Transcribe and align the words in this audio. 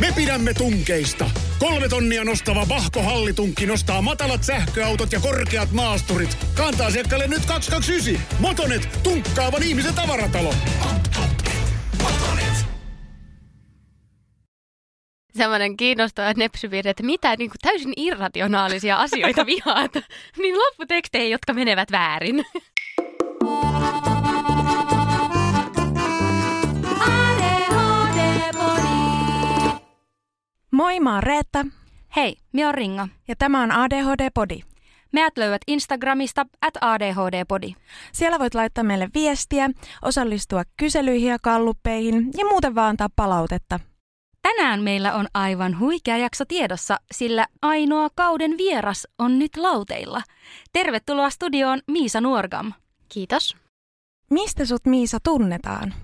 Me 0.00 0.12
pidämme 0.16 0.54
tunkeista. 0.54 1.30
Kolme 1.58 1.88
tonnia 1.88 2.24
nostava 2.24 2.68
Vahko 2.68 3.02
Hallitunkki 3.02 3.66
nostaa 3.66 4.02
matalat 4.02 4.44
sähköautot 4.44 5.12
ja 5.12 5.20
korkeat 5.20 5.72
maasturit. 5.72 6.36
Kantaa 6.54 6.86
asiakkaalle 6.86 7.28
nyt 7.28 7.46
229. 7.46 8.38
Motonet, 8.38 8.88
tunkkaavan 9.02 9.62
ihmisen 9.62 9.94
tavaratalo. 9.94 10.54
Motonet. 12.02 12.66
semmoinen 15.34 15.76
kiinnostava 15.76 16.32
nepsypiirre, 16.36 16.90
että 16.90 17.02
mitä 17.02 17.36
niin 17.38 17.50
kuin 17.50 17.58
täysin 17.62 17.92
irrationaalisia 17.96 18.96
asioita 18.96 19.46
vihaat, 19.52 19.92
niin 20.38 20.58
lopputekstejä, 20.58 21.28
jotka 21.28 21.52
menevät 21.52 21.92
väärin. 21.92 22.44
Moi, 30.82 31.00
mä 31.00 31.14
oon 31.14 31.22
Reetta 31.22 31.66
Hei, 32.16 32.36
minä 32.52 32.68
on 32.68 32.74
Ringa. 32.74 33.08
ja 33.28 33.36
tämä 33.36 33.62
on 33.62 33.70
ADHD-podi. 33.70 34.60
Meidät 35.12 35.38
löydät 35.38 35.62
Instagramista 35.66 36.46
at 36.62 36.74
ADHD-podi. 36.80 37.74
Siellä 38.12 38.38
voit 38.38 38.54
laittaa 38.54 38.84
meille 38.84 39.08
viestiä, 39.14 39.70
osallistua 40.04 40.62
kyselyihin 40.76 41.30
ja 41.30 41.38
kalluppeihin 41.42 42.30
ja 42.38 42.44
muuten 42.44 42.74
vaan 42.74 42.88
antaa 42.88 43.08
palautetta. 43.16 43.80
Tänään 44.42 44.82
meillä 44.82 45.14
on 45.14 45.26
aivan 45.34 45.78
huikea 45.78 46.16
jakso 46.16 46.44
tiedossa, 46.44 47.00
sillä 47.12 47.46
ainoa 47.62 48.08
kauden 48.14 48.58
vieras 48.58 49.08
on 49.18 49.38
nyt 49.38 49.56
lauteilla. 49.56 50.22
Tervetuloa 50.72 51.30
studioon 51.30 51.80
Miisa 51.86 52.20
Nuorgam. 52.20 52.72
Kiitos. 53.08 53.56
Mistä 54.30 54.64
sut 54.64 54.86
Miisa 54.86 55.18
tunnetaan? 55.22 55.94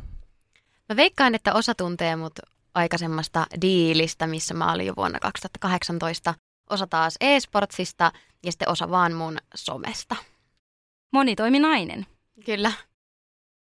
Mä 0.89 0.97
veikkaan, 0.97 1.35
että 1.35 1.55
osa 1.55 1.75
tuntee 1.75 2.17
mut 2.17 2.33
aikaisemmasta 2.79 3.47
diilistä, 3.61 4.27
missä 4.27 4.55
mä 4.55 4.73
olin 4.73 4.87
jo 4.87 4.93
vuonna 4.97 5.21
2018. 5.21 6.35
Osa 6.71 6.87
taas 6.87 7.17
e-sportsista 7.21 8.13
ja 8.45 8.53
sitten 8.53 8.69
osa 8.69 8.91
vaan 8.91 9.13
mun 9.13 9.39
somesta. 9.55 10.17
Monitoiminainen. 11.13 12.07
Kyllä. 12.45 12.73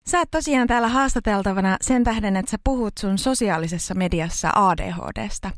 Sä 0.07 0.19
oot 0.19 0.31
tosiaan 0.31 0.67
täällä 0.67 0.87
haastateltavana 0.87 1.77
sen 1.81 2.03
tähden, 2.03 2.35
että 2.35 2.51
sä 2.51 2.57
puhut 2.63 2.93
sun 2.99 3.17
sosiaalisessa 3.17 3.93
mediassa 3.93 4.51
ADHDsta. 4.55 5.51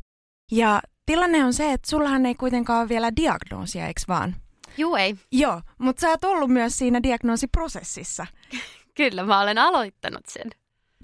Ja 0.52 0.82
tilanne 1.06 1.44
on 1.44 1.52
se, 1.52 1.72
että 1.72 1.90
sullahan 1.90 2.26
ei 2.26 2.34
kuitenkaan 2.34 2.80
ole 2.80 2.88
vielä 2.88 3.16
diagnoosia, 3.16 3.86
eikö 3.86 4.00
vaan? 4.08 4.36
Juu 4.78 4.96
ei. 4.96 5.16
Joo, 5.32 5.60
mutta 5.78 6.00
sä 6.00 6.08
oot 6.08 6.24
ollut 6.24 6.50
myös 6.50 6.78
siinä 6.78 7.02
diagnoosiprosessissa. 7.02 8.26
Kyllä, 8.96 9.24
mä 9.24 9.40
olen 9.40 9.58
aloittanut 9.58 10.26
sen. 10.28 10.50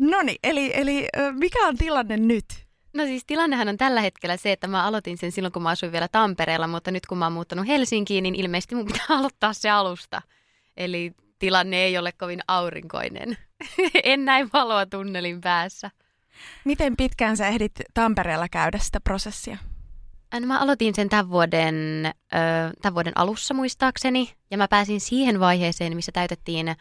Noni, 0.00 0.36
eli, 0.42 0.70
eli 0.74 1.08
ö, 1.18 1.32
mikä 1.32 1.66
on 1.66 1.76
tilanne 1.76 2.16
nyt? 2.16 2.44
No 2.94 3.04
siis 3.04 3.22
tilannehan 3.26 3.68
on 3.68 3.76
tällä 3.76 4.00
hetkellä 4.00 4.36
se, 4.36 4.52
että 4.52 4.66
mä 4.66 4.84
aloitin 4.84 5.18
sen 5.18 5.32
silloin, 5.32 5.52
kun 5.52 5.62
mä 5.62 5.68
asuin 5.68 5.92
vielä 5.92 6.08
Tampereella, 6.08 6.66
mutta 6.66 6.90
nyt 6.90 7.06
kun 7.06 7.18
mä 7.18 7.26
oon 7.26 7.32
muuttanut 7.32 7.66
Helsinkiin, 7.66 8.22
niin 8.22 8.34
ilmeisesti 8.34 8.74
mun 8.74 8.86
pitää 8.86 9.06
aloittaa 9.18 9.52
se 9.52 9.70
alusta. 9.70 10.22
Eli 10.76 11.12
tilanne 11.38 11.76
ei 11.76 11.98
ole 11.98 12.12
kovin 12.12 12.40
aurinkoinen. 12.48 13.38
en 14.04 14.24
näin 14.24 14.50
valoa 14.52 14.86
tunnelin 14.86 15.40
päässä. 15.40 15.90
Miten 16.64 16.96
pitkään 16.96 17.36
sä 17.36 17.48
ehdit 17.48 17.72
Tampereella 17.94 18.48
käydä 18.48 18.78
sitä 18.78 19.00
prosessia? 19.00 19.56
No 20.34 20.46
Mä 20.46 20.58
aloitin 20.58 20.94
sen 20.94 21.08
tämän 21.08 21.30
vuoden, 21.30 21.74
tämän 22.82 22.94
vuoden 22.94 23.18
alussa 23.18 23.54
muistaakseni, 23.54 24.32
ja 24.50 24.58
mä 24.58 24.68
pääsin 24.68 25.00
siihen 25.00 25.40
vaiheeseen, 25.40 25.96
missä 25.96 26.12
täytettiin 26.12 26.76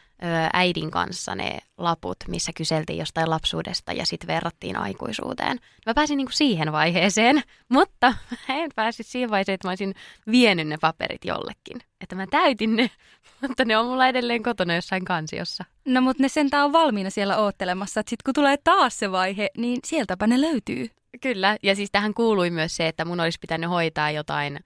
äidin 0.53 0.91
kanssa 0.91 1.35
ne 1.35 1.59
laput, 1.77 2.17
missä 2.27 2.51
kyseltiin 2.55 2.99
jostain 2.99 3.29
lapsuudesta 3.29 3.93
ja 3.93 4.05
sitten 4.05 4.27
verrattiin 4.27 4.75
aikuisuuteen. 4.75 5.59
Mä 5.85 5.93
pääsin 5.93 6.17
niinku 6.17 6.31
siihen 6.31 6.71
vaiheeseen, 6.71 7.41
mutta 7.69 8.13
mä 8.47 8.55
en 8.55 8.71
päässyt 8.75 9.07
siihen 9.07 9.29
vaiheeseen, 9.29 9.53
että 9.53 9.67
mä 9.67 9.71
olisin 9.71 9.95
vienyt 10.31 10.67
ne 10.67 10.77
paperit 10.81 11.25
jollekin. 11.25 11.77
Että 12.01 12.15
mä 12.15 12.27
täytin 12.27 12.75
ne, 12.75 12.91
mutta 13.47 13.65
ne 13.65 13.77
on 13.77 13.85
mulla 13.85 14.07
edelleen 14.07 14.43
kotona 14.43 14.75
jossain 14.75 15.05
kansiossa. 15.05 15.65
No 15.85 16.01
mutta 16.01 16.23
ne 16.23 16.29
sentään 16.29 16.65
on 16.65 16.73
valmiina 16.73 17.09
siellä 17.09 17.37
oottelemassa, 17.37 17.99
että 17.99 18.09
sit 18.09 18.23
kun 18.23 18.33
tulee 18.33 18.57
taas 18.63 18.99
se 18.99 19.11
vaihe, 19.11 19.49
niin 19.57 19.79
sieltäpä 19.85 20.27
ne 20.27 20.41
löytyy. 20.41 20.89
Kyllä, 21.21 21.57
ja 21.63 21.75
siis 21.75 21.91
tähän 21.91 22.13
kuului 22.13 22.49
myös 22.49 22.75
se, 22.75 22.87
että 22.87 23.05
mun 23.05 23.19
olisi 23.19 23.39
pitänyt 23.39 23.69
hoitaa 23.69 24.11
jotain 24.11 24.59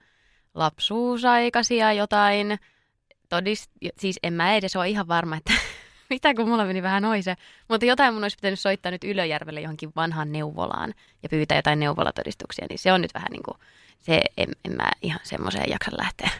lapsuusaikaisia, 0.54 1.92
jotain 1.92 2.58
todist... 3.28 3.70
Siis 3.98 4.18
en 4.22 4.32
mä 4.32 4.54
edes 4.54 4.76
ole 4.76 4.88
ihan 4.88 5.08
varma, 5.08 5.36
että 5.36 5.52
mitä 6.10 6.34
kun 6.34 6.48
mulla 6.48 6.64
meni 6.64 6.82
vähän 6.82 7.04
oise. 7.04 7.34
Mutta 7.68 7.86
jotain 7.86 8.14
mun 8.14 8.24
olisi 8.24 8.36
pitänyt 8.36 8.60
soittaa 8.60 8.92
nyt 8.92 9.04
Ylöjärvelle 9.04 9.60
johonkin 9.60 9.92
vanhaan 9.96 10.32
neuvolaan 10.32 10.94
ja 11.22 11.28
pyytää 11.28 11.58
jotain 11.58 11.80
neuvolatodistuksia, 11.80 12.66
niin 12.68 12.78
se 12.78 12.92
on 12.92 13.00
nyt 13.00 13.14
vähän 13.14 13.28
niin 13.30 13.42
kuin, 13.42 13.56
se 13.98 14.20
en, 14.36 14.48
en 14.64 14.72
mä 14.76 14.90
ihan 15.02 15.20
semmoiseen 15.22 15.70
jaksa 15.70 15.90
lähteä. 15.98 16.30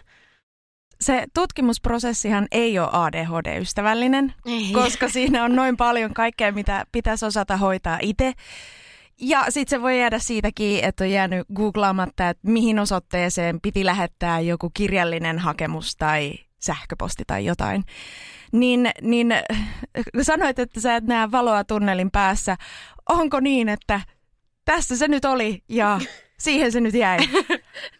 Se 1.00 1.24
tutkimusprosessihan 1.34 2.46
ei 2.50 2.78
ole 2.78 2.88
ADHD-ystävällinen, 2.92 4.34
Ei. 4.46 4.72
koska 4.72 5.08
siinä 5.08 5.44
on 5.44 5.56
noin 5.56 5.76
paljon 5.76 6.14
kaikkea, 6.14 6.52
mitä 6.52 6.86
pitäisi 6.92 7.26
osata 7.26 7.56
hoitaa 7.56 7.98
itse. 8.02 8.32
Ja 9.20 9.44
sitten 9.48 9.78
se 9.78 9.82
voi 9.82 9.98
jäädä 10.00 10.18
siitäkin, 10.18 10.84
että 10.84 11.04
on 11.04 11.10
jäänyt 11.10 11.46
googlaamatta, 11.54 12.28
että 12.28 12.48
mihin 12.48 12.78
osoitteeseen 12.78 13.60
piti 13.60 13.84
lähettää 13.84 14.40
joku 14.40 14.70
kirjallinen 14.74 15.38
hakemus 15.38 15.96
tai 15.96 16.34
sähköposti 16.58 17.24
tai 17.26 17.44
jotain. 17.44 17.84
Niin, 18.52 18.90
niin 19.00 19.34
kun 20.12 20.24
sanoit, 20.24 20.58
että 20.58 20.80
sä 20.80 20.96
et 20.96 21.04
näe 21.04 21.30
valoa 21.30 21.64
tunnelin 21.64 22.10
päässä, 22.10 22.56
onko 23.08 23.40
niin, 23.40 23.68
että 23.68 24.00
tässä 24.64 24.96
se 24.96 25.08
nyt 25.08 25.24
oli 25.24 25.62
ja 25.68 26.00
siihen 26.38 26.72
se 26.72 26.80
nyt 26.80 26.94
jäi? 26.94 27.18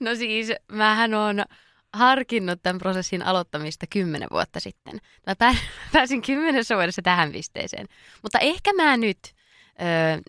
No 0.01 0.15
siis, 0.15 0.53
mähän 0.73 1.15
on 1.15 1.45
harkinnut 1.93 2.63
tämän 2.63 2.79
prosessin 2.79 3.23
aloittamista 3.23 3.87
kymmenen 3.91 4.29
vuotta 4.33 4.61
sitten. 4.61 5.01
Mä 5.27 5.37
pää- 5.37 5.57
pääsin 5.93 6.23
kymmenessä 6.23 6.75
vuodessa 6.77 7.03
tähän 7.03 7.33
pisteeseen. 7.33 7.87
Mutta 8.23 8.39
ehkä 8.39 8.73
mä 8.73 8.97
nyt 8.97 9.19
ö, 9.81 10.23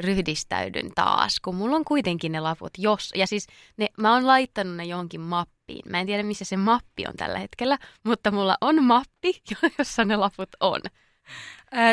ryhdistäydyn 0.00 0.90
taas, 0.94 1.40
kun 1.40 1.54
mulla 1.54 1.76
on 1.76 1.84
kuitenkin 1.84 2.32
ne 2.32 2.40
laput, 2.40 2.72
jos, 2.78 3.10
ja 3.14 3.26
siis 3.26 3.46
ne, 3.76 3.88
mä 3.98 4.12
oon 4.12 4.26
laittanut 4.26 4.76
ne 4.76 4.84
johonkin 4.84 5.20
mappiin. 5.20 5.90
Mä 5.90 6.00
en 6.00 6.06
tiedä, 6.06 6.22
missä 6.22 6.44
se 6.44 6.56
mappi 6.56 7.04
on 7.08 7.14
tällä 7.16 7.38
hetkellä, 7.38 7.78
mutta 8.04 8.30
mulla 8.30 8.56
on 8.60 8.84
mappi, 8.84 9.42
jossa 9.78 10.04
ne 10.04 10.16
laput 10.16 10.48
on. 10.60 10.80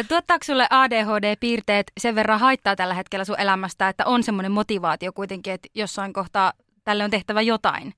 Tuottaako 0.08 0.44
sulle 0.44 0.68
ADHD-piirteet 0.70 1.92
sen 2.00 2.16
verran 2.16 2.40
haittaa 2.40 2.76
tällä 2.76 2.94
hetkellä 2.94 3.26
sun 3.26 3.40
elämästä, 3.40 3.90
että 3.90 4.06
on 4.06 4.24
semmoinen 4.24 4.52
motivaatio 4.52 5.14
kuitenkin, 5.14 5.54
että 5.54 5.70
jossain 5.76 6.14
kohtaa 6.14 6.54
tälle 6.84 7.04
on 7.04 7.12
tehtävä 7.12 7.42
jotain? 7.42 7.94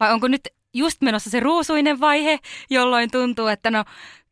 Vai 0.00 0.12
onko 0.12 0.28
nyt 0.28 0.48
just 0.74 1.02
menossa 1.02 1.30
se 1.30 1.40
ruusuinen 1.40 2.00
vaihe, 2.00 2.38
jolloin 2.70 3.10
tuntuu, 3.10 3.46
että 3.46 3.70
no 3.70 3.84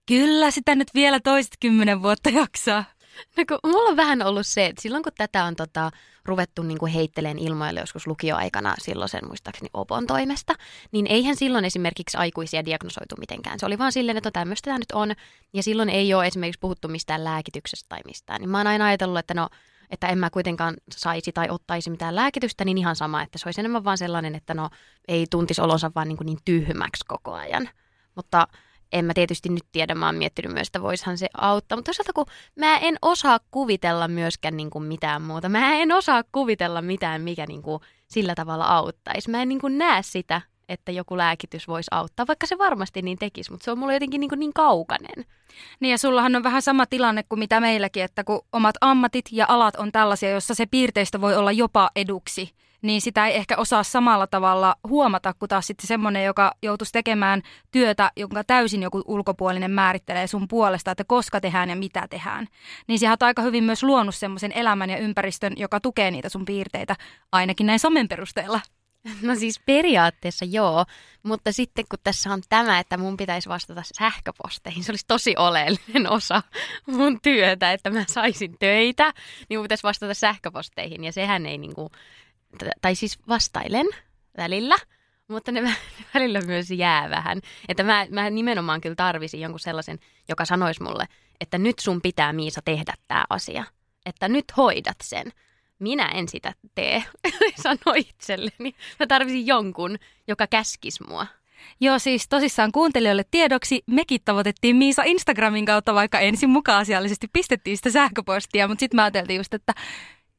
kyllä 0.07 0.51
sitä 0.51 0.75
nyt 0.75 0.89
vielä 0.95 1.21
toiset 1.21 1.53
kymmenen 1.61 2.03
vuotta 2.03 2.31
jaksaa? 2.31 2.85
No 3.37 3.45
kun 3.49 3.71
mulla 3.71 3.91
on 3.91 3.97
vähän 3.97 4.23
ollut 4.23 4.47
se, 4.47 4.67
että 4.67 4.83
silloin 4.83 5.03
kun 5.03 5.13
tätä 5.17 5.45
on 5.45 5.57
tota, 5.57 5.91
ruvettu 6.25 6.63
niin 6.63 6.79
kuin 6.79 6.93
heitteleen 6.93 7.39
ilmoille 7.39 7.81
joskus 7.81 8.07
lukioaikana 8.07 8.75
silloisen 8.79 9.27
muistaakseni 9.27 9.71
Opon 9.75 10.07
toimesta, 10.07 10.55
niin 10.93 11.07
eihän 11.07 11.37
silloin 11.37 11.65
esimerkiksi 11.65 12.17
aikuisia 12.17 12.65
diagnosoitu 12.65 13.15
mitenkään. 13.19 13.59
Se 13.59 13.67
oli 13.67 13.79
vaan 13.79 13.93
silleen, 13.93 14.17
että 14.17 14.27
no 14.27 14.33
tämmöistä 14.33 14.65
tämä 14.65 14.79
nyt 14.79 14.93
on, 14.93 15.13
ja 15.53 15.63
silloin 15.63 15.89
ei 15.89 16.15
ole 16.15 16.27
esimerkiksi 16.27 16.61
puhuttu 16.61 16.89
mistään 16.89 17.25
lääkityksestä 17.25 17.87
tai 17.89 18.01
mistään. 18.05 18.41
Niin 18.41 18.51
mä 18.51 18.59
oon 18.59 18.67
aina 18.67 18.87
ajatellut, 18.87 19.19
että 19.19 19.35
no, 19.35 19.49
että 19.91 20.07
en 20.07 20.19
mä 20.19 20.31
kuitenkaan 20.31 20.75
saisi 20.97 21.33
tai 21.33 21.49
ottaisi 21.51 21.91
mitään 21.91 22.15
lääkitystä, 22.15 22.65
niin 22.65 22.79
ihan 22.79 22.97
sama, 22.97 23.23
että 23.23 23.39
se 23.39 23.49
olisi 23.49 23.61
enemmän 23.61 23.85
vaan 23.85 23.99
sellainen, 23.99 24.35
että 24.35 24.55
no 24.55 24.71
ei 25.09 25.27
tuntisi 25.31 25.61
olonsa 25.61 25.91
vaan 25.95 26.09
niin, 26.09 26.17
kuin 26.17 26.27
niin 26.27 26.39
tyhmäksi 26.45 27.05
koko 27.09 27.33
ajan. 27.33 27.69
Mutta 28.15 28.47
en 28.93 29.05
mä 29.05 29.15
tietysti 29.15 29.49
nyt 29.49 29.65
tiedä, 29.73 29.95
mä 29.95 30.07
oon 30.07 30.15
miettinyt 30.15 30.53
myös, 30.53 30.69
että 30.69 30.83
voishan 30.83 31.19
se 31.19 31.29
auttaa. 31.37 31.77
Mutta 31.79 31.89
toisaalta 31.89 32.13
kun 32.13 32.27
mä 32.57 32.79
en 32.79 32.99
osaa 33.03 33.41
kuvitella 33.51 34.09
myöskään 34.09 34.57
niin 34.57 34.71
kuin 34.71 34.85
mitään 34.85 35.23
muuta. 35.23 35.49
Mä 35.49 35.75
en 35.75 35.93
osaa 35.93 36.23
kuvitella 36.33 36.83
mitään, 36.83 37.23
mikä 37.23 37.47
niin 37.47 37.63
kuin 37.63 37.83
sillä 38.09 38.35
tavalla 38.35 38.65
auttaisi. 38.65 39.31
Mä 39.31 39.43
en 39.43 39.49
niin 39.49 39.61
kuin 39.61 39.79
näe 39.79 40.03
sitä, 40.03 40.41
että 40.69 40.93
joku 40.93 41.17
lääkitys 41.17 41.69
voisi 41.69 41.89
auttaa, 41.91 42.27
vaikka 42.27 42.47
se 42.47 42.59
varmasti 42.59 43.03
niin 43.03 43.19
tekisi, 43.19 43.51
mutta 43.51 43.65
se 43.65 43.71
on 43.71 43.79
mulle 43.79 43.95
jotenkin 43.95 44.21
niin, 44.21 44.29
kuin 44.29 44.39
niin 44.39 44.53
kaukainen. 44.53 45.25
Niin 45.81 45.91
ja 45.91 45.99
sullahan 45.99 46.37
on 46.37 46.43
vähän 46.43 46.63
sama 46.63 46.87
tilanne 46.87 47.23
kuin 47.29 47.39
mitä 47.39 47.61
meilläkin, 47.61 48.05
että 48.05 48.25
kun 48.25 48.41
omat 48.53 48.75
ammatit 48.81 49.25
ja 49.33 49.47
alat 49.49 49.77
on 49.77 49.93
tällaisia, 49.93 50.31
jossa 50.31 50.55
se 50.55 50.67
piirteistä 50.67 51.21
voi 51.21 51.37
olla 51.37 51.53
jopa 51.53 51.91
eduksi, 51.97 52.51
niin 52.83 53.01
sitä 53.01 53.27
ei 53.27 53.37
ehkä 53.37 53.57
osaa 53.57 53.83
samalla 53.83 54.27
tavalla 54.27 54.77
huomata 54.89 55.35
kuin 55.39 55.49
taas 55.49 55.67
sitten 55.67 55.87
semmoinen, 55.87 56.25
joka 56.25 56.53
joutuisi 56.63 56.93
tekemään 56.93 57.43
työtä, 57.71 58.11
jonka 58.17 58.45
täysin 58.45 58.83
joku 58.83 59.03
ulkopuolinen 59.07 59.71
määrittelee 59.71 60.27
sun 60.27 60.49
puolesta, 60.49 60.91
että 60.91 61.05
koska 61.05 61.41
tehdään 61.41 61.71
ja 61.71 61.77
mitä 61.77 62.07
tehdään. 62.11 62.47
Niin 62.87 62.99
sä 62.99 63.11
oot 63.11 63.23
aika 63.23 63.43
hyvin 63.43 63.65
myös 63.65 63.83
luonut 63.83 64.15
semmoisen 64.15 64.53
elämän 64.53 64.91
ja 64.91 64.99
ympäristön, 64.99 65.53
joka 65.57 65.81
tukee 65.81 66.11
niitä 66.11 66.29
sun 66.29 66.45
piirteitä, 66.45 66.97
ainakin 67.33 67.67
näin 67.67 67.79
somen 67.79 68.09
perusteella. 68.09 68.61
No 69.23 69.35
siis 69.35 69.61
periaatteessa 69.67 70.45
joo, 70.45 70.85
mutta 71.23 71.53
sitten 71.53 71.85
kun 71.91 71.99
tässä 72.05 72.33
on 72.33 72.43
tämä, 72.49 72.79
että 72.79 72.97
mun 72.97 73.17
pitäisi 73.17 73.49
vastata 73.49 73.83
sähköposteihin, 73.85 74.85
se 74.85 74.93
olisi 74.93 75.05
tosi 75.09 75.35
oleellinen 75.37 76.11
osa 76.11 76.43
mun 76.87 77.21
työtä, 77.23 77.73
että 77.73 77.91
mä 77.91 78.05
saisin 78.09 78.57
töitä, 78.59 79.13
niin 79.49 79.59
mun 79.59 79.65
pitäisi 79.65 79.83
vastata 79.83 80.15
sähköposteihin 80.15 81.05
ja 81.05 81.13
sehän 81.13 81.47
ei 81.47 81.59
niinku, 81.59 81.91
tai 82.81 82.95
siis 82.95 83.19
vastailen 83.29 83.87
välillä, 84.37 84.77
mutta 85.29 85.53
ne 85.53 85.63
välillä 86.15 86.41
myös 86.41 86.71
jää 86.71 87.11
vähän. 87.11 87.41
Että 87.69 87.83
mä, 87.83 88.07
mä 88.11 88.31
nimenomaan 88.31 88.81
kyllä 88.81 88.97
tarvisin 88.97 89.41
jonkun 89.41 89.61
sellaisen, 89.61 89.99
joka 90.29 90.45
sanoisi 90.45 90.83
mulle, 90.83 91.05
että 91.41 91.59
nyt 91.59 91.79
sun 91.79 92.03
pitää 92.03 92.33
Miisa 92.33 92.61
tehdä 92.65 92.95
tämä 93.09 93.25
asia. 93.31 93.65
Että 94.07 94.29
nyt 94.29 94.45
hoidat 94.57 94.97
sen 95.03 95.33
minä 95.79 96.09
en 96.09 96.29
sitä 96.29 96.55
tee, 96.75 97.05
sano 97.63 97.95
itselleni. 97.97 98.75
Mä 99.01 99.07
tarvisin 99.07 99.47
jonkun, 99.47 99.99
joka 100.29 100.47
käskisi 100.47 101.05
mua. 101.09 101.27
Joo, 101.81 101.99
siis 101.99 102.29
tosissaan 102.29 102.73
kuuntelijoille 102.73 103.25
tiedoksi 103.31 103.83
mekin 103.87 104.21
tavoitettiin 104.25 104.77
Miisa 104.77 105.03
Instagramin 105.03 105.65
kautta, 105.65 105.95
vaikka 105.95 106.21
ensin 106.21 106.51
mukaan 106.51 106.81
asiallisesti 106.81 107.29
pistettiin 107.33 107.77
sitä 107.77 107.91
sähköpostia, 107.91 108.69
mutta 108.69 108.81
sitten 108.81 108.97
mä 108.97 109.05
ajattelin 109.05 109.37
just, 109.37 109.55
että 109.55 109.75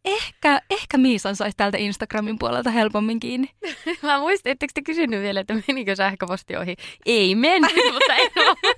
ehkä, 0.05 0.61
ehkä 0.69 0.97
Miisan 0.97 1.35
saisi 1.35 1.57
täältä 1.57 1.77
Instagramin 1.77 2.39
puolelta 2.39 2.69
helpommin 2.69 3.19
kiinni. 3.19 3.49
mä 4.03 4.19
muistin, 4.19 4.51
ettekö 4.51 4.71
te 4.73 4.81
kysynyt 4.81 5.21
vielä, 5.21 5.39
että 5.39 5.53
menikö 5.67 5.95
sähköposti 5.95 6.57
ohi? 6.57 6.75
Ei 7.05 7.35
mennyt, 7.35 7.71
mutta 7.93 8.15
en 8.15 8.31
ole. 8.35 8.75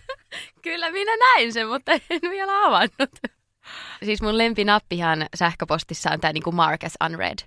Kyllä 0.61 0.91
minä 0.91 1.11
näin 1.17 1.53
sen, 1.53 1.67
mutta 1.67 1.91
en 1.91 2.01
vielä 2.21 2.65
avannut. 2.65 3.09
Siis 4.05 4.21
mun 4.21 4.37
lempinappihan 4.37 5.25
sähköpostissa 5.35 6.11
on 6.11 6.19
tää 6.19 6.33
niinku 6.33 6.51
Mark 6.51 6.83
as 6.83 6.93
unread. 7.05 7.39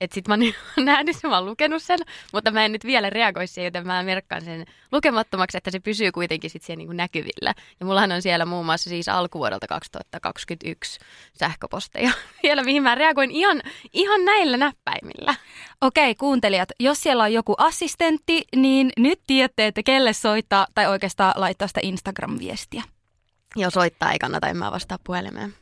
Et 0.00 0.12
sit 0.12 0.28
mä 0.28 0.34
oon 0.34 0.40
nähnyt 0.84 1.16
sen, 1.16 1.30
mä 1.30 1.36
oon 1.36 1.46
lukenut 1.46 1.82
sen, 1.82 1.98
mutta 2.32 2.50
mä 2.50 2.64
en 2.64 2.72
nyt 2.72 2.84
vielä 2.84 3.10
reagoi 3.10 3.46
siihen, 3.46 3.66
joten 3.66 3.86
mä 3.86 4.02
merkkaan 4.02 4.44
sen 4.44 4.64
lukemattomaksi, 4.92 5.56
että 5.56 5.70
se 5.70 5.80
pysyy 5.80 6.12
kuitenkin 6.12 6.50
sit 6.50 6.62
siellä 6.62 6.78
niinku 6.78 6.92
näkyvillä. 6.92 7.54
Ja 7.80 7.86
mullahan 7.86 8.12
on 8.12 8.22
siellä 8.22 8.44
muun 8.44 8.66
muassa 8.66 8.90
siis 8.90 9.08
alkuvuodelta 9.08 9.66
2021 9.66 11.00
sähköposteja 11.32 12.12
vielä, 12.42 12.62
mihin 12.62 12.82
mä 12.82 12.94
reagoin 12.94 13.30
ihan, 13.30 13.62
ihan 13.92 14.24
näillä 14.24 14.56
näppäimillä. 14.56 15.34
Okei, 15.80 16.14
kuuntelijat, 16.14 16.68
jos 16.80 17.00
siellä 17.00 17.22
on 17.22 17.32
joku 17.32 17.54
assistentti, 17.58 18.44
niin 18.56 18.92
nyt 18.98 19.20
tiedätte, 19.26 19.66
että 19.66 19.82
kelle 19.82 20.12
soittaa 20.12 20.66
tai 20.74 20.86
oikeastaan 20.86 21.32
laittaa 21.36 21.68
sitä 21.68 21.80
Instagram-viestiä. 21.82 22.82
Joo, 23.56 23.70
soittaa 23.70 24.12
ei 24.12 24.18
kannata, 24.18 24.48
en 24.48 24.56
mä 24.56 24.72
vastaa 24.72 24.98
puhelimeen. 25.04 25.54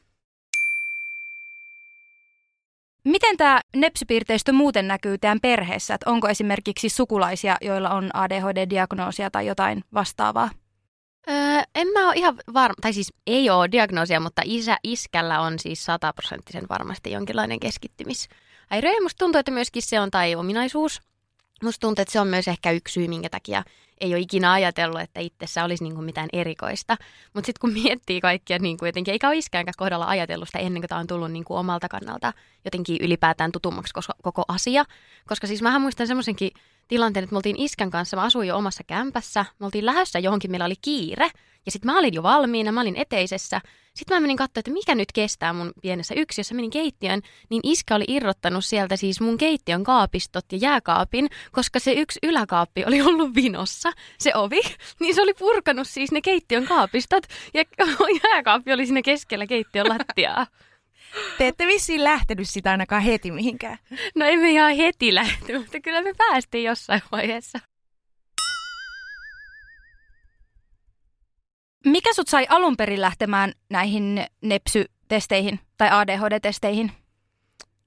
Miten 3.08 3.36
tämä 3.36 3.60
nepsypiirteistö 3.76 4.52
muuten 4.52 4.88
näkyy 4.88 5.18
teidän 5.18 5.40
perheessä? 5.40 5.94
Et 5.94 6.02
onko 6.06 6.28
esimerkiksi 6.28 6.88
sukulaisia, 6.88 7.56
joilla 7.60 7.90
on 7.90 8.10
ADHD-diagnoosia 8.14 9.30
tai 9.30 9.46
jotain 9.46 9.84
vastaavaa? 9.94 10.50
Öö, 11.30 11.62
en 11.74 11.88
mä 11.88 12.06
ole 12.06 12.14
ihan 12.16 12.36
varma, 12.54 12.74
tai 12.80 12.92
siis 12.92 13.12
ei 13.26 13.50
ole 13.50 13.68
diagnoosia, 13.72 14.20
mutta 14.20 14.42
isä, 14.44 14.78
iskällä 14.82 15.40
on 15.40 15.58
siis 15.58 15.84
sataprosenttisen 15.84 16.64
varmasti 16.68 17.12
jonkinlainen 17.12 17.60
keskittymis. 17.60 18.28
Ja 18.70 19.02
musta 19.02 19.18
tuntuu, 19.18 19.38
että 19.38 19.50
myöskin 19.50 19.82
se 19.82 20.00
on 20.00 20.10
tai 20.10 20.34
ominaisuus. 20.34 21.00
Musta 21.62 21.80
tuntuu, 21.80 22.02
että 22.02 22.12
se 22.12 22.20
on 22.20 22.26
myös 22.26 22.48
ehkä 22.48 22.70
yksi 22.70 22.92
syy, 22.92 23.08
minkä 23.08 23.28
takia 23.28 23.62
ei 24.00 24.14
ole 24.14 24.20
ikinä 24.20 24.52
ajatellut, 24.52 25.00
että 25.00 25.20
itsessä 25.20 25.64
olisi 25.64 25.84
niin 25.84 25.94
kuin 25.94 26.04
mitään 26.04 26.28
erikoista. 26.32 26.96
Mutta 27.34 27.46
sitten 27.46 27.60
kun 27.60 27.72
miettii 27.82 28.20
kaikkia, 28.20 28.58
niin 28.58 28.78
kuin 28.78 28.86
jotenkin, 28.88 29.12
eikä 29.12 29.28
ole 29.28 29.36
iskäänkään 29.36 29.74
kohdalla 29.76 30.06
ajatellut 30.06 30.48
sitä 30.48 30.58
ennen 30.58 30.82
kuin 30.82 30.88
tämä 30.88 30.98
on 31.00 31.06
tullut 31.06 31.32
niin 31.32 31.44
kuin 31.44 31.58
omalta 31.58 31.88
kannalta 31.88 32.32
jotenkin 32.64 32.96
ylipäätään 33.00 33.52
tutummaksi 33.52 33.94
koko 34.22 34.44
asia. 34.48 34.84
Koska 35.26 35.46
siis 35.46 35.62
mähän 35.62 35.80
muistan 35.80 36.06
semmoisenkin 36.06 36.50
tilanteen, 36.88 37.24
että 37.24 37.32
me 37.32 37.38
oltiin 37.38 37.60
iskän 37.60 37.90
kanssa, 37.90 38.16
mä 38.16 38.22
asuin 38.22 38.48
jo 38.48 38.56
omassa 38.56 38.84
kämpässä, 38.84 39.44
me 39.58 39.66
oltiin 39.66 39.86
lähdössä 39.86 40.18
johonkin, 40.18 40.50
meillä 40.50 40.66
oli 40.66 40.74
kiire, 40.82 41.30
ja 41.66 41.72
sitten 41.72 41.92
mä 41.92 41.98
olin 41.98 42.14
jo 42.14 42.22
valmiina, 42.22 42.72
mä 42.72 42.80
olin 42.80 42.96
eteisessä. 42.96 43.60
Sitten 43.94 44.16
mä 44.16 44.20
menin 44.20 44.36
katsoa, 44.36 44.60
että 44.60 44.70
mikä 44.70 44.94
nyt 44.94 45.12
kestää 45.14 45.52
mun 45.52 45.72
pienessä 45.82 46.14
yksiössä. 46.14 46.54
Menin 46.54 46.70
keittiön, 46.70 47.22
niin 47.50 47.60
iskä 47.64 47.94
oli 47.94 48.04
irrottanut 48.08 48.64
sieltä 48.64 48.96
siis 48.96 49.20
mun 49.20 49.38
keittiön 49.38 49.84
kaapistot 49.84 50.44
ja 50.52 50.58
jääkaapin, 50.58 51.28
koska 51.52 51.78
se 51.78 51.92
yksi 51.92 52.18
yläkaappi 52.22 52.84
oli 52.84 53.02
ollut 53.02 53.34
vinossa, 53.34 53.92
se 54.18 54.34
ovi. 54.34 54.60
Niin 55.00 55.14
se 55.14 55.22
oli 55.22 55.34
purkanut 55.34 55.88
siis 55.88 56.12
ne 56.12 56.20
keittiön 56.20 56.66
kaapistot 56.66 57.26
ja 57.54 57.64
jääkaappi 58.24 58.72
oli 58.72 58.86
siinä 58.86 59.02
keskellä 59.02 59.46
keittiön 59.46 59.88
lattiaa. 59.88 60.46
Te 61.38 61.48
ette 61.48 61.66
vissiin 61.66 62.04
lähtenyt 62.04 62.48
sitä 62.48 62.70
ainakaan 62.70 63.02
heti 63.02 63.30
mihinkään. 63.30 63.78
No 64.14 64.24
emme 64.24 64.50
ihan 64.50 64.76
heti 64.76 65.14
lähty, 65.14 65.58
mutta 65.58 65.80
kyllä 65.80 66.02
me 66.02 66.14
päästiin 66.14 66.64
jossain 66.64 67.02
vaiheessa. 67.12 67.58
Mikä 71.84 72.14
sut 72.14 72.28
sai 72.28 72.46
alun 72.48 72.76
perin 72.76 73.00
lähtemään 73.00 73.52
näihin 73.70 74.26
nepsy-testeihin 74.40 75.60
tai 75.78 75.88
ADHD-testeihin? 75.90 76.92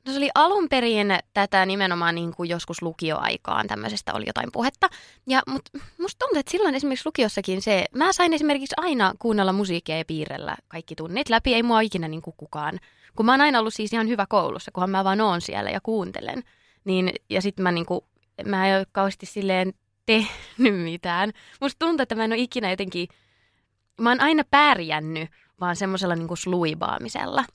No 0.05 0.11
se 0.11 0.17
oli 0.17 0.29
alun 0.35 0.69
perin 0.69 1.07
tätä 1.33 1.65
nimenomaan 1.65 2.15
niin 2.15 2.33
kuin 2.35 2.49
joskus 2.49 2.81
lukioaikaan 2.81 3.67
tämmöisestä 3.67 4.13
oli 4.13 4.23
jotain 4.27 4.51
puhetta. 4.51 4.89
Ja, 5.27 5.41
mut 5.47 5.61
musta 5.99 6.19
tuntuu, 6.19 6.39
että 6.39 6.51
silloin 6.51 6.75
esimerkiksi 6.75 7.07
lukiossakin 7.07 7.61
se, 7.61 7.85
mä 7.95 8.13
sain 8.13 8.33
esimerkiksi 8.33 8.73
aina 8.77 9.13
kuunnella 9.19 9.53
musiikkia 9.53 9.97
ja 9.97 10.05
piirrellä 10.05 10.55
kaikki 10.67 10.95
tunnit 10.95 11.29
läpi, 11.29 11.53
ei 11.53 11.63
mua 11.63 11.81
ikinä 11.81 12.07
niin 12.07 12.21
kuin 12.21 12.35
kukaan. 12.37 12.79
Kun 13.15 13.25
mä 13.25 13.33
oon 13.33 13.41
aina 13.41 13.59
ollut 13.59 13.73
siis 13.73 13.93
ihan 13.93 14.07
hyvä 14.07 14.25
koulussa, 14.29 14.71
kunhan 14.71 14.89
mä 14.89 15.03
vaan 15.03 15.21
oon 15.21 15.41
siellä 15.41 15.69
ja 15.69 15.81
kuuntelen. 15.81 16.43
Niin, 16.85 17.11
ja 17.29 17.41
sitten 17.41 17.63
mä, 17.63 17.71
niin 17.71 17.85
kuin, 17.85 18.01
mä 18.45 18.67
en 18.67 18.77
ole 18.77 18.85
kauheasti 18.91 19.25
silleen 19.25 19.73
tehnyt 20.05 20.83
mitään. 20.83 21.31
Musta 21.61 21.79
tuntuu, 21.79 22.03
että 22.03 22.15
mä 22.15 22.23
en 22.23 22.31
ole 22.31 22.41
ikinä 22.41 22.69
jotenkin 22.69 23.07
mä 24.01 24.09
oon 24.09 24.21
aina 24.21 24.43
pärjännyt 24.49 25.29
vaan 25.59 25.75
semmoisella 25.75 26.15
niin 26.15 26.37
sluibaamisella. 26.37 27.45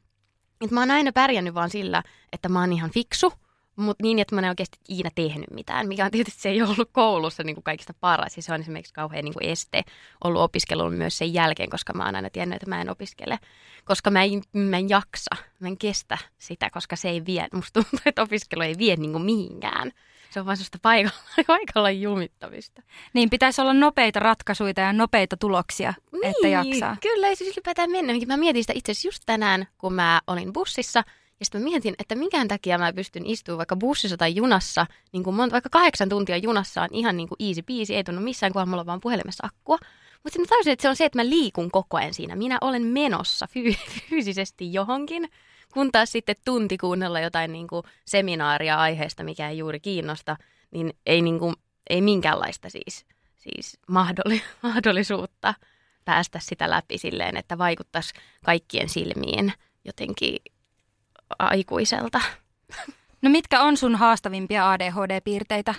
Et 0.61 0.71
mä 0.71 0.81
oon 0.81 0.91
aina 0.91 1.13
pärjännyt 1.13 1.55
vaan 1.55 1.71
sillä, 1.71 2.03
että 2.33 2.49
mä 2.49 2.61
oon 2.61 2.73
ihan 2.73 2.91
fiksu, 2.91 3.33
mutta 3.77 4.03
niin, 4.03 4.19
että 4.19 4.35
mä 4.35 4.41
en 4.41 4.49
oikeasti 4.49 4.79
ikinä 4.89 5.11
tehnyt 5.15 5.51
mitään, 5.51 5.89
mikä 5.89 6.05
on 6.05 6.11
tietysti 6.11 6.41
se 6.41 6.49
ei 6.49 6.63
ollut 6.63 6.91
koulussa 6.93 7.43
niin 7.43 7.57
kuin 7.57 7.65
kaikista 7.65 7.95
paras. 8.01 8.37
Ja 8.37 8.43
se 8.43 8.53
on 8.53 8.61
esimerkiksi 8.61 8.95
kauhean 8.95 9.25
niin 9.25 9.35
kuin 9.35 9.49
este 9.49 9.83
ollut 10.25 10.43
opiskelun 10.43 10.93
myös 10.93 11.19
sen 11.19 11.35
jälkeen, 11.35 11.71
koska 11.71 11.93
mä 11.93 12.05
oon 12.05 12.17
aina 12.17 12.31
tiennyt, 12.31 12.57
että 12.57 12.71
mä 12.71 12.81
en 12.81 12.91
opiskele. 12.91 13.39
Koska 13.85 14.11
mä 14.11 14.25
en, 14.25 14.43
mä 14.53 14.77
en 14.77 14.89
jaksa, 14.89 15.37
mä 15.61 15.69
en 15.69 15.79
kestä 15.79 16.19
sitä, 16.39 16.71
koska 16.71 16.97
se 16.97 17.09
ei 17.09 17.27
vie, 17.27 17.49
musta 17.53 17.83
tuntuu, 17.83 18.01
että 18.07 18.23
opiskelu 18.23 18.63
ei 18.63 18.79
vie 18.79 18.97
niin 18.97 19.13
kuin 19.13 19.25
mihinkään 19.25 19.93
se 20.31 20.41
on 20.41 20.47
vain 20.47 20.57
sellaista 20.57 20.79
paikalla, 20.83 21.17
paikalla 21.47 21.91
jumittamista. 21.91 22.83
Niin, 23.13 23.31
pitäisi 23.31 23.61
olla 23.61 23.73
nopeita 23.73 24.21
ratkaisuja 24.21 24.73
ja 24.77 24.93
nopeita 24.93 25.37
tuloksia, 25.37 25.95
niin, 26.13 26.25
että 26.25 26.49
jaksaa. 26.49 26.97
Kyllä, 27.03 27.29
ei 27.29 27.37
siis 27.37 27.57
ylipäätään 27.57 27.91
mennä. 27.91 28.13
Mä 28.27 28.37
mietin 28.37 28.63
sitä 28.63 28.73
itse 28.77 28.93
asiassa 28.93 29.09
just 29.09 29.23
tänään, 29.27 29.67
kun 29.79 29.93
mä 29.93 30.21
olin 30.27 30.53
bussissa, 30.53 31.05
ja 31.41 31.45
sitten 31.47 31.63
mietin, 31.63 31.95
että 31.99 32.15
minkään 32.15 32.49
takia 32.49 32.79
mä 32.79 32.93
pystyn 32.93 33.27
istumaan 33.27 33.59
vaikka 33.59 33.77
bussissa 33.77 34.17
tai 34.17 34.37
junassa, 34.37 34.87
niin 35.13 35.25
kuin 35.25 35.37
monta, 35.37 35.53
vaikka 35.53 35.71
kahdeksan 35.71 36.09
tuntia 36.09 36.37
junassa 36.37 36.83
on 36.83 36.89
ihan 36.93 37.17
niin 37.17 37.29
kuin 37.29 37.49
easy 37.49 37.63
peasy, 37.63 37.95
ei 37.95 38.05
tunnu 38.05 38.21
missään 38.21 38.53
kohdalla, 38.53 38.71
mulla 38.71 38.81
on 38.81 38.87
vaan 38.87 39.01
puhelimessa 39.01 39.47
akkua. 39.47 39.79
Mutta 40.25 40.37
sitten 40.37 40.49
tajusin, 40.49 40.73
että 40.73 40.83
se 40.83 40.89
on 40.89 40.97
se, 40.97 41.05
että 41.05 41.19
mä 41.19 41.29
liikun 41.29 41.71
koko 41.71 41.97
ajan 41.97 42.15
siinä. 42.15 42.37
Minä 42.37 42.59
olen 42.61 42.83
menossa 42.83 43.47
fyy- 43.47 43.77
fyysisesti 44.11 44.73
johonkin 44.73 45.29
kun 45.77 45.93
taas 45.93 46.13
sitten 46.13 46.37
tunti 46.45 46.79
kuunnella 46.79 47.21
jotain 47.21 47.53
niin 47.53 47.69
kuin 47.69 47.83
seminaaria 48.05 48.77
aiheesta, 48.77 49.25
mikä 49.25 49.49
ei 49.49 49.59
juuri 49.59 49.81
kiinnosta, 49.81 50.37
niin 50.71 50.93
ei, 51.07 51.23
niin 51.23 51.39
kuin, 51.39 51.55
ei 51.91 52.01
minkäänlaista 52.01 52.71
siis, 52.71 53.07
siis 53.37 53.79
mahdolli, 53.89 54.43
mahdollisuutta 54.63 55.55
päästä 56.05 56.39
sitä 56.43 56.71
läpi 56.71 56.99
silleen, 56.99 57.37
että 57.37 57.59
vaikuttaisi 57.59 58.15
kaikkien 58.45 58.89
silmiin 58.89 59.53
jotenkin 59.85 60.39
aikuiselta. 61.39 62.21
No 63.23 63.31
mitkä 63.31 63.63
on 63.63 63.77
sun 63.77 63.95
haastavimpia 63.95 64.71
ADHD-piirteitä? 64.71 65.75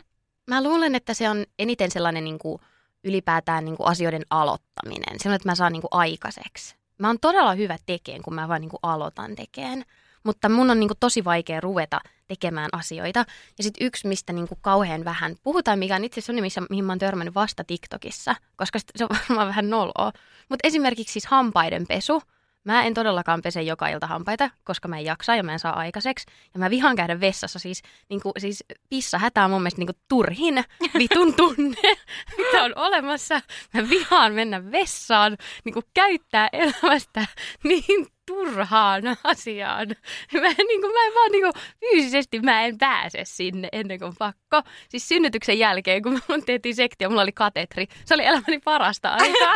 Mä 0.48 0.64
luulen, 0.64 0.96
että 0.96 1.14
se 1.14 1.30
on 1.30 1.46
eniten 1.60 1.92
sellainen 1.92 2.24
niin 2.24 2.40
kuin 2.40 2.62
ylipäätään 3.04 3.66
niin 3.66 3.78
kuin 3.78 3.88
asioiden 3.88 4.24
aloittaminen. 4.30 5.20
Sellainen, 5.20 5.36
että 5.36 5.50
mä 5.50 5.56
saan 5.56 5.72
niin 5.72 5.82
kuin 5.82 5.92
aikaiseksi. 5.92 6.76
Mä 6.98 7.08
oon 7.08 7.20
todella 7.22 7.54
hyvä 7.54 7.78
tekeen, 7.86 8.22
kun 8.22 8.36
mä 8.36 8.48
vaan 8.48 8.62
niin 8.62 8.70
kuin 8.70 8.80
aloitan 8.84 9.36
tekeen. 9.36 9.86
Mutta 10.24 10.50
mun 10.50 10.70
on 10.70 10.80
niin 10.80 10.88
kuin 10.88 10.98
tosi 11.00 11.26
vaikea 11.26 11.62
ruveta 11.62 12.00
tekemään 12.28 12.70
asioita. 12.72 13.26
Ja 13.58 13.64
sitten 13.64 13.88
yksi, 13.88 14.08
mistä 14.08 14.34
niin 14.34 14.48
kuin 14.48 14.60
kauhean 14.62 15.06
vähän 15.06 15.36
puhutaan, 15.44 15.80
mikä 15.80 15.96
on 15.96 16.04
itse 16.04 16.20
asiassa 16.20 16.42
missä, 16.42 16.62
mihin 16.70 16.86
mä 16.86 16.92
oon 16.92 17.00
törmännyt 17.00 17.36
vasta 17.36 17.64
TikTokissa, 17.64 18.36
koska 18.56 18.80
se 18.96 19.04
on 19.04 19.10
varmaan 19.20 19.48
vähän 19.48 19.70
noloa. 19.70 20.12
Mutta 20.50 20.68
esimerkiksi 20.68 21.14
siis 21.14 21.26
hampaiden 21.26 21.88
pesu– 21.88 22.22
Mä 22.68 22.84
en 22.84 22.94
todellakaan 22.94 23.42
pese 23.42 23.62
joka 23.62 23.88
ilta 23.88 24.08
hampaita, 24.08 24.50
koska 24.64 24.88
mä 24.88 24.98
en 24.98 25.06
jaksa 25.06 25.36
ja 25.36 25.44
mä 25.44 25.54
en 25.54 25.60
saa 25.60 25.78
aikaiseksi. 25.78 26.26
Ja 26.54 26.60
mä 26.60 26.70
vihaan 26.70 26.96
käydä 26.96 27.20
vessassa. 27.20 27.60
Siis, 27.60 27.82
niin 28.10 28.22
kuin, 28.22 28.34
siis 28.38 28.64
pissa 28.90 29.18
hätää 29.18 29.46
on 29.46 29.52
mun 29.52 29.62
mielestä 29.62 29.80
niin 29.80 29.88
kuin 29.88 29.98
turhin 30.08 30.64
vitun 31.00 31.34
tunne, 31.34 31.98
mitä 32.38 32.64
on 32.64 32.74
olemassa. 32.76 33.42
Mä 33.74 33.90
vihaan 33.90 34.34
mennä 34.34 34.72
vessaan, 34.72 35.38
niin 35.64 35.74
kuin 35.74 35.86
käyttää 35.94 36.50
elämästä 36.52 37.26
niin 37.64 38.08
turhaan 38.28 39.04
asiaan. 39.24 39.88
Mä 40.34 40.48
en, 40.48 40.68
niin 40.68 40.82
kuin, 40.82 40.94
mä 40.94 41.06
en 41.06 41.14
vaan 41.14 41.32
niin 41.32 41.44
kuin, 41.44 41.54
fyysisesti 41.80 42.40
mä 42.40 42.66
en 42.66 42.78
pääse 42.78 43.22
sinne 43.24 43.70
ennen 43.72 44.00
kuin 44.00 44.14
pakko. 44.20 44.62
Siis 44.90 45.08
synnytyksen 45.08 45.60
jälkeen, 45.60 46.04
kun 46.04 46.22
mulla 46.30 46.44
tehtiin 46.46 46.76
sektio, 46.76 47.10
mulla 47.10 47.22
oli 47.22 47.32
katetri. 47.32 47.88
Se 48.06 48.14
oli 48.14 48.26
elämäni 48.26 48.60
parasta 48.60 49.10
aikaa. 49.10 49.56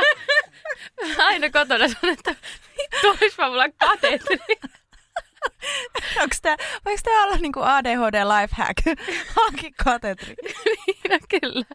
Aina 1.27 1.49
kotona 1.49 1.87
sanoin, 1.87 2.19
että 2.19 2.35
vittu 2.77 3.35
mulla 3.37 3.65
katetri. 3.79 4.37
Onko 6.21 6.35
tämä, 6.41 6.55
voiko 6.85 7.01
tämä 7.03 7.23
olla 7.23 7.35
niinku 7.37 7.59
ADHD 7.59 8.15
lifehack? 8.23 8.77
Hanki 9.35 9.71
katetri. 9.83 10.35
niin, 10.65 10.97
no 11.09 11.17
kyllä. 11.29 11.65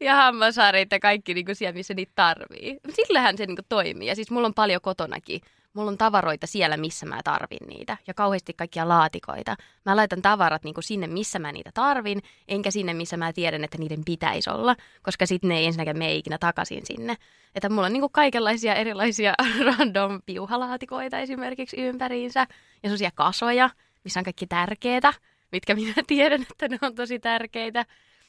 Ja 0.00 0.14
hammasharit 0.14 0.92
ja 0.92 1.00
kaikki 1.00 1.34
niinku 1.34 1.54
siellä, 1.54 1.76
missä 1.76 1.94
niitä 1.94 2.12
tarvii. 2.14 2.78
Sillähän 2.94 3.36
se 3.36 3.46
niinku 3.46 3.62
toimii. 3.68 4.08
Ja 4.08 4.14
siis 4.14 4.30
mulla 4.30 4.46
on 4.46 4.54
paljon 4.54 4.80
kotonakin. 4.80 5.40
Mulla 5.72 5.90
on 5.90 5.98
tavaroita 5.98 6.46
siellä, 6.46 6.76
missä 6.76 7.06
mä 7.06 7.20
tarvin 7.24 7.68
niitä. 7.68 7.96
Ja 8.06 8.14
kauheasti 8.14 8.52
kaikkia 8.52 8.88
laatikoita. 8.88 9.56
Mä 9.86 9.96
laitan 9.96 10.22
tavarat 10.22 10.64
niinku 10.64 10.82
sinne, 10.82 11.06
missä 11.06 11.38
mä 11.38 11.52
niitä 11.52 11.70
tarvin, 11.74 12.22
enkä 12.48 12.70
sinne, 12.70 12.94
missä 12.94 13.16
mä 13.16 13.32
tiedän, 13.32 13.64
että 13.64 13.78
niiden 13.78 14.04
pitäisi 14.04 14.50
olla. 14.50 14.76
Koska 15.02 15.26
sitten 15.26 15.48
ne 15.48 15.58
ei 15.58 15.66
ensinnäkään 15.66 15.98
mene 15.98 16.14
ikinä 16.14 16.38
takaisin 16.38 16.86
sinne. 16.86 17.16
Että 17.54 17.68
mulla 17.68 17.86
on 17.86 17.92
niinku 17.92 18.08
kaikenlaisia 18.08 18.74
erilaisia 18.74 19.34
random 19.66 20.22
piuhalaatikoita 20.26 21.18
esimerkiksi 21.18 21.76
ympäriinsä. 21.76 22.40
Ja 22.40 22.46
sellaisia 22.82 23.10
kasoja, 23.14 23.70
missä 24.04 24.20
on 24.20 24.24
kaikki 24.24 24.46
tärkeitä, 24.46 25.14
mitkä 25.52 25.74
minä 25.74 25.94
tiedän, 26.06 26.42
että 26.42 26.68
ne 26.68 26.78
on 26.82 26.94
tosi 26.94 27.18
tärkeitä. 27.18 27.84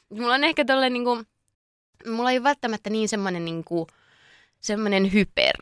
Mulla 0.08 0.34
on 0.34 0.44
ehkä 0.44 0.64
tolleen 0.64 0.92
niinku, 0.92 1.22
mulla 2.06 2.30
ei 2.30 2.38
ole 2.38 2.44
välttämättä 2.44 2.90
niin 2.90 3.08
semmoinen 3.08 3.44
niinku, 3.44 3.86
semmoinen 4.60 5.12
hyper 5.12 5.56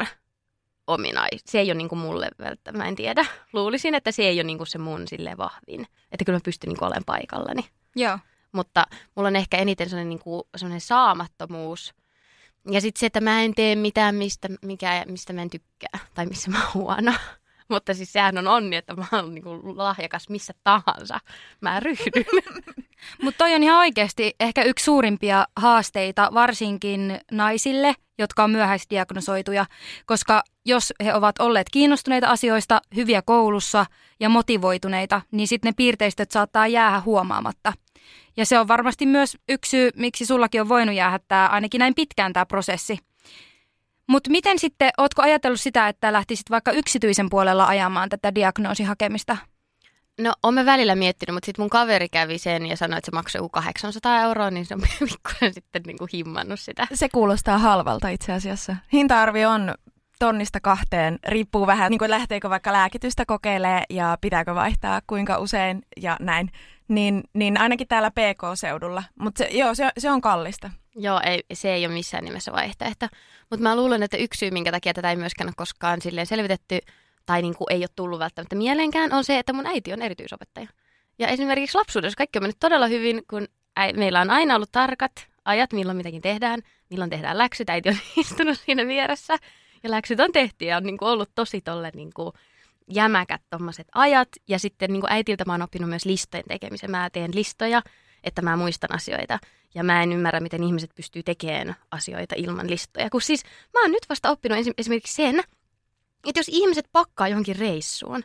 ominais. 0.88 1.40
Se 1.46 1.60
ei 1.60 1.66
ole 1.66 1.74
niinku 1.74 1.96
mulle 1.96 2.28
välttämättä, 2.38 2.72
mä 2.72 2.88
en 2.88 2.96
tiedä. 2.96 3.26
Luulisin, 3.52 3.94
että 3.94 4.12
se 4.12 4.22
ei 4.22 4.36
ole 4.36 4.42
niinku 4.44 4.64
se 4.64 4.78
mun 4.78 5.08
sille 5.08 5.36
vahvin. 5.36 5.86
Että 6.12 6.24
kyllä 6.24 6.36
mä 6.36 6.40
pystyn 6.44 6.68
niinku 6.68 6.84
olemaan 6.84 7.04
paikallani. 7.06 7.62
Joo. 7.96 8.18
Mutta 8.52 8.86
mulla 9.14 9.28
on 9.28 9.36
ehkä 9.36 9.56
eniten 9.56 9.88
sellainen, 9.88 10.08
niinku, 10.08 10.48
sellainen 10.56 10.80
saamattomuus. 10.80 11.94
Ja 12.70 12.80
sitten 12.80 13.00
se, 13.00 13.06
että 13.06 13.20
mä 13.20 13.42
en 13.42 13.54
tee 13.54 13.76
mitään, 13.76 14.14
mistä, 14.14 14.48
mikä, 14.62 15.04
mistä 15.08 15.32
mä 15.32 15.42
en 15.42 15.50
tykkää. 15.50 15.98
Tai 16.14 16.26
missä 16.26 16.50
mä 16.50 16.58
oon 16.58 16.74
huono. 16.74 17.12
Mutta 17.68 17.94
siis 17.94 18.12
sehän 18.12 18.38
on 18.38 18.48
onni, 18.48 18.76
että 18.76 18.94
mä 18.94 19.04
oon 19.12 19.34
niinku 19.34 19.60
lahjakas 19.76 20.28
missä 20.28 20.54
tahansa. 20.64 21.20
Mä 21.60 21.80
ryhdyn. 21.80 22.24
Mutta 23.22 23.38
toi 23.38 23.54
on 23.54 23.62
ihan 23.62 23.78
oikeasti 23.78 24.34
ehkä 24.40 24.62
yksi 24.62 24.84
suurimpia 24.84 25.46
haasteita 25.56 26.30
varsinkin 26.34 27.20
naisille, 27.30 27.94
jotka 28.18 28.44
on 28.44 28.50
myöhäisdiagnosoituja, 28.50 29.66
koska 30.06 30.42
jos 30.64 30.92
he 31.04 31.14
ovat 31.14 31.38
olleet 31.38 31.66
kiinnostuneita 31.72 32.28
asioista, 32.28 32.80
hyviä 32.96 33.22
koulussa 33.22 33.86
ja 34.20 34.28
motivoituneita, 34.28 35.20
niin 35.30 35.48
sitten 35.48 35.68
ne 35.68 35.74
piirteistöt 35.76 36.30
saattaa 36.30 36.66
jäädä 36.66 37.00
huomaamatta. 37.00 37.72
Ja 38.36 38.46
se 38.46 38.58
on 38.58 38.68
varmasti 38.68 39.06
myös 39.06 39.36
yksi 39.48 39.70
syy, 39.70 39.90
miksi 39.96 40.26
sullakin 40.26 40.60
on 40.60 40.68
voinut 40.68 40.94
jäädä 40.94 41.18
tämä, 41.28 41.46
ainakin 41.46 41.78
näin 41.78 41.94
pitkään 41.94 42.32
tämä 42.32 42.46
prosessi. 42.46 42.98
Mutta 44.08 44.30
miten 44.30 44.58
sitten, 44.58 44.90
ootko 44.98 45.22
ajatellut 45.22 45.60
sitä, 45.60 45.88
että 45.88 46.12
lähtisit 46.12 46.50
vaikka 46.50 46.72
yksityisen 46.72 47.30
puolella 47.30 47.66
ajamaan 47.66 48.08
tätä 48.08 48.34
diagnoosin 48.34 48.86
hakemista? 48.86 49.36
No, 50.20 50.32
oon 50.42 50.54
mä 50.54 50.66
välillä 50.66 50.94
miettinyt, 50.94 51.34
mutta 51.34 51.46
sitten 51.46 51.62
mun 51.62 51.70
kaveri 51.70 52.08
kävi 52.08 52.38
sen 52.38 52.66
ja 52.66 52.76
sanoi, 52.76 52.98
että 52.98 53.10
se 53.10 53.14
maksoi 53.14 53.38
joku 53.38 53.48
800 53.48 54.20
euroa, 54.20 54.50
niin 54.50 54.66
se 54.66 54.74
on 54.74 54.80
pikkuinen 54.98 55.54
sitten 55.54 55.82
niinku 55.86 56.08
himmannut 56.12 56.60
sitä. 56.60 56.86
Se 56.94 57.08
kuulostaa 57.08 57.58
halvalta 57.58 58.08
itse 58.08 58.32
asiassa. 58.32 58.76
Hinta-arvio 58.92 59.50
on 59.50 59.74
tonnista 60.18 60.60
kahteen, 60.60 61.18
riippuu 61.28 61.66
vähän, 61.66 61.90
niin 61.90 61.98
kuin 61.98 62.10
lähteekö 62.10 62.50
vaikka 62.50 62.72
lääkitystä 62.72 63.24
kokeilee 63.26 63.82
ja 63.90 64.18
pitääkö 64.20 64.54
vaihtaa 64.54 65.00
kuinka 65.06 65.38
usein 65.38 65.82
ja 65.96 66.16
näin. 66.20 66.50
Niin, 66.88 67.24
niin 67.34 67.60
ainakin 67.60 67.88
täällä 67.88 68.10
PK-seudulla, 68.10 69.02
mutta 69.20 69.38
se, 69.38 69.48
joo, 69.52 69.74
se, 69.74 69.90
se 69.98 70.10
on 70.10 70.20
kallista. 70.20 70.70
Joo, 70.96 71.20
ei, 71.24 71.44
se 71.52 71.74
ei 71.74 71.86
ole 71.86 71.94
missään 71.94 72.24
nimessä 72.24 72.52
vaihtoehto. 72.52 73.06
Mutta 73.50 73.62
mä 73.62 73.76
luulen, 73.76 74.02
että 74.02 74.16
yksi 74.16 74.38
syy, 74.38 74.50
minkä 74.50 74.72
takia 74.72 74.94
tätä 74.94 75.10
ei 75.10 75.16
myöskään 75.16 75.48
ole 75.48 75.54
koskaan 75.56 76.02
silleen 76.02 76.26
selvitetty, 76.26 76.78
tai 77.26 77.42
niin 77.42 77.54
kuin 77.56 77.72
ei 77.72 77.80
ole 77.80 77.88
tullut 77.96 78.18
välttämättä 78.18 78.56
mieleenkään, 78.56 79.12
on 79.12 79.24
se, 79.24 79.38
että 79.38 79.52
mun 79.52 79.66
äiti 79.66 79.92
on 79.92 80.02
erityisopettaja. 80.02 80.68
Ja 81.18 81.28
esimerkiksi 81.28 81.78
lapsuudessa 81.78 82.16
kaikki 82.16 82.38
on 82.38 82.42
mennyt 82.42 82.60
todella 82.60 82.86
hyvin, 82.86 83.22
kun 83.30 83.48
äi, 83.76 83.92
meillä 83.92 84.20
on 84.20 84.30
aina 84.30 84.54
ollut 84.54 84.72
tarkat 84.72 85.12
ajat, 85.44 85.72
milloin 85.72 85.96
mitäkin 85.96 86.22
tehdään, 86.22 86.60
milloin 86.90 87.10
tehdään 87.10 87.38
läksyt. 87.38 87.70
Äiti 87.70 87.88
on 87.88 87.96
istunut 88.16 88.58
siinä 88.58 88.86
vieressä 88.86 89.36
ja 89.82 89.90
läksyt 89.90 90.20
on 90.20 90.32
tehty 90.32 90.64
ja 90.64 90.76
on 90.76 90.82
niin 90.82 90.98
kuin 90.98 91.08
ollut 91.08 91.30
tosi 91.34 91.60
tolle 91.60 91.90
niin 91.94 92.10
kuin 92.14 92.32
jämäkät 92.94 93.42
tommoset 93.50 93.86
ajat. 93.94 94.28
Ja 94.48 94.58
sitten 94.58 94.92
niin 94.92 95.00
kuin 95.00 95.12
äitiltä 95.12 95.44
mä 95.44 95.52
oon 95.52 95.62
oppinut 95.62 95.88
myös 95.88 96.04
listojen 96.04 96.44
tekemisen. 96.48 96.90
Mä 96.90 97.10
teen 97.10 97.34
listoja, 97.34 97.82
että 98.24 98.42
mä 98.42 98.56
muistan 98.56 98.94
asioita. 98.94 99.38
Ja 99.74 99.84
mä 99.84 100.02
en 100.02 100.12
ymmärrä, 100.12 100.40
miten 100.40 100.62
ihmiset 100.62 100.90
pystyy 100.94 101.22
tekemään 101.22 101.76
asioita 101.90 102.34
ilman 102.38 102.70
listoja. 102.70 103.10
Kun 103.10 103.22
siis 103.22 103.42
mä 103.74 103.82
oon 103.82 103.90
nyt 103.90 104.08
vasta 104.08 104.30
oppinut 104.30 104.58
esimerkiksi 104.78 105.14
sen, 105.14 105.38
että 106.28 106.40
jos 106.40 106.48
ihmiset 106.48 106.88
pakkaa 106.92 107.28
johonkin 107.28 107.56
reissuun, 107.56 108.22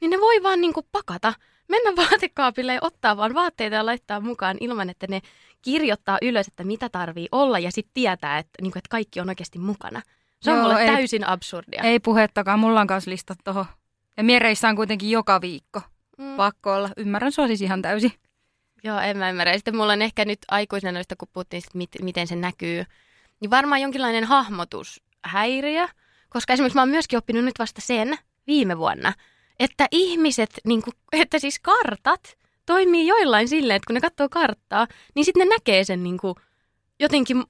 niin 0.00 0.10
ne 0.10 0.20
voi 0.20 0.42
vaan 0.42 0.60
niinku 0.60 0.82
pakata, 0.92 1.34
mennä 1.68 1.92
vaatekaapille 2.02 2.74
ja 2.74 2.80
ottaa 2.82 3.16
vaan 3.16 3.34
vaatteita 3.34 3.76
ja 3.76 3.86
laittaa 3.86 4.20
mukaan 4.20 4.56
ilman, 4.60 4.90
että 4.90 5.06
ne 5.10 5.20
kirjoittaa 5.62 6.18
ylös, 6.22 6.48
että 6.48 6.64
mitä 6.64 6.88
tarvii 6.88 7.28
olla 7.32 7.58
ja 7.58 7.70
sitten 7.70 7.94
tietää, 7.94 8.38
että, 8.38 8.62
niinku, 8.62 8.78
että 8.78 8.88
kaikki 8.90 9.20
on 9.20 9.28
oikeasti 9.28 9.58
mukana. 9.58 10.02
Se 10.40 10.50
on 10.50 10.56
Joo, 10.56 10.68
mulle 10.68 10.80
ei- 10.80 10.86
täysin 10.86 11.28
absurdia. 11.28 11.82
Ei 11.82 12.00
puhettakaan, 12.00 12.58
mulla 12.58 12.80
on 12.80 12.86
kanssa 12.86 13.10
listat 13.10 13.38
tuohon. 13.44 13.66
Ja 14.16 14.24
miereissä 14.24 14.68
on 14.68 14.76
kuitenkin 14.76 15.10
joka 15.10 15.40
viikko. 15.40 15.80
Mm. 16.18 16.36
Pakko 16.36 16.74
olla. 16.74 16.90
Ymmärrän 16.96 17.32
sua 17.32 17.46
siis 17.46 17.62
ihan 17.62 17.82
täysin. 17.82 18.12
Joo, 18.84 19.00
en 19.00 19.18
mä 19.18 19.30
ymmärrä. 19.30 19.52
Ja 19.52 19.58
sitten 19.58 19.76
mulla 19.76 19.92
on 19.92 20.02
ehkä 20.02 20.24
nyt 20.24 20.38
aikuisena 20.48 20.92
noista, 20.92 21.16
kun 21.16 21.28
puhuttiin, 21.32 21.62
mit, 21.74 21.90
miten 22.02 22.26
se 22.26 22.36
näkyy, 22.36 22.84
niin 23.40 23.50
varmaan 23.50 23.80
jonkinlainen 23.80 24.24
hahmotushäiriö, 24.24 25.88
koska 26.28 26.52
esimerkiksi 26.52 26.76
mä 26.76 26.82
oon 26.82 26.88
myöskin 26.88 27.18
oppinut 27.18 27.44
nyt 27.44 27.58
vasta 27.58 27.80
sen 27.80 28.18
viime 28.46 28.78
vuonna, 28.78 29.12
että 29.60 29.88
ihmiset, 29.90 30.50
niin 30.64 30.82
kuin, 30.82 30.94
että 31.22 31.38
siis 31.38 31.58
kartat 31.58 32.38
toimii 32.66 33.06
joillain 33.06 33.48
silleen, 33.48 33.76
että 33.76 33.86
kun 33.86 33.94
ne 33.94 34.00
katsoo 34.00 34.28
karttaa, 34.28 34.86
niin 35.14 35.24
sitten 35.24 35.48
ne 35.48 35.54
näkee 35.54 35.84
sen 35.84 36.02
niin 36.02 36.18
kuin, 36.18 36.34
jotenkin 37.00 37.44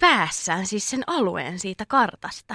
päässään, 0.00 0.66
siis 0.66 0.90
sen 0.90 1.04
alueen 1.06 1.58
siitä 1.58 1.84
kartasta. 1.88 2.54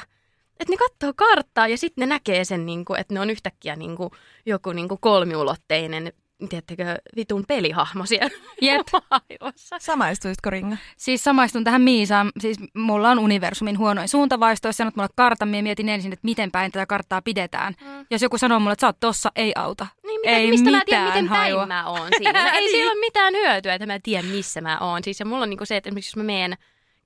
Että 0.62 0.74
ne 0.74 0.78
katsoo 0.78 1.14
karttaa 1.16 1.68
ja 1.68 1.78
sitten 1.78 2.02
ne 2.02 2.06
näkee 2.16 2.46
sen, 2.46 2.66
niin 2.66 2.86
kuin, 2.86 3.00
että 3.00 3.14
ne 3.14 3.20
on 3.20 3.30
yhtäkkiä 3.30 3.76
niin 3.76 3.96
kuin, 3.96 4.10
joku 4.46 4.72
niin 4.72 4.88
kuin 4.88 5.00
kolmiulotteinen, 5.02 6.14
tiedättekö, 6.50 6.84
vitun 7.16 7.44
pelihahmo 7.48 8.06
siellä 8.06 8.30
Jep. 8.62 8.88
maailmassa. 8.94 9.76
Samaistuisitko 9.80 10.50
Ringa? 10.50 10.78
Siis 10.98 11.24
samaistun 11.24 11.64
tähän 11.64 11.82
Miisaan. 11.82 12.32
Siis 12.40 12.58
mulla 12.76 13.10
on 13.10 13.20
universumin 13.20 13.78
huonoin 13.78 14.08
suuntavaisto. 14.08 14.68
Jos 14.68 14.78
sanot 14.78 14.96
mulle 14.96 15.10
kartan, 15.16 15.50
minä 15.50 15.62
mietin 15.64 15.90
ensin, 15.90 16.14
että 16.14 16.26
miten 16.26 16.52
päin 16.52 16.72
tätä 16.72 16.86
karttaa 16.86 17.22
pidetään. 17.22 17.76
Mm. 17.82 18.06
Jos 18.12 18.22
joku 18.22 18.38
sanoo 18.38 18.60
mulle, 18.60 18.74
että 18.74 18.82
sä 18.82 18.88
oot 18.88 19.00
tossa, 19.00 19.32
ei 19.36 19.52
auta. 19.56 19.88
Niin, 20.04 20.22
mitä, 20.22 20.36
Ei 20.38 20.50
mistä 20.50 20.72
mä 20.72 20.82
tiedän, 20.86 21.04
mitään 21.06 21.24
miten 21.24 21.30
päin 21.30 21.40
hajua. 21.54 21.66
mä 21.66 21.86
oon 21.90 22.08
siinä? 22.18 22.52
Ei 22.54 22.60
Niin. 22.60 22.72
sillä 22.72 22.92
ole 22.92 23.00
mitään 23.00 23.34
hyötyä, 23.34 23.74
että 23.74 23.86
mä 23.86 24.00
tiedän, 24.04 24.26
missä 24.32 24.62
mä 24.62 24.78
oon. 24.80 25.04
Siis 25.04 25.20
ja 25.20 25.26
mulla 25.26 25.44
on 25.44 25.50
niinku 25.50 25.66
se, 25.66 25.78
että 25.78 25.90
esimerkiksi 25.90 26.10
jos 26.10 26.16
mä 26.18 26.24
menen 26.24 26.58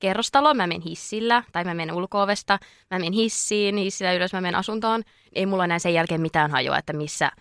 kerrostaloon, 0.05 0.57
mä 0.57 0.67
menen 0.67 0.81
hissillä, 0.81 1.43
tai 1.51 1.63
mä 1.63 1.73
menen 1.73 1.95
ulkoovesta, 1.95 2.59
mä 2.91 2.99
menen 2.99 3.13
hissiin, 3.13 3.77
hissillä 3.77 4.13
ylös 4.13 4.33
mä 4.33 4.41
menen 4.41 4.55
asuntoon. 4.55 5.03
Ei 5.33 5.45
mulla 5.45 5.63
enää 5.63 5.79
sen 5.79 5.93
jälkeen 5.93 6.21
mitään 6.21 6.51
hajua, 6.51 6.77
että 6.77 6.93
missä 6.93 7.31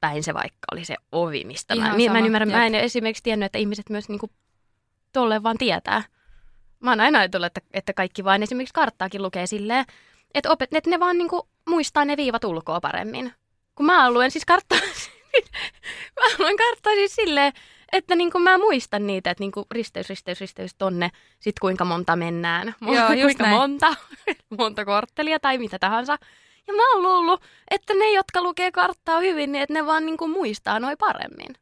päin 0.00 0.22
se 0.22 0.34
vaikka 0.34 0.66
oli 0.72 0.84
se 0.84 0.96
ovi, 1.12 1.44
mistä 1.44 1.76
mä, 1.76 1.84
Ihan 1.84 1.96
mi- 1.96 2.08
mä 2.08 2.14
en 2.14 2.18
sama, 2.18 2.26
ymmärrä, 2.26 2.46
mä 2.46 2.64
jep. 2.64 2.74
en 2.74 2.80
esimerkiksi 2.80 3.22
tiennyt, 3.22 3.46
että 3.46 3.58
ihmiset 3.58 3.90
myös 3.90 4.08
niinku 4.08 4.30
tolleen 5.12 5.42
vaan 5.42 5.58
tietää. 5.58 6.02
Mä 6.80 6.90
oon 6.90 7.00
aina 7.00 7.18
ajatellut, 7.18 7.46
että, 7.46 7.60
että 7.72 7.92
kaikki 7.92 8.24
vaan 8.24 8.42
esimerkiksi 8.42 8.74
karttaakin 8.74 9.22
lukee 9.22 9.46
silleen, 9.46 9.84
että, 10.34 10.50
opet, 10.50 10.74
että 10.74 10.90
ne 10.90 11.00
vaan 11.00 11.18
niinku 11.18 11.48
muistaa 11.68 12.04
ne 12.04 12.16
viivat 12.16 12.44
ulkoa 12.44 12.80
paremmin. 12.80 13.32
Kun 13.74 13.86
mä 13.86 14.10
luen 14.10 14.30
siis 14.30 14.44
karttaa, 14.44 14.78
mä 16.20 16.26
luen 16.38 16.56
karttaa 16.56 16.92
siis 16.92 17.14
silleen, 17.14 17.52
että 17.92 18.14
niinku 18.14 18.38
mä 18.38 18.58
muistan 18.58 19.06
niitä, 19.06 19.30
että 19.30 19.42
niinku 19.42 19.66
risteys, 19.70 20.08
risteys, 20.08 20.40
risteys 20.40 20.74
tonne, 20.78 21.10
sit 21.40 21.58
kuinka 21.58 21.84
monta 21.84 22.16
mennään, 22.16 22.68
Mo- 22.84 22.94
Joo, 22.94 23.12
just 23.12 23.22
kuinka 23.22 23.44
näin. 23.44 23.56
monta, 23.56 23.94
monta 24.58 24.84
korttelia 24.84 25.40
tai 25.40 25.58
mitä 25.58 25.78
tahansa. 25.78 26.18
Ja 26.66 26.74
mä 26.74 26.92
oon 26.92 27.02
luullut, 27.02 27.42
että 27.70 27.94
ne, 27.94 28.12
jotka 28.12 28.42
lukee 28.42 28.72
karttaa 28.72 29.20
hyvin, 29.20 29.52
niin 29.52 29.62
että 29.62 29.74
ne 29.74 29.86
vaan 29.86 30.06
niinku 30.06 30.28
muistaa 30.28 30.80
noin 30.80 30.98
paremmin. 30.98 31.54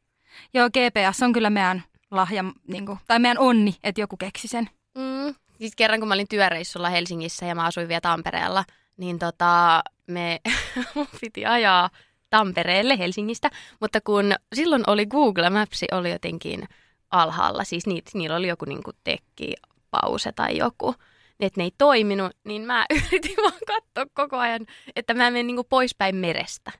Joo, 0.53 0.69
GPS 0.69 1.23
on 1.23 1.33
kyllä 1.33 1.49
meidän 1.49 1.83
lahja, 2.11 2.43
niin 2.67 2.85
kuin, 2.85 2.99
tai 3.07 3.19
meidän 3.19 3.39
onni, 3.39 3.75
että 3.83 4.01
joku 4.01 4.17
keksi 4.17 4.47
sen. 4.47 4.69
Mm. 4.95 5.35
Siis 5.57 5.75
kerran, 5.75 5.99
kun 5.99 6.07
mä 6.07 6.13
olin 6.13 6.27
työreissulla 6.29 6.89
Helsingissä 6.89 7.45
ja 7.45 7.55
mä 7.55 7.65
asuin 7.65 7.87
vielä 7.87 8.01
Tampereella, 8.01 8.63
niin 8.97 9.19
tota, 9.19 9.83
me 10.07 10.39
piti 11.21 11.45
ajaa 11.45 11.89
Tampereelle 12.29 12.97
Helsingistä, 12.97 13.49
mutta 13.79 14.01
kun 14.01 14.33
silloin 14.55 14.83
oli 14.87 15.05
Google 15.05 15.49
Maps 15.49 15.81
oli 15.91 16.11
jotenkin 16.11 16.67
alhaalla, 17.11 17.63
siis 17.63 17.87
niitä, 17.87 18.11
niillä 18.13 18.35
oli 18.35 18.47
joku 18.47 18.65
niinku 18.65 18.91
tekki, 19.03 19.53
pause 19.91 20.31
tai 20.31 20.57
joku, 20.57 20.95
että 21.39 21.59
ne 21.59 21.63
ei 21.63 21.71
toiminut, 21.77 22.31
niin 22.43 22.61
mä 22.61 22.85
yritin 23.07 23.37
vaan 23.37 23.59
katsoa 23.67 24.05
koko 24.13 24.37
ajan, 24.37 24.65
että 24.95 25.13
mä 25.13 25.31
menen 25.31 25.47
niinku 25.47 25.63
poispäin 25.63 26.15
merestä. 26.15 26.71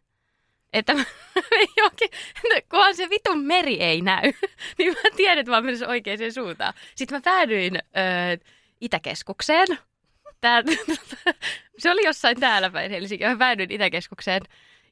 Että 0.74 0.94
mä 0.94 1.03
johonkin, 1.77 2.10
kunhan 2.72 2.96
se 2.96 3.10
vitun 3.10 3.44
meri 3.44 3.82
ei 3.82 4.01
näy, 4.01 4.34
niin 4.77 4.94
mä 4.94 5.10
tiedän, 5.15 5.39
että 5.39 5.51
mä 5.51 5.62
menen 5.62 5.89
oikeaan 5.89 6.34
suuntaan. 6.34 6.74
Sitten 6.96 7.18
mä 7.18 7.22
päädyin 7.22 7.75
öö, 7.75 8.38
Itäkeskukseen. 8.82 9.68
Tää, 10.41 10.63
se 11.77 11.91
oli 11.91 12.06
jossain 12.06 12.39
täällä 12.39 12.70
päin 12.70 12.91
Helsinki. 12.91 13.25
Mä 13.25 13.36
päädyin 13.36 13.72
Itäkeskukseen. 13.72 14.41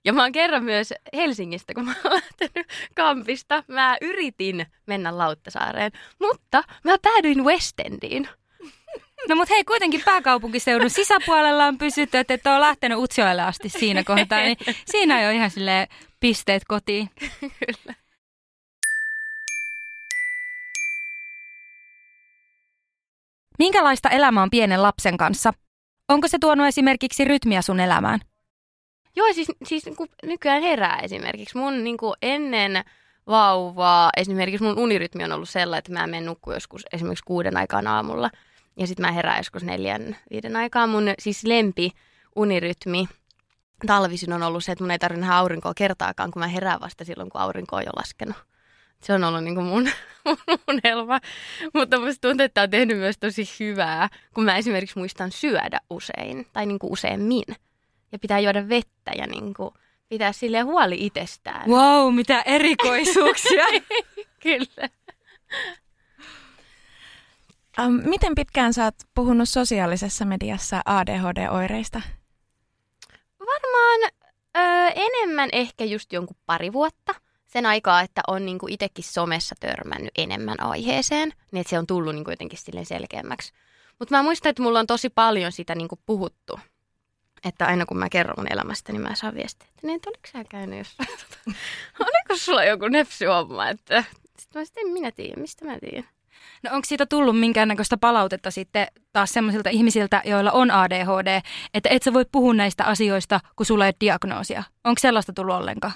Ja 0.06 0.14
mä 0.14 0.22
oon 0.22 0.32
kerran 0.32 0.64
myös 0.64 0.94
Helsingistä, 1.14 1.74
kun 1.74 1.86
mä 1.86 1.94
oon 2.04 2.14
lähtenyt 2.14 2.68
kampista. 2.96 3.64
Mä 3.68 3.98
yritin 4.02 4.66
mennä 4.86 5.18
Lauttasaareen, 5.18 5.92
mutta 6.20 6.64
mä 6.84 6.98
päädyin 7.02 7.44
West 7.44 7.80
Endiin. 7.80 8.30
No 9.30 9.36
mutta 9.36 9.54
hei, 9.54 9.64
kuitenkin 9.64 10.02
pääkaupunkiseudun 10.06 10.90
sisäpuolella 10.90 11.66
on 11.66 11.78
pysytty, 11.78 12.18
että 12.18 12.34
et 12.34 12.48
ole 12.48 12.60
lähtenyt 12.60 12.98
Utsjoelle 12.98 13.42
asti 13.42 13.70
siinä 13.70 14.04
kohtaa, 14.04 14.40
niin 14.40 14.58
siinä 14.86 15.16
on 15.16 15.24
jo 15.24 15.32
ihan 15.32 15.50
sille 15.50 15.88
pisteet 16.20 16.64
kotiin. 16.68 17.10
Kyllä. 17.40 17.96
Minkälaista 23.60 24.10
elämä 24.10 24.42
on 24.42 24.50
pienen 24.50 24.84
lapsen 24.84 25.18
kanssa? 25.18 25.54
Onko 26.10 26.28
se 26.28 26.38
tuonut 26.40 26.68
esimerkiksi 26.68 27.26
rytmiä 27.26 27.62
sun 27.62 27.80
elämään? 27.80 28.20
Joo, 29.18 29.34
siis, 29.34 29.48
siis 29.66 29.84
kun 29.98 30.08
nykyään 30.24 30.62
herää 30.62 31.00
esimerkiksi. 31.00 31.58
Mun 31.58 31.84
niin 31.84 31.98
kuin 31.98 32.14
ennen 32.22 32.84
vauvaa, 33.28 34.10
esimerkiksi 34.18 34.64
mun 34.64 34.80
unirytmi 34.80 35.24
on 35.24 35.32
ollut 35.32 35.50
sellainen, 35.50 35.80
että 35.80 35.92
mä 35.92 36.08
menen 36.08 36.26
nukkua 36.26 36.54
joskus 36.54 36.86
esimerkiksi 36.94 37.26
kuuden 37.26 37.58
aikaan 37.58 37.88
aamulla. 37.88 38.30
Ja 38.80 38.88
sitten 38.88 39.06
mä 39.06 39.12
herään 39.12 39.38
joskus 39.38 39.64
neljän, 39.64 40.18
viiden 40.32 40.56
aikaa. 40.56 40.88
Mun 40.88 41.14
siis 41.20 41.44
lempi 41.44 41.92
unirytmi 42.36 43.08
talvisin 43.88 44.34
on 44.34 44.44
ollut 44.44 44.64
se, 44.64 44.72
että 44.72 44.84
mun 44.84 44.92
ei 44.92 45.00
tarvitse 45.00 45.22
nähdä 45.22 45.38
aurinkoa 45.38 45.74
kertaakaan, 45.74 46.32
kun 46.32 46.40
mä 46.40 46.48
herään 46.48 46.82
vasta 46.82 47.06
silloin, 47.06 47.30
kun 47.30 47.42
aurinko 47.42 47.76
on 47.76 47.84
jo 47.86 47.92
laskenut. 47.96 48.38
Se 49.04 49.14
on 49.14 49.24
ollut 49.24 49.44
niin 49.44 49.56
kuin 49.56 49.68
mun, 49.68 49.90
mun 50.68 50.80
helma. 50.84 51.20
Mutta 51.74 52.00
musta 52.00 52.28
tuntuu, 52.28 52.46
että 52.46 52.62
on 52.62 52.70
tehnyt 52.70 52.98
myös 52.98 53.18
tosi 53.18 53.50
hyvää, 53.60 54.10
kun 54.34 54.44
mä 54.44 54.58
esimerkiksi 54.58 55.00
muistan 55.00 55.32
syödä 55.32 55.80
usein, 55.90 56.48
tai 56.54 56.66
niin 56.66 56.80
kuin 56.80 56.94
useammin. 56.94 57.44
Ja 58.12 58.20
pitää 58.20 58.40
juoda 58.40 58.70
vettä 58.70 59.12
ja 59.18 59.28
niin 59.28 59.54
kuin 59.54 59.72
pitää 60.10 60.32
sille 60.32 60.60
huoli 60.60 61.06
itsestään. 61.06 61.70
Wow, 61.70 62.16
mitä 62.16 62.42
erikoisuuksia. 62.42 63.66
Kyllä. 64.44 64.90
Um, 67.86 68.02
miten 68.10 68.36
pitkään 68.36 68.74
sä 68.74 68.84
oot 68.84 68.96
puhunut 69.14 69.50
sosiaalisessa 69.50 70.26
mediassa 70.26 70.82
ADHD-oireista? 70.86 72.02
Varmaan 73.40 74.12
ö, 74.58 74.92
enemmän 74.96 75.50
ehkä 75.52 75.86
just 75.86 76.14
jonkun 76.14 76.38
pari 76.46 76.74
vuotta. 76.74 77.16
Sen 77.48 77.66
aikaa, 77.66 78.02
että 78.02 78.22
on 78.28 78.46
niinku 78.46 78.68
itsekin 78.70 79.04
somessa 79.04 79.56
törmännyt 79.60 80.12
enemmän 80.18 80.60
aiheeseen, 80.64 81.34
niin 81.52 81.62
että 81.62 81.70
se 81.70 81.80
on 81.80 81.88
tullut 81.88 82.16
niinku 82.16 82.32
jotenkin 82.32 82.60
sille 82.60 82.86
selkeämmäksi. 82.86 83.54
Mutta 84.00 84.16
mä 84.16 84.24
muistan, 84.24 84.50
että 84.50 84.64
mulla 84.64 84.80
on 84.80 84.88
tosi 84.88 85.10
paljon 85.10 85.52
sitä 85.52 85.76
niinku 85.76 86.00
puhuttu. 86.06 86.60
Että 87.46 87.66
aina 87.66 87.86
kun 87.86 87.98
mä 87.98 88.10
kerron 88.10 88.36
mun 88.38 88.52
elämästä, 88.52 88.92
niin 88.92 89.02
mä 89.02 89.16
saan 89.16 89.36
viestiä, 89.36 89.68
että 89.70 89.88
niin, 89.88 90.00
oliko 90.08 90.28
sä 90.32 90.44
käynyt 90.44 90.78
jossain? 90.78 91.10
oliko 92.00 92.36
sulla 92.36 92.64
joku 92.64 92.88
nepsy-homma? 92.88 93.70
Että 93.70 94.04
sitten 94.40 94.60
mä 94.62 94.66
sitten, 94.66 94.88
minä 94.88 95.12
tiedän, 95.12 95.42
mistä 95.42 95.66
mä 95.66 95.80
tiedän. 95.80 96.10
No 96.64 96.70
onko 96.74 96.86
siitä 96.86 97.06
tullut 97.06 97.40
minkäännäköistä 97.40 97.98
palautetta 97.98 98.52
sitten 98.52 98.88
taas 99.14 99.30
semmoisilta 99.30 99.70
ihmisiltä, 99.70 100.22
joilla 100.26 100.52
on 100.52 100.72
ADHD, 100.72 101.42
että 101.74 101.90
et 101.90 102.04
sä 102.04 102.14
voi 102.14 102.26
puhua 102.32 102.54
näistä 102.54 102.84
asioista, 102.84 103.40
kun 103.56 103.66
sulla 103.66 103.86
ei 103.86 103.90
ole 103.90 103.96
diagnoosia? 104.02 104.64
Onko 104.84 105.00
sellaista 105.00 105.34
tullut 105.34 105.56
ollenkaan? 105.56 105.94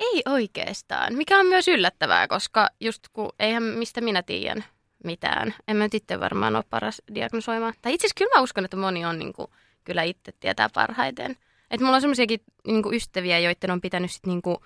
Ei 0.00 0.22
oikeastaan, 0.26 1.14
mikä 1.14 1.38
on 1.38 1.46
myös 1.46 1.68
yllättävää, 1.68 2.28
koska 2.28 2.68
just 2.80 3.02
kun 3.12 3.32
eihän 3.38 3.62
mistä 3.62 4.00
minä 4.00 4.22
tiedän 4.22 4.64
mitään. 5.04 5.54
En 5.68 5.76
mä 5.76 5.88
itse 5.92 6.20
varmaan 6.20 6.56
ole 6.56 6.64
paras 6.70 7.02
diagnosoimaan. 7.14 7.74
Tai 7.82 7.94
itse 7.94 8.06
asiassa 8.06 8.18
kyllä 8.18 8.36
mä 8.38 8.42
uskon, 8.42 8.64
että 8.64 8.76
moni 8.76 9.04
on 9.04 9.18
niin 9.18 9.32
kuin, 9.32 9.50
kyllä 9.90 10.02
itse 10.02 10.32
tietää 10.40 10.68
parhaiten. 10.74 11.36
Että 11.70 11.84
mulla 11.84 11.96
on 11.96 12.00
semmoisiakin 12.00 12.40
niin 12.66 12.82
ystäviä, 12.92 13.38
joiden 13.38 13.70
on 13.70 13.80
pitänyt 13.80 14.10
sitten 14.10 14.30
niin 14.30 14.42
kuin, 14.42 14.56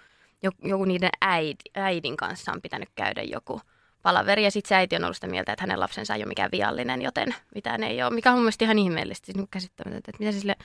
joku 0.63 0.85
niiden 0.85 1.11
äid, 1.23 1.57
äidin 1.75 2.17
kanssa 2.17 2.53
on 2.53 2.63
pitänyt 2.63 2.89
käydä 2.95 3.23
joku– 3.23 3.61
palaveri. 4.05 4.45
Ja 4.45 4.51
sitten 4.51 4.69
se 4.69 4.75
äiti 4.75 4.97
on 4.97 5.05
ollut 5.05 5.17
sitä 5.17 5.27
mieltä, 5.27 5.53
että 5.53 5.63
hänen 5.63 5.81
lapsensa 5.81 6.15
ei 6.15 6.21
ole 6.21 6.29
mikään 6.29 6.51
viallinen, 6.53 7.03
joten 7.03 7.35
mitään 7.55 7.83
ei 7.83 8.03
ole. 8.03 8.15
Mikä 8.15 8.31
on 8.31 8.37
mun 8.37 8.43
mielestä 8.43 8.65
ihan 8.65 8.79
ihmeellistä, 8.79 9.27
siis 9.27 9.47
käsittämätöntä, 9.51 10.11
että 10.11 10.25
mitä 10.25 10.33
sille, 10.33 10.57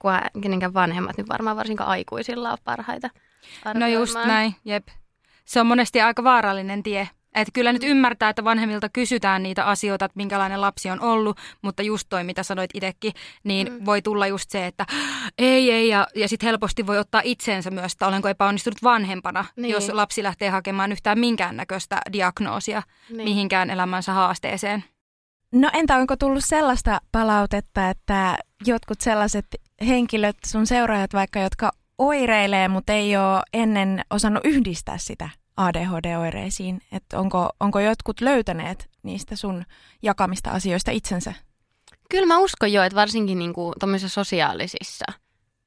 kun 0.00 0.12
kenenkään 0.42 0.74
vanhemmat 0.74 1.18
nyt 1.18 1.28
varmaan 1.28 1.56
varsinkaan 1.56 1.90
aikuisilla 1.90 2.52
on 2.52 2.58
parhaita 2.64 3.10
arvioimaan. 3.64 3.92
No 3.92 4.00
just 4.00 4.14
näin, 4.14 4.54
jep. 4.64 4.88
Se 5.44 5.60
on 5.60 5.66
monesti 5.66 6.00
aika 6.00 6.24
vaarallinen 6.24 6.82
tie. 6.82 7.08
Että 7.36 7.52
kyllä 7.52 7.72
nyt 7.72 7.84
ymmärtää, 7.84 8.30
että 8.30 8.44
vanhemmilta 8.44 8.88
kysytään 8.88 9.42
niitä 9.42 9.64
asioita, 9.64 10.04
että 10.04 10.16
minkälainen 10.16 10.60
lapsi 10.60 10.90
on 10.90 11.00
ollut, 11.00 11.38
mutta 11.62 11.82
just 11.82 12.06
toi, 12.08 12.24
mitä 12.24 12.42
sanoit 12.42 12.70
itsekin, 12.74 13.12
niin 13.44 13.72
mm. 13.72 13.86
voi 13.86 14.02
tulla 14.02 14.26
just 14.26 14.50
se, 14.50 14.66
että 14.66 14.86
ei, 15.38 15.70
ei, 15.70 15.88
ja, 15.88 16.06
ja 16.14 16.28
sitten 16.28 16.46
helposti 16.46 16.86
voi 16.86 16.98
ottaa 16.98 17.20
itseensä 17.24 17.70
myös, 17.70 17.92
että 17.92 18.06
olenko 18.06 18.28
epäonnistunut 18.28 18.82
vanhempana, 18.82 19.44
niin. 19.56 19.72
jos 19.72 19.88
lapsi 19.88 20.22
lähtee 20.22 20.50
hakemaan 20.50 20.92
yhtään 20.92 21.18
minkäännäköistä 21.18 22.00
diagnoosia 22.12 22.82
niin. 23.10 23.24
mihinkään 23.24 23.70
elämänsä 23.70 24.12
haasteeseen. 24.12 24.84
No 25.52 25.70
entä 25.72 25.96
onko 25.96 26.16
tullut 26.16 26.44
sellaista 26.44 27.00
palautetta, 27.12 27.90
että 27.90 28.38
jotkut 28.66 29.00
sellaiset 29.00 29.46
henkilöt, 29.86 30.36
sun 30.46 30.66
seuraajat 30.66 31.12
vaikka, 31.12 31.40
jotka 31.40 31.72
oireilee, 31.98 32.68
mutta 32.68 32.92
ei 32.92 33.16
ole 33.16 33.42
ennen 33.52 34.00
osannut 34.10 34.44
yhdistää 34.44 34.98
sitä 34.98 35.28
ADHD-oireisiin? 35.56 36.80
Että 36.92 37.18
onko, 37.18 37.50
onko 37.60 37.80
jotkut 37.80 38.20
löytäneet 38.20 38.90
niistä 39.02 39.36
sun 39.36 39.64
jakamista 40.02 40.50
asioista 40.50 40.90
itsensä? 40.90 41.32
Kyllä 42.10 42.26
mä 42.26 42.38
uskon 42.38 42.72
jo, 42.72 42.82
että 42.82 42.96
varsinkin 42.96 43.38
niin 43.38 43.52
kuin, 43.52 43.74
sosiaalisissa 44.06 45.04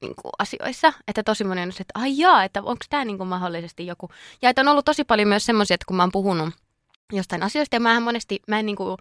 niin 0.00 0.14
kuin, 0.22 0.32
asioissa, 0.38 0.92
että 1.08 1.22
tosi 1.22 1.44
moni 1.44 1.62
on 1.62 1.68
että 1.68 1.84
ai 1.94 2.18
jaa, 2.18 2.44
että 2.44 2.62
onko 2.62 2.84
tämä 2.90 3.04
niin 3.04 3.18
kuin, 3.18 3.28
mahdollisesti 3.28 3.86
joku. 3.86 4.10
Ja 4.42 4.50
että 4.50 4.62
on 4.62 4.68
ollut 4.68 4.84
tosi 4.84 5.04
paljon 5.04 5.28
myös 5.28 5.46
semmoisia, 5.46 5.74
että 5.74 5.84
kun 5.86 5.96
mä 5.96 6.02
oon 6.02 6.12
puhunut 6.12 6.54
jostain 7.12 7.42
asioista, 7.42 7.76
ja 7.76 7.80
mä 7.80 8.00
monesti, 8.00 8.42
mä 8.48 8.58
en 8.58 8.66
niin 8.66 8.76
kuin, 8.76 8.96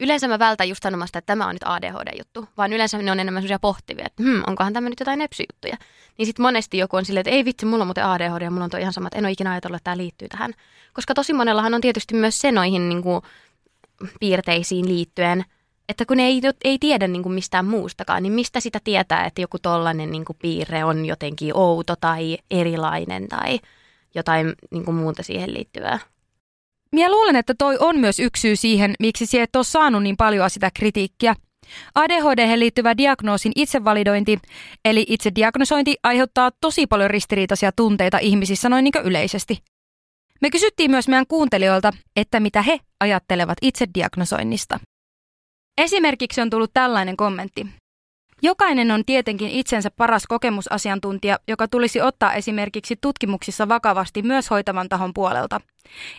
yleensä 0.00 0.28
mä 0.28 0.38
vältän 0.38 0.68
just 0.68 0.82
sanomasta, 0.82 1.18
että 1.18 1.26
tämä 1.26 1.46
on 1.46 1.54
nyt 1.54 1.62
ADHD-juttu, 1.64 2.48
vaan 2.56 2.72
yleensä 2.72 2.98
ne 2.98 3.12
on 3.12 3.20
enemmän 3.20 3.42
sellaisia 3.42 3.58
pohtivia, 3.58 4.06
että 4.06 4.22
hmm, 4.22 4.42
onkohan 4.46 4.72
tämä 4.72 4.88
nyt 4.88 5.00
jotain 5.00 5.18
nepsyjuttuja. 5.18 5.76
Niin 6.18 6.26
sitten 6.26 6.42
monesti 6.42 6.78
joku 6.78 6.96
on 6.96 7.04
silleen, 7.04 7.20
että 7.20 7.30
ei 7.30 7.44
vitsi, 7.44 7.66
mulla 7.66 7.82
on 7.82 7.86
muuten 7.86 8.06
ADHD 8.06 8.42
ja 8.42 8.50
mulla 8.50 8.64
on 8.64 8.70
tuo 8.70 8.80
ihan 8.80 8.92
sama, 8.92 9.08
että 9.08 9.18
en 9.18 9.24
ole 9.24 9.32
ikinä 9.32 9.50
ajatellut, 9.50 9.76
että 9.76 9.84
tämä 9.84 9.96
liittyy 9.96 10.28
tähän. 10.28 10.52
Koska 10.92 11.14
tosi 11.14 11.32
monellahan 11.32 11.74
on 11.74 11.80
tietysti 11.80 12.14
myös 12.14 12.38
se 12.38 12.52
noihin 12.52 12.88
niin 12.88 13.02
kuin, 13.02 13.22
piirteisiin 14.20 14.88
liittyen, 14.88 15.44
että 15.88 16.06
kun 16.06 16.20
ei, 16.20 16.40
ei 16.64 16.78
tiedä 16.78 17.08
niin 17.08 17.22
kuin 17.22 17.32
mistään 17.32 17.64
muustakaan, 17.64 18.22
niin 18.22 18.32
mistä 18.32 18.60
sitä 18.60 18.78
tietää, 18.84 19.26
että 19.26 19.40
joku 19.40 19.58
tollainen 19.58 20.12
niin 20.12 20.24
kuin 20.24 20.38
piirre 20.42 20.84
on 20.84 21.06
jotenkin 21.06 21.56
outo 21.56 21.96
tai 21.96 22.38
erilainen 22.50 23.28
tai 23.28 23.60
jotain 24.14 24.52
niin 24.70 24.84
kuin 24.84 24.94
muuta 24.94 25.22
siihen 25.22 25.54
liittyvää. 25.54 25.98
Minä 26.92 27.10
luulen, 27.10 27.36
että 27.36 27.54
toi 27.58 27.76
on 27.80 27.98
myös 27.98 28.18
yksi 28.18 28.40
syy 28.40 28.56
siihen, 28.56 28.94
miksi 29.00 29.26
sinä 29.26 29.44
et 29.44 29.56
ole 29.56 29.64
saanut 29.64 30.02
niin 30.02 30.16
paljon 30.16 30.50
sitä 30.50 30.70
kritiikkiä. 30.74 31.34
ADHD 31.94 32.58
liittyvä 32.58 32.96
diagnoosin 32.96 33.52
itsevalidointi, 33.56 34.38
eli 34.84 35.06
itse 35.08 35.30
diagnosointi, 35.34 35.96
aiheuttaa 36.02 36.50
tosi 36.60 36.86
paljon 36.86 37.10
ristiriitaisia 37.10 37.72
tunteita 37.72 38.18
ihmisissä 38.18 38.68
noin 38.68 38.84
niin 38.84 39.04
yleisesti. 39.04 39.58
Me 40.40 40.50
kysyttiin 40.50 40.90
myös 40.90 41.08
meidän 41.08 41.26
kuuntelijoilta, 41.26 41.92
että 42.16 42.40
mitä 42.40 42.62
he 42.62 42.78
ajattelevat 43.00 43.58
itse 43.62 43.86
diagnosoinnista. 43.94 44.80
Esimerkiksi 45.78 46.40
on 46.40 46.50
tullut 46.50 46.70
tällainen 46.74 47.16
kommentti. 47.16 47.66
Jokainen 48.44 48.90
on 48.90 49.04
tietenkin 49.04 49.50
itsensä 49.50 49.90
paras 49.90 50.26
kokemusasiantuntija, 50.26 51.38
joka 51.48 51.68
tulisi 51.68 52.00
ottaa 52.00 52.34
esimerkiksi 52.34 52.96
tutkimuksissa 53.00 53.68
vakavasti 53.68 54.22
myös 54.22 54.50
hoitavan 54.50 54.88
tahon 54.88 55.14
puolelta. 55.14 55.60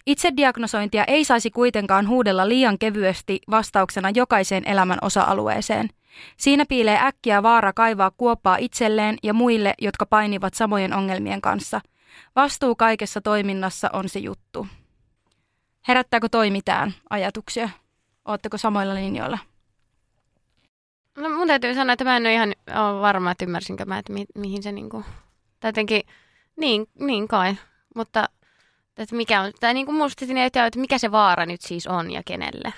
Itse 0.06 0.32
diagnosointia 0.38 1.04
ei 1.06 1.26
saisi 1.26 1.52
kuitenkaan 1.52 2.08
huudella 2.08 2.50
liian 2.50 2.78
kevyesti 2.80 3.40
vastauksena 3.50 4.10
jokaiseen 4.10 4.64
elämän 4.68 4.98
osa-alueeseen. 5.02 5.90
Siinä 6.38 6.66
piilee 6.66 7.00
äkkiä 7.02 7.44
vaara 7.44 7.74
kaivaa 7.74 8.12
kuoppaa 8.12 8.58
itselleen 8.58 9.18
ja 9.24 9.34
muille, 9.34 9.74
jotka 9.82 10.06
painivat 10.06 10.54
samojen 10.54 10.94
ongelmien 10.94 11.42
kanssa. 11.42 11.82
Vastuu 12.36 12.76
kaikessa 12.76 13.22
toiminnassa 13.22 13.90
on 13.94 14.10
se 14.10 14.20
juttu. 14.20 14.68
Herättääkö 15.88 16.30
toi 16.30 16.52
mitään 16.52 16.94
ajatuksia? 17.10 17.70
Oletteko 18.26 18.58
samoilla 18.58 18.96
linjoilla? 18.96 19.38
No 21.18 21.30
mun 21.30 21.48
täytyy 21.48 21.74
sanoa, 21.74 21.94
että 21.94 22.04
mä 22.04 22.18
en 22.18 22.24
ole 22.24 22.34
ihan 22.34 22.54
ole 22.76 23.02
varma, 23.02 23.32
että 23.32 23.46
ymmärsinkö 23.46 23.86
mä, 23.86 23.98
että 23.98 24.14
mi- 24.14 24.26
mihin 24.36 24.64
se 24.64 24.72
niinku, 24.72 25.06
tai 25.60 25.70
jotenkin, 25.70 26.02
niin, 26.56 26.86
niin 27.00 27.28
kai, 27.28 27.56
mutta 27.96 28.30
että 28.98 29.16
mikä 29.16 29.42
on, 29.42 29.52
tai 29.60 29.74
niinku 29.74 29.92
musta 29.92 30.26
siinä 30.26 30.46
että 30.46 30.80
mikä 30.80 30.98
se 30.98 31.12
vaara 31.12 31.46
nyt 31.46 31.62
siis 31.62 31.88
on 31.88 32.12
ja 32.12 32.22
kenelle. 32.26 32.74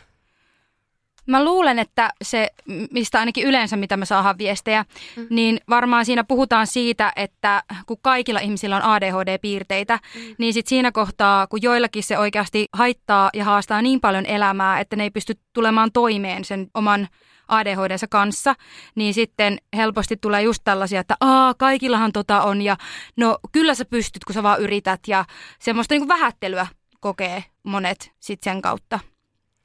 Mä 1.27 1.43
luulen, 1.43 1.79
että 1.79 2.09
se, 2.21 2.49
mistä 2.91 3.19
ainakin 3.19 3.47
yleensä 3.47 3.77
mitä 3.77 3.97
me 3.97 4.05
saadaan 4.05 4.37
viestejä, 4.37 4.85
mm. 5.15 5.27
niin 5.29 5.59
varmaan 5.69 6.05
siinä 6.05 6.23
puhutaan 6.23 6.67
siitä, 6.67 7.13
että 7.15 7.63
kun 7.85 7.97
kaikilla 8.01 8.39
ihmisillä 8.39 8.75
on 8.75 8.81
ADHD-piirteitä, 8.81 9.99
mm. 10.15 10.35
niin 10.37 10.53
sit 10.53 10.67
siinä 10.67 10.91
kohtaa, 10.91 11.47
kun 11.47 11.61
joillakin 11.61 12.03
se 12.03 12.17
oikeasti 12.17 12.67
haittaa 12.73 13.29
ja 13.33 13.45
haastaa 13.45 13.81
niin 13.81 14.01
paljon 14.01 14.25
elämää, 14.25 14.79
että 14.79 14.95
ne 14.95 15.03
ei 15.03 15.09
pysty 15.09 15.33
tulemaan 15.53 15.91
toimeen 15.91 16.45
sen 16.45 16.67
oman 16.73 17.07
ADHDnsa 17.47 18.07
kanssa, 18.07 18.55
niin 18.95 19.13
sitten 19.13 19.57
helposti 19.75 20.17
tulee 20.17 20.41
just 20.41 20.61
tällaisia, 20.63 20.99
että 20.99 21.15
aa, 21.19 21.53
kaikillahan 21.53 22.11
tota 22.11 22.41
on 22.41 22.61
ja 22.61 22.77
no 23.17 23.37
kyllä 23.51 23.75
sä 23.75 23.85
pystyt, 23.85 24.23
kun 24.23 24.33
sä 24.33 24.43
vaan 24.43 24.61
yrität 24.61 24.99
ja 25.07 25.25
semmoista 25.59 25.93
niin 25.93 26.01
kuin 26.01 26.19
vähättelyä 26.19 26.67
kokee 26.99 27.43
monet 27.63 28.11
sitten 28.19 28.53
sen 28.53 28.61
kautta. 28.61 28.99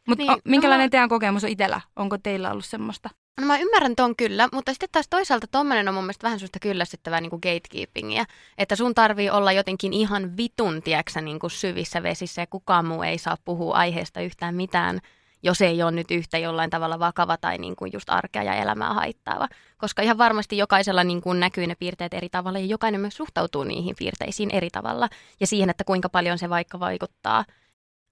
Mutta 0.08 0.24
niin, 0.24 0.42
minkälainen 0.44 0.86
no, 0.86 0.90
teidän 0.90 1.08
kokemus 1.08 1.44
on 1.44 1.50
itsellä? 1.50 1.80
Onko 1.96 2.18
teillä 2.18 2.50
ollut 2.50 2.64
semmoista? 2.64 3.10
No 3.40 3.46
mä 3.46 3.58
ymmärrän 3.58 3.96
ton 3.96 4.16
kyllä, 4.16 4.48
mutta 4.52 4.72
sitten 4.72 4.88
taas 4.92 5.06
toisaalta 5.10 5.46
tommonen 5.50 5.88
on 5.88 5.94
mun 5.94 6.04
mielestä 6.04 6.24
vähän 6.24 6.38
sellaista 6.38 6.58
kyllästyttävää 6.58 7.20
niin 7.20 7.30
kuin 7.30 7.40
gatekeepingia. 7.42 8.24
Että 8.58 8.76
sun 8.76 8.94
tarvii 8.94 9.30
olla 9.30 9.52
jotenkin 9.52 9.92
ihan 9.92 10.36
vitun, 10.36 10.82
tiedäksä, 10.82 11.20
niin 11.20 11.38
kuin 11.38 11.50
syvissä 11.50 12.02
vesissä 12.02 12.42
ja 12.42 12.46
kukaan 12.46 12.86
muu 12.86 13.02
ei 13.02 13.18
saa 13.18 13.36
puhua 13.44 13.74
aiheesta 13.74 14.20
yhtään 14.20 14.54
mitään, 14.54 15.00
jos 15.42 15.60
ei 15.60 15.82
ole 15.82 15.90
nyt 15.90 16.10
yhtä 16.10 16.38
jollain 16.38 16.70
tavalla 16.70 16.98
vakava 16.98 17.36
tai 17.36 17.58
niin 17.58 17.76
kuin 17.76 17.92
just 17.92 18.10
arkea 18.10 18.42
ja 18.42 18.54
elämää 18.54 18.94
haittaava. 18.94 19.48
Koska 19.78 20.02
ihan 20.02 20.18
varmasti 20.18 20.58
jokaisella 20.58 21.04
niin 21.04 21.20
kuin 21.20 21.40
näkyy 21.40 21.66
ne 21.66 21.74
piirteet 21.74 22.14
eri 22.14 22.28
tavalla 22.28 22.58
ja 22.58 22.66
jokainen 22.66 23.00
myös 23.00 23.16
suhtautuu 23.16 23.64
niihin 23.64 23.96
piirteisiin 23.98 24.50
eri 24.50 24.70
tavalla 24.70 25.08
ja 25.40 25.46
siihen, 25.46 25.70
että 25.70 25.84
kuinka 25.84 26.08
paljon 26.08 26.38
se 26.38 26.50
vaikka 26.50 26.80
vaikuttaa. 26.80 27.44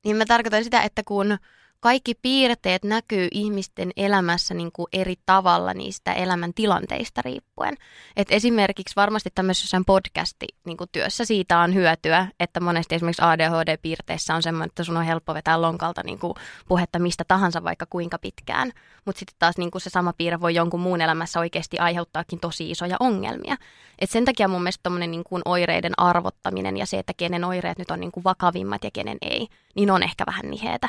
Niin 0.04 0.16
mä 0.16 0.26
tarkoitan 0.26 0.64
sitä, 0.64 0.82
että 0.82 1.02
kun 1.06 1.38
kaikki 1.80 2.14
piirteet 2.14 2.84
näkyy 2.84 3.28
ihmisten 3.32 3.90
elämässä 3.96 4.54
niin 4.54 4.70
kuin 4.72 4.86
eri 4.92 5.14
tavalla 5.26 5.74
niistä 5.74 6.12
elämän 6.12 6.54
tilanteista 6.54 7.22
riippuen. 7.22 7.76
Et 8.16 8.28
esimerkiksi 8.30 8.96
varmasti 8.96 9.30
tämmöisessä 9.34 9.80
podcasti 9.86 10.46
niin 10.64 10.76
siitä 11.08 11.58
on 11.58 11.74
hyötyä, 11.74 12.28
että 12.40 12.60
monesti 12.60 12.94
esimerkiksi 12.94 13.22
ADHD-piirteissä 13.22 14.34
on 14.34 14.42
semmoinen, 14.42 14.68
että 14.68 14.84
sun 14.84 14.96
on 14.96 15.04
helppo 15.04 15.34
vetää 15.34 15.62
lonkalta 15.62 16.02
niin 16.04 16.18
kuin 16.18 16.34
puhetta 16.68 16.98
mistä 16.98 17.24
tahansa 17.28 17.64
vaikka 17.64 17.86
kuinka 17.90 18.18
pitkään. 18.18 18.72
Mutta 19.04 19.18
sitten 19.18 19.36
taas 19.38 19.58
niin 19.58 19.70
kuin 19.70 19.82
se 19.82 19.90
sama 19.90 20.12
piirre 20.12 20.40
voi 20.40 20.54
jonkun 20.54 20.80
muun 20.80 21.00
elämässä 21.00 21.40
oikeasti 21.40 21.78
aiheuttaakin 21.78 22.40
tosi 22.40 22.70
isoja 22.70 22.96
ongelmia. 23.00 23.56
Et 23.98 24.10
sen 24.10 24.24
takia 24.24 24.48
mun 24.48 24.62
mielestä 24.62 24.90
niin 24.90 25.24
kuin 25.24 25.42
oireiden 25.44 25.92
arvottaminen 25.96 26.76
ja 26.76 26.86
se, 26.86 26.98
että 26.98 27.12
kenen 27.16 27.44
oireet 27.44 27.78
nyt 27.78 27.90
on 27.90 28.00
niin 28.00 28.12
kuin 28.12 28.24
vakavimmat 28.24 28.84
ja 28.84 28.90
kenen 28.92 29.18
ei, 29.22 29.48
niin 29.76 29.90
on 29.90 30.02
ehkä 30.02 30.24
vähän 30.26 30.50
niheetä. 30.50 30.88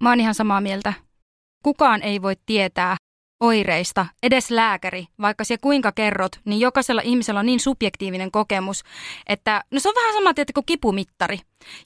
Mä 0.00 0.08
oon 0.08 0.20
ihan 0.20 0.34
samaa 0.34 0.60
mieltä. 0.60 0.92
Kukaan 1.62 2.02
ei 2.02 2.22
voi 2.22 2.34
tietää 2.46 2.96
oireista, 3.40 4.06
edes 4.22 4.50
lääkäri, 4.50 5.06
vaikka 5.20 5.44
se 5.44 5.58
kuinka 5.58 5.92
kerrot, 5.92 6.40
niin 6.44 6.60
jokaisella 6.60 7.02
ihmisellä 7.04 7.40
on 7.40 7.46
niin 7.46 7.60
subjektiivinen 7.60 8.30
kokemus, 8.30 8.82
että 9.26 9.64
no 9.70 9.80
se 9.80 9.88
on 9.88 9.94
vähän 9.94 10.14
sama 10.14 10.34
tietysti 10.34 10.52
kuin 10.52 10.66
kipumittari. 10.66 11.38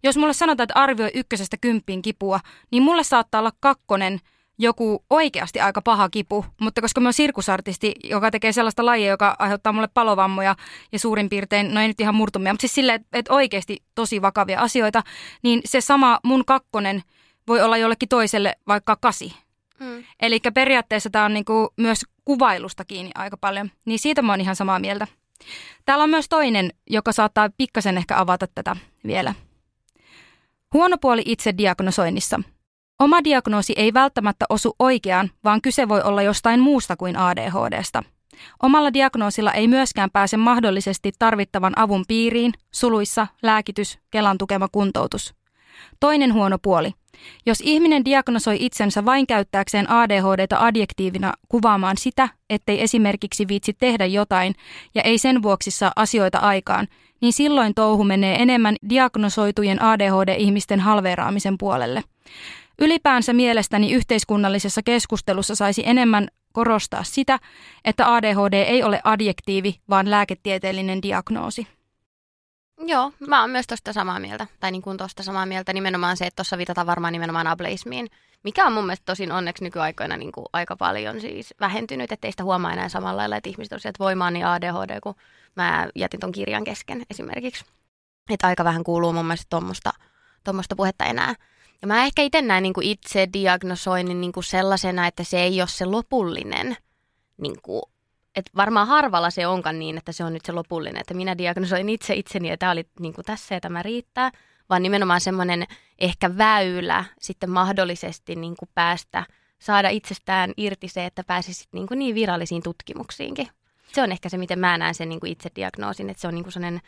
Jos 0.03 0.17
mulle 0.17 0.33
sanotaan, 0.33 0.65
että 0.65 0.81
arvioi 0.81 1.11
ykkösestä 1.15 1.57
kymppiin 1.61 2.03
kipua, 2.03 2.41
niin 2.71 2.83
mulle 2.83 3.05
saattaa 3.05 3.39
olla 3.39 3.53
kakkonen 3.61 4.19
joku 4.59 5.05
oikeasti 5.11 5.61
aika 5.61 5.83
paha 5.83 6.09
kipu, 6.09 6.45
mutta 6.61 6.81
koska 6.81 7.01
mä 7.01 7.07
oon 7.07 7.13
sirkusartisti, 7.13 7.95
joka 8.05 8.31
tekee 8.31 8.53
sellaista 8.53 8.87
lajia, 8.87 9.11
joka 9.11 9.37
aiheuttaa 9.39 9.73
mulle 9.73 9.89
palovammoja 9.95 10.57
ja 10.93 10.99
suurin 10.99 11.29
piirtein, 11.29 11.75
no 11.75 11.81
ei 11.81 11.89
nyt 11.89 12.01
ihan 12.01 12.15
murtumia, 12.15 12.53
mutta 12.53 12.61
siis 12.61 12.75
silleen, 12.75 13.05
että 13.13 13.35
oikeasti 13.35 13.83
tosi 13.95 14.23
vakavia 14.23 14.61
asioita, 14.61 15.03
niin 15.43 15.61
se 15.65 15.81
sama 15.81 16.21
mun 16.25 16.45
kakkonen– 16.45 17.03
voi 17.51 17.63
olla 17.63 17.77
jollekin 17.77 18.09
toiselle 18.09 18.57
vaikka 18.67 18.97
kasi. 18.97 19.35
Mm. 19.81 20.05
Eli 20.23 20.41
periaatteessa 20.55 21.11
tämä 21.11 21.25
on 21.25 21.35
niinku 21.35 21.73
myös 21.77 22.07
kuvailusta 22.25 22.85
kiinni 22.85 23.11
aika 23.15 23.37
paljon, 23.37 23.71
niin 23.85 23.99
siitä 23.99 24.23
mä 24.23 24.33
oon 24.33 24.41
ihan 24.41 24.57
samaa 24.57 24.79
mieltä. 24.79 25.07
Täällä 25.85 26.05
on 26.05 26.11
myös 26.11 26.29
toinen, 26.29 26.73
joka 26.91 27.13
saattaa 27.13 27.51
pikkasen 27.57 27.99
ehkä 27.99 28.19
avata 28.19 28.47
tätä 28.55 28.77
vielä. 29.07 29.35
Huono 30.75 30.99
puoli 30.99 31.23
itse 31.27 31.55
diagnosoinnissa. 31.59 32.41
Oma 32.99 33.25
diagnoosi 33.25 33.73
ei 33.77 33.95
välttämättä 33.95 34.47
osu 34.49 34.77
oikeaan, 34.79 35.31
vaan 35.45 35.63
kyse 35.63 35.89
voi 35.89 36.03
olla 36.03 36.23
jostain 36.23 36.61
muusta 36.61 36.97
kuin 36.97 37.17
ADHDsta. 37.17 38.03
Omalla 38.63 38.93
diagnoosilla 38.93 39.53
ei 39.53 39.69
myöskään 39.69 40.11
pääse 40.11 40.37
mahdollisesti 40.37 41.13
tarvittavan 41.19 41.79
avun 41.79 42.05
piiriin, 42.09 42.53
suluissa, 42.73 43.27
lääkitys, 43.43 43.99
Kelan 44.11 44.39
tukema 44.39 44.69
kuntoutus. 44.69 45.40
Toinen 46.01 46.35
huono 46.35 46.59
puoli. 46.63 46.93
Jos 47.47 47.61
ihminen 47.61 48.05
diagnosoi 48.05 48.57
itsensä 48.61 49.05
vain 49.05 49.27
käyttääkseen 49.27 49.91
ADHDta 49.91 50.57
adjektiivina 50.67 51.33
kuvaamaan 51.49 51.97
sitä, 51.97 52.29
ettei 52.51 52.83
esimerkiksi 52.83 53.49
viitsi 53.49 53.73
tehdä 53.73 54.07
jotain 54.07 54.55
ja 54.95 55.03
ei 55.03 55.19
sen 55.19 55.43
vuoksi 55.43 55.71
saa 55.71 55.93
asioita 55.97 56.39
aikaan, 56.39 56.89
niin 57.21 57.33
silloin 57.33 57.75
touhu 57.75 58.05
menee 58.05 58.43
enemmän 58.43 58.77
diagnosoitujen 58.89 59.83
ADHD-ihmisten 59.83 60.81
halveeraamisen 60.81 61.59
puolelle. 61.59 62.05
Ylipäänsä 62.81 63.33
mielestäni 63.33 63.93
yhteiskunnallisessa 63.93 64.83
keskustelussa 64.83 65.55
saisi 65.55 65.83
enemmän 65.87 66.29
korostaa 66.53 67.05
sitä, 67.05 67.39
että 67.85 68.15
ADHD 68.15 68.53
ei 68.53 68.83
ole 68.83 69.01
adjektiivi, 69.05 69.81
vaan 69.91 70.11
lääketieteellinen 70.11 71.03
diagnoosi. 71.03 71.67
Joo, 72.87 73.13
mä 73.29 73.41
oon 73.41 73.51
myös 73.51 73.67
tosta 73.67 73.93
samaa 73.93 74.21
mieltä. 74.21 74.47
Tai 74.61 74.73
niin 74.73 74.83
kuin 74.83 74.97
tosta 74.97 75.23
samaa 75.23 75.47
mieltä 75.47 75.73
nimenomaan 75.73 76.17
se, 76.17 76.27
että 76.27 76.37
tuossa 76.37 76.59
viitataan 76.59 76.87
varmaan 76.87 77.13
nimenomaan 77.13 77.47
ableismiin, 77.47 78.07
mikä 78.45 78.67
on 78.67 78.73
mun 78.73 78.87
mielestä 78.87 79.05
tosin 79.07 79.33
onneksi 79.33 79.65
nykyaikoina 79.65 80.17
niin 80.17 80.33
kuin 80.33 80.47
aika 80.53 80.77
paljon 80.77 81.21
siis 81.21 81.55
vähentynyt, 81.61 82.13
ettei 82.13 82.31
sitä 82.31 82.45
huomaa 82.45 82.73
enää 82.73 82.89
samalla 82.89 83.17
lailla, 83.17 83.37
että 83.37 83.51
ihmiset 83.51 83.73
on 83.73 83.81
sieltä 83.81 83.99
voimaan 83.99 84.33
niin 84.33 84.47
ADHD, 84.47 85.01
kun 85.01 85.15
mä 85.57 85.89
jätin 85.95 86.21
ton 86.21 86.33
kirjan 86.33 86.65
kesken 86.65 87.03
esimerkiksi. 87.11 87.65
Että 88.31 88.47
aika 88.47 88.65
vähän 88.65 88.85
kuuluu 88.85 89.13
mun 89.13 89.27
mielestä 89.27 89.47
tuommoista 89.51 89.91
tuommoista 90.45 90.77
puhetta 90.77 91.05
enää. 91.05 91.35
Ja 91.83 91.89
mä 91.89 92.05
ehkä 92.05 92.23
itse 92.23 92.43
näen 92.43 92.63
niin 92.63 92.83
itse 92.83 93.29
diagnosoinnin 93.33 94.21
niin 94.21 94.33
kuin 94.33 94.45
sellaisena, 94.45 95.07
että 95.07 95.25
se 95.25 95.43
ei 95.43 95.61
ole 95.61 95.69
se 95.69 95.85
lopullinen 95.85 96.77
niin 97.41 97.57
kuin 97.63 97.83
et 98.37 98.51
varmaan 98.57 98.87
harvalla 98.87 99.31
se 99.31 99.47
onkaan 99.47 99.79
niin, 99.79 99.99
että 99.99 100.13
se 100.13 100.25
on 100.25 100.33
nyt 100.33 100.45
se 100.45 100.53
lopullinen, 100.53 101.01
että 101.01 101.15
minä 101.15 101.39
diagnosoin 101.39 101.89
itse 101.89 102.15
itseni 102.15 102.49
ja 102.49 102.59
tämä 102.59 102.73
oli 102.73 102.85
niin 103.01 103.15
kuin 103.15 103.25
tässä 103.25 103.55
ja 103.55 103.61
tämä 103.61 103.83
riittää, 103.83 104.31
vaan 104.71 104.83
nimenomaan 104.83 105.21
semmoinen 105.21 105.65
ehkä 105.99 106.39
väylä 106.39 107.05
sitten 107.21 107.51
mahdollisesti 107.51 108.37
niin 108.37 108.55
kuin 108.59 108.69
päästä, 108.75 109.25
saada 109.59 109.89
itsestään 109.89 110.53
irti 110.57 110.89
se, 110.89 111.07
että 111.07 111.25
pääsisit 111.27 111.69
niin, 111.73 111.87
kuin 111.87 111.99
niin 111.99 112.15
virallisiin 112.15 112.63
tutkimuksiinkin. 112.63 113.49
Se 113.93 114.03
on 114.03 114.13
ehkä 114.13 114.29
se, 114.29 114.39
miten 114.39 114.59
mä 114.59 114.79
näen 114.79 114.95
sen 114.95 115.09
niin 115.09 115.21
kuin 115.21 115.33
itse 115.33 115.51
diagnoosin, 115.57 116.11
että 116.11 116.21
se 116.21 116.29
on 116.29 116.35
niin 116.35 116.45
kuin 116.45 116.53
sellainen 116.53 116.81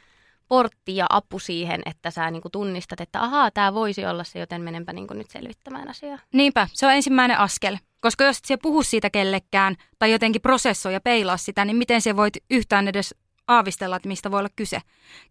portti 0.53 0.97
ja 0.97 1.07
apu 1.11 1.39
siihen, 1.39 1.83
että 1.87 2.11
sä 2.11 2.31
niin 2.31 2.43
kuin 2.43 2.53
tunnistat, 2.53 3.01
että 3.01 3.23
ahaa, 3.23 3.51
tämä 3.51 3.75
voisi 3.75 4.07
olla 4.07 4.25
se, 4.25 4.39
joten 4.39 4.63
menenpä 4.63 4.93
niin 4.93 5.07
kuin 5.07 5.19
nyt 5.19 5.31
selvittämään 5.31 5.89
asiaa. 5.89 6.19
Niinpä, 6.33 6.69
se 6.73 6.87
on 6.87 6.93
ensimmäinen 6.93 7.39
askel. 7.39 7.77
Koska 8.01 8.25
jos 8.25 8.39
et 8.39 8.45
sä 8.45 8.59
puhu 8.63 8.83
siitä 8.83 9.11
kellekään 9.11 9.77
tai 9.99 10.13
jotenkin 10.13 10.43
prosessoi 10.43 10.93
ja 10.93 11.01
peilaa 11.01 11.37
sitä, 11.37 11.65
niin 11.65 11.77
miten 11.77 12.01
se 12.01 12.17
voit 12.17 12.37
yhtään 12.51 12.89
edes 12.89 13.15
aavistella, 13.49 13.97
että 13.97 14.09
mistä 14.09 14.31
voi 14.31 14.39
olla 14.39 14.49
kyse. 14.57 14.81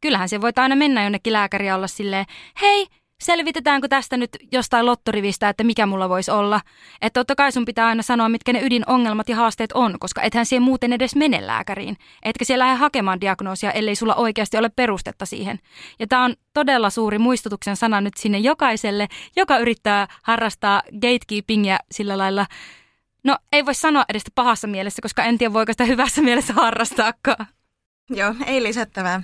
Kyllähän 0.01 0.29
se 0.29 0.41
voit 0.41 0.59
aina 0.59 0.75
mennä 0.75 1.03
jonnekin 1.03 1.33
lääkäriä 1.33 1.75
olla 1.75 1.87
silleen, 1.87 2.25
hei, 2.61 2.87
selvitetäänkö 3.21 3.87
tästä 3.87 4.17
nyt 4.17 4.37
jostain 4.51 4.85
lottorivistä, 4.85 5.49
että 5.49 5.63
mikä 5.63 5.85
mulla 5.85 6.09
voisi 6.09 6.31
olla. 6.31 6.61
Että 7.01 7.19
totta 7.19 7.35
kai 7.35 7.51
sun 7.51 7.65
pitää 7.65 7.87
aina 7.87 8.03
sanoa, 8.03 8.29
mitkä 8.29 8.53
ne 8.53 8.61
ydinongelmat 8.63 9.29
ja 9.29 9.35
haasteet 9.35 9.71
on, 9.71 9.99
koska 9.99 10.21
ethän 10.21 10.45
siihen 10.45 10.63
muuten 10.63 10.93
edes 10.93 11.15
mene 11.15 11.47
lääkäriin. 11.47 11.97
Etkä 12.23 12.45
siellä 12.45 12.65
lähde 12.65 12.77
hakemaan 12.77 13.21
diagnoosia, 13.21 13.71
ellei 13.71 13.95
sulla 13.95 14.15
oikeasti 14.15 14.57
ole 14.57 14.69
perustetta 14.69 15.25
siihen. 15.25 15.59
Ja 15.99 16.07
tämä 16.07 16.23
on 16.23 16.35
todella 16.53 16.89
suuri 16.89 17.17
muistutuksen 17.17 17.75
sana 17.75 18.01
nyt 18.01 18.17
sinne 18.17 18.37
jokaiselle, 18.37 19.07
joka 19.35 19.57
yrittää 19.57 20.07
harrastaa 20.23 20.81
gatekeepingia 21.01 21.77
sillä 21.91 22.17
lailla, 22.17 22.45
No 23.23 23.37
ei 23.51 23.65
voi 23.65 23.75
sanoa 23.75 24.05
edes 24.09 24.23
pahassa 24.35 24.67
mielessä, 24.67 25.01
koska 25.01 25.23
en 25.23 25.37
tiedä 25.37 25.53
voiko 25.53 25.73
sitä 25.73 25.85
hyvässä 25.85 26.21
mielessä 26.21 26.53
harrastaakaan. 26.53 27.47
Joo, 28.09 28.35
ei 28.45 28.63
lisättävää. 28.63 29.23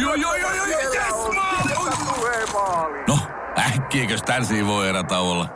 joo, 0.00 0.14
yes, 0.14 0.94
No, 3.08 3.18
Äkkiäkös 3.58 4.22
tän 4.22 4.42
voi 4.66 4.88
erätauolla? 4.88 5.48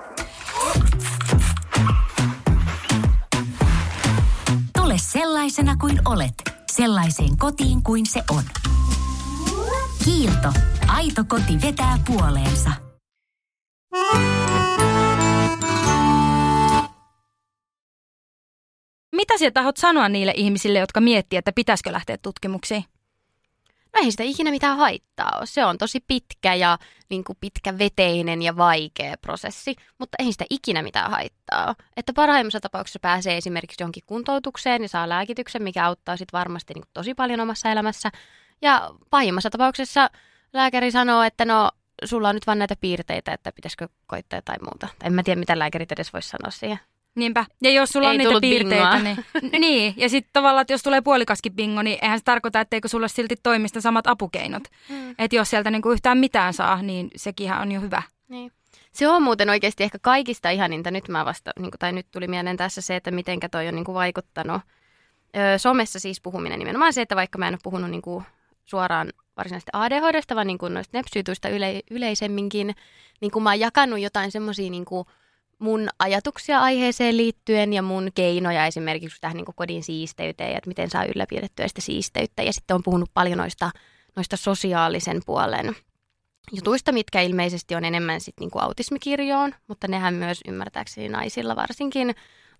Tule 4.76 4.94
sellaisena 4.98 5.76
kuin 5.76 6.00
olet, 6.04 6.34
sellaiseen 6.72 7.36
kotiin 7.38 7.82
kuin 7.82 8.06
se 8.06 8.22
on. 8.30 8.42
Kiilto. 10.04 10.52
Aito 10.88 11.24
koti 11.28 11.60
vetää 11.62 11.98
puoleensa. 12.06 12.70
Mitä 19.12 19.38
sä 19.38 19.50
tahot 19.50 19.76
sanoa 19.76 20.08
niille 20.08 20.32
ihmisille, 20.36 20.78
jotka 20.78 21.00
miettii, 21.00 21.36
että 21.36 21.52
pitäisikö 21.52 21.92
lähteä 21.92 22.18
tutkimuksiin? 22.22 22.84
Ei 24.02 24.10
sitä 24.10 24.22
ikinä 24.22 24.50
mitään 24.50 24.76
haittaa 24.76 25.32
ole. 25.36 25.46
Se 25.46 25.64
on 25.64 25.78
tosi 25.78 26.00
pitkä 26.00 26.54
ja 26.54 26.78
niin 27.08 27.24
kuin 27.24 27.36
pitkäveteinen 27.40 28.42
ja 28.42 28.56
vaikea 28.56 29.16
prosessi, 29.20 29.76
mutta 29.98 30.16
ei 30.18 30.32
sitä 30.32 30.44
ikinä 30.50 30.82
mitään 30.82 31.10
haittaa 31.10 31.66
ole. 31.66 31.76
Että 31.96 32.12
parhaimmassa 32.12 32.60
tapauksessa 32.60 32.98
pääsee 33.00 33.36
esimerkiksi 33.36 33.82
johonkin 33.82 34.02
kuntoutukseen 34.06 34.82
ja 34.82 34.88
saa 34.88 35.08
lääkityksen, 35.08 35.62
mikä 35.62 35.86
auttaa 35.86 36.16
sitten 36.16 36.38
varmasti 36.38 36.74
niin 36.74 36.82
kuin 36.82 36.90
tosi 36.94 37.14
paljon 37.14 37.40
omassa 37.40 37.70
elämässä. 37.70 38.10
Ja 38.62 38.90
pahimmassa 39.10 39.50
tapauksessa 39.50 40.10
lääkäri 40.52 40.90
sanoo, 40.90 41.22
että 41.22 41.44
no 41.44 41.70
sulla 42.04 42.28
on 42.28 42.34
nyt 42.34 42.46
vaan 42.46 42.58
näitä 42.58 42.74
piirteitä, 42.80 43.32
että 43.32 43.52
pitäisikö 43.52 43.88
koittaa 44.06 44.38
jotain 44.38 44.64
muuta. 44.64 44.88
En 45.04 45.12
mä 45.12 45.22
tiedä, 45.22 45.40
mitä 45.40 45.58
lääkärit 45.58 45.92
edes 45.92 46.12
voisi 46.12 46.28
sanoa 46.28 46.50
siihen. 46.50 46.78
Niinpä. 47.18 47.46
Ja 47.62 47.70
jos 47.70 47.88
sulla 47.88 48.10
Ei 48.10 48.12
on 48.12 48.18
niitä 48.18 48.40
piirteitä, 48.40 48.98
niin, 48.98 49.24
niin. 49.60 49.94
Ja 49.96 50.08
sitten 50.08 50.30
tavallaan, 50.32 50.62
että 50.62 50.72
jos 50.72 50.82
tulee 50.82 51.00
puolikaskin 51.00 51.52
bingo, 51.52 51.82
niin 51.82 51.98
eihän 52.02 52.18
se 52.18 52.24
tarkoita, 52.24 52.60
etteikö 52.60 52.88
sulla 52.88 53.08
silti 53.08 53.36
toimista 53.42 53.80
samat 53.80 54.06
apukeinot. 54.06 54.62
Mm. 54.88 55.14
Että 55.18 55.36
jos 55.36 55.50
sieltä 55.50 55.70
niinku 55.70 55.90
yhtään 55.90 56.18
mitään 56.18 56.54
saa, 56.54 56.82
niin 56.82 57.10
sekin 57.16 57.52
on 57.52 57.72
jo 57.72 57.80
hyvä. 57.80 58.02
Niin. 58.28 58.52
Se 58.92 59.08
on 59.08 59.22
muuten 59.22 59.50
oikeasti 59.50 59.84
ehkä 59.84 59.98
kaikista 60.02 60.50
ihaninta. 60.50 60.90
Nyt 60.90 61.08
mä 61.08 61.24
vasta, 61.24 61.50
niin 61.58 61.70
kuin, 61.70 61.78
tai 61.78 61.92
nyt 61.92 62.06
tuli 62.10 62.28
mieleen 62.28 62.56
tässä 62.56 62.80
se, 62.80 62.96
että 62.96 63.10
mitenkä 63.10 63.48
toi 63.48 63.68
on 63.68 63.74
niin 63.74 63.84
kuin 63.84 63.94
vaikuttanut. 63.94 64.62
Öö, 65.36 65.58
somessa 65.58 66.00
siis 66.00 66.20
puhuminen 66.20 66.58
nimenomaan 66.58 66.92
se, 66.92 67.02
että 67.02 67.16
vaikka 67.16 67.38
mä 67.38 67.48
en 67.48 67.54
ole 67.54 67.60
puhunut 67.62 67.90
niin 67.90 68.02
kuin 68.02 68.24
suoraan 68.64 69.12
varsinaisesti 69.36 69.70
ADHDsta, 69.72 70.34
vaan 70.34 70.46
niin 70.46 70.58
kuin 70.58 70.74
noista 70.74 70.98
nepsyytuista 70.98 71.48
yle, 71.48 71.80
yleisemminkin, 71.90 72.74
niin 73.20 73.30
kun 73.30 73.42
mä 73.42 73.50
oon 73.50 73.60
jakanut 73.60 74.00
jotain 74.00 74.30
semmoisia 74.30 74.70
niin 74.70 74.84
kuin 74.84 75.06
mun 75.58 75.88
ajatuksia 75.98 76.60
aiheeseen 76.60 77.16
liittyen 77.16 77.72
ja 77.72 77.82
mun 77.82 78.08
keinoja 78.14 78.66
esimerkiksi 78.66 79.20
tähän 79.20 79.36
niin 79.36 79.46
kodin 79.56 79.82
siisteyteen, 79.82 80.56
että 80.56 80.68
miten 80.68 80.90
saa 80.90 81.04
ylläpidettyä 81.04 81.68
sitä 81.68 81.80
siisteyttä. 81.80 82.42
Ja 82.42 82.52
sitten 82.52 82.74
on 82.74 82.82
puhunut 82.82 83.10
paljon 83.14 83.38
noista, 83.38 83.70
noista 84.16 84.36
sosiaalisen 84.36 85.20
puolen 85.26 85.76
jutuista, 86.52 86.92
mitkä 86.92 87.20
ilmeisesti 87.20 87.74
on 87.74 87.84
enemmän 87.84 88.20
sitten 88.20 88.48
niin 88.48 88.62
autismikirjoon, 88.62 89.54
mutta 89.68 89.88
nehän 89.88 90.14
myös 90.14 90.40
ymmärtääkseni 90.48 91.08
naisilla 91.08 91.56
varsinkin 91.56 92.14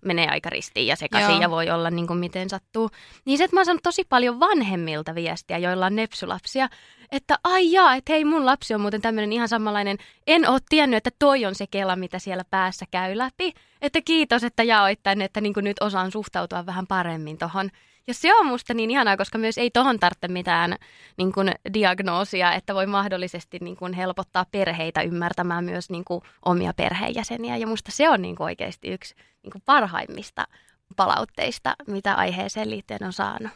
menee 0.05 0.27
aika 0.29 0.49
ristiin 0.49 0.87
ja 0.87 0.95
sekaisin 0.95 1.31
Joo. 1.31 1.41
ja 1.41 1.49
voi 1.49 1.69
olla 1.69 1.89
niin 1.89 2.07
kuin 2.07 2.19
miten 2.19 2.49
sattuu. 2.49 2.89
Niin 3.25 3.37
se, 3.37 3.43
että 3.43 3.55
mä 3.55 3.59
oon 3.59 3.65
saanut 3.65 3.83
tosi 3.83 4.03
paljon 4.09 4.39
vanhemmilta 4.39 5.15
viestiä, 5.15 5.57
joilla 5.57 5.85
on 5.85 5.95
nepsylapsia, 5.95 6.69
että 7.11 7.39
ai 7.43 7.71
jaa, 7.71 7.95
että 7.95 8.13
hei 8.13 8.25
mun 8.25 8.45
lapsi 8.45 8.73
on 8.73 8.81
muuten 8.81 9.01
tämmöinen 9.01 9.33
ihan 9.33 9.47
samanlainen. 9.47 9.97
En 10.27 10.49
ole 10.49 10.59
tiennyt, 10.69 10.97
että 10.97 11.11
toi 11.19 11.45
on 11.45 11.55
se 11.55 11.67
kela, 11.67 11.95
mitä 11.95 12.19
siellä 12.19 12.43
päässä 12.49 12.85
käy 12.91 13.17
läpi. 13.17 13.53
Että 13.81 14.01
kiitos, 14.01 14.43
että 14.43 14.63
jaoit 14.63 14.99
tänne, 15.03 15.25
että 15.25 15.41
niin 15.41 15.53
kuin 15.53 15.63
nyt 15.63 15.77
osaan 15.81 16.11
suhtautua 16.11 16.65
vähän 16.65 16.87
paremmin 16.87 17.37
tohon. 17.37 17.69
Ja 18.07 18.13
se 18.13 18.35
on 18.35 18.45
musta 18.45 18.73
niin 18.73 18.91
ihanaa, 18.91 19.17
koska 19.17 19.37
myös 19.37 19.57
ei 19.57 19.71
tohon 19.71 19.99
tarvitse 19.99 20.27
mitään 20.27 20.75
niin 21.17 21.31
kuin, 21.31 21.51
diagnoosia, 21.73 22.53
että 22.53 22.75
voi 22.75 22.85
mahdollisesti 22.85 23.57
niin 23.61 23.75
kuin, 23.75 23.93
helpottaa 23.93 24.45
perheitä 24.51 25.01
ymmärtämään 25.01 25.65
myös 25.65 25.89
niin 25.89 26.05
kuin, 26.05 26.21
omia 26.45 26.73
perheenjäseniä. 26.73 27.57
Ja 27.57 27.67
musta 27.67 27.91
se 27.91 28.09
on 28.09 28.21
niin 28.21 28.35
kuin, 28.35 28.45
oikeasti 28.45 28.87
yksi 28.87 29.15
niin 29.43 29.51
kuin, 29.51 29.61
parhaimmista 29.65 30.47
palautteista, 30.95 31.75
mitä 31.87 32.15
aiheeseen 32.15 32.69
liittyen 32.69 33.03
on 33.03 33.13
saanut. 33.13 33.51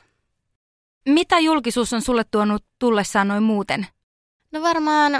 Mitä 1.05 1.39
julkisuus 1.39 1.93
on 1.93 2.01
sulle 2.01 2.23
tuonut 2.31 2.65
tullessaan 2.79 3.27
noin 3.27 3.43
muuten? 3.43 3.87
No 4.51 4.61
varmaan, 4.61 5.11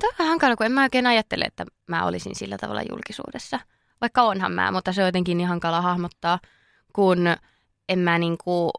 tämä 0.00 0.12
on 0.20 0.26
hankala, 0.26 0.56
kun 0.56 0.66
en 0.66 0.72
mä 0.72 0.82
oikein 0.82 1.06
ajattele, 1.06 1.44
että 1.44 1.64
mä 1.86 2.06
olisin 2.06 2.34
sillä 2.34 2.58
tavalla 2.58 2.82
julkisuudessa. 2.90 3.60
Vaikka 4.00 4.22
onhan 4.22 4.52
mä, 4.52 4.72
mutta 4.72 4.92
se 4.92 5.00
on 5.00 5.08
jotenkin 5.08 5.38
niin 5.38 5.48
hankala 5.48 5.80
hahmottaa, 5.80 6.38
kun 6.92 7.18
en 7.88 7.98
mä 7.98 8.18
niinku... 8.18 8.70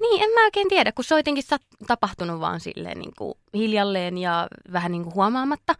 Niin, 0.00 0.22
en 0.22 0.30
mä 0.30 0.44
oikein 0.44 0.68
tiedä, 0.68 0.92
kun 0.92 1.04
se 1.04 1.14
on 1.14 1.18
jotenkin 1.18 1.44
tapahtunut 1.86 2.40
vaan 2.40 2.60
silleen 2.60 2.98
niinku 2.98 3.38
hiljalleen 3.54 4.18
ja 4.18 4.48
vähän 4.72 4.92
niinku 4.92 5.14
huomaamatta. 5.14 5.74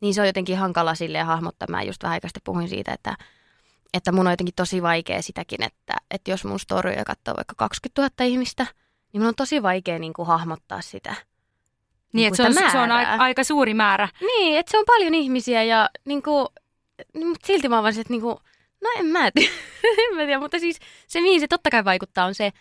Niin 0.00 0.14
se 0.14 0.20
on 0.20 0.26
jotenkin 0.26 0.58
hankala 0.58 0.94
silleen 0.94 1.26
hahmottaa. 1.26 1.68
Mä 1.70 1.82
just 1.82 2.02
vähän 2.02 2.14
aikaisesti 2.14 2.40
puhuin 2.44 2.68
siitä, 2.68 2.92
että, 2.92 3.16
että 3.94 4.12
mun 4.12 4.26
on 4.26 4.32
jotenkin 4.32 4.54
tosi 4.54 4.82
vaikea 4.82 5.22
sitäkin, 5.22 5.62
että, 5.62 5.96
että 6.10 6.30
jos 6.30 6.44
mun 6.44 6.60
storyja 6.60 7.04
katsoo 7.04 7.34
vaikka 7.36 7.54
20 7.56 8.02
000 8.02 8.32
ihmistä, 8.32 8.66
niin 9.12 9.20
mun 9.20 9.28
on 9.28 9.34
tosi 9.34 9.62
vaikea 9.62 9.98
niinku 9.98 10.24
hahmottaa 10.24 10.80
sitä. 10.80 11.14
Niin, 12.12 12.28
että 12.28 12.36
se 12.36 12.42
on, 12.42 12.70
se 12.72 12.78
on 12.78 12.92
aika, 12.92 13.10
aika 13.10 13.44
suuri 13.44 13.74
määrä. 13.74 14.08
Niin, 14.20 14.58
että 14.58 14.70
se 14.70 14.78
on 14.78 14.84
paljon 14.86 15.14
ihmisiä 15.14 15.62
ja 15.62 15.90
niinku, 16.04 16.48
niin, 17.14 17.28
mutta 17.28 17.46
silti 17.46 17.68
mä 17.68 17.76
oon 17.76 17.82
vaan 17.82 17.98
että 17.98 18.12
niinku, 18.12 18.40
No 18.82 18.90
en 18.98 19.06
mä 19.06 19.30
tiedä, 19.30 19.52
en 20.10 20.16
mä 20.16 20.24
tiedä 20.24 20.38
mutta 20.38 20.58
siis 20.58 20.78
se 21.06 21.20
mihin 21.20 21.40
se 21.40 21.48
totta 21.48 21.70
kai 21.70 21.84
vaikuttaa 21.84 22.24
on 22.24 22.34
se, 22.34 22.52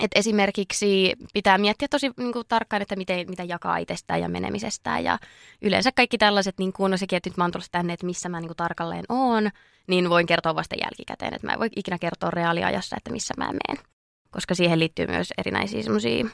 että 0.00 0.18
esimerkiksi 0.18 1.12
pitää 1.32 1.58
miettiä 1.58 1.88
tosi 1.88 2.10
niin 2.16 2.32
kuin, 2.32 2.44
tarkkaan, 2.48 2.82
että 2.82 2.96
miten, 2.96 3.30
mitä 3.30 3.44
jakaa 3.44 3.76
itsestään 3.76 4.20
ja 4.20 4.28
menemisestään. 4.28 5.04
Ja 5.04 5.18
yleensä 5.62 5.90
kaikki 5.92 6.18
tällaiset, 6.18 6.58
niin 6.58 6.72
kuin, 6.72 6.90
no 6.90 6.96
sekin, 6.96 7.16
että 7.16 7.30
nyt 7.30 7.36
mä 7.36 7.44
oon 7.44 7.50
tullut 7.50 7.68
tänne, 7.70 7.92
että 7.92 8.06
missä 8.06 8.28
mä 8.28 8.40
niin 8.40 8.48
kuin, 8.48 8.56
tarkalleen 8.56 9.04
oon, 9.08 9.50
niin 9.86 10.10
voin 10.10 10.26
kertoa 10.26 10.54
vasta 10.54 10.76
jälkikäteen. 10.82 11.34
Että 11.34 11.46
mä 11.46 11.52
en 11.52 11.58
voi 11.58 11.68
ikinä 11.76 11.98
kertoa 11.98 12.30
reaaliajassa, 12.30 12.96
että 12.96 13.12
missä 13.12 13.34
mä 13.36 13.46
menen. 13.46 13.84
Koska 14.30 14.54
siihen 14.54 14.78
liittyy 14.78 15.06
myös 15.06 15.32
erinäisiä 15.38 15.82
semmoisia 15.82 16.26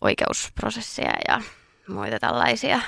oikeusprosesseja 0.00 1.14
ja 1.28 1.40
muita 1.88 2.18
tällaisia, 2.18 2.80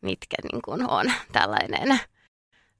mitkä 0.00 0.36
niin 0.52 0.62
kuin, 0.62 0.90
on 0.90 1.12
tällainen 1.32 2.00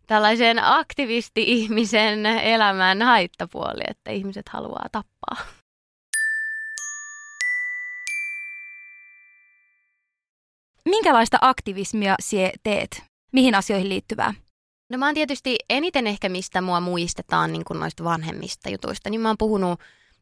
tällaisen 0.07 0.65
aktivisti-ihmisen 0.65 2.27
elämän 2.27 3.03
haittapuoli, 3.03 3.83
että 3.89 4.11
ihmiset 4.11 4.49
haluaa 4.49 4.87
tappaa. 4.93 5.37
Minkälaista 10.85 11.39
aktivismia 11.41 12.15
sie 12.23 12.53
teet? 12.63 13.03
Mihin 13.33 13.55
asioihin 13.55 13.89
liittyvää? 13.89 14.35
No 14.91 14.99
mä 14.99 15.07
oon 15.07 15.15
tietysti 15.15 15.57
eniten 15.71 16.07
ehkä 16.07 16.29
mistä 16.29 16.61
mua 16.61 16.81
muistetaan 16.81 17.53
niin 17.53 17.65
kuin 17.65 17.81
noista 17.81 18.05
vanhemmista 18.05 18.71
jutuista, 18.71 19.11
niin 19.11 19.21
mä 19.21 19.29
oon 19.29 19.39
puhunut 19.39 19.81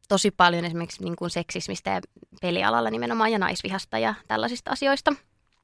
tosi 0.09 0.31
paljon 0.31 0.65
esimerkiksi 0.65 1.05
niin 1.05 1.17
kuin 1.17 1.31
seksismistä 1.31 1.91
ja 1.91 2.01
pelialalla 2.41 2.91
nimenomaan 2.91 3.33
ja 3.33 3.39
naisvihasta 3.39 3.99
ja 3.99 4.15
tällaisista 4.29 4.71
asioista. 4.71 5.13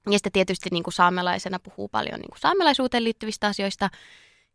Ja 0.06 0.12
sitten 0.12 0.32
tietysti 0.32 0.68
niin 0.72 0.82
kuin 0.82 0.94
saamelaisena 0.94 1.58
puhuu 1.58 1.88
paljon 1.88 2.20
niin 2.20 2.30
kuin 2.30 2.40
saamelaisuuteen 2.40 3.04
liittyvistä 3.04 3.46
asioista. 3.46 3.90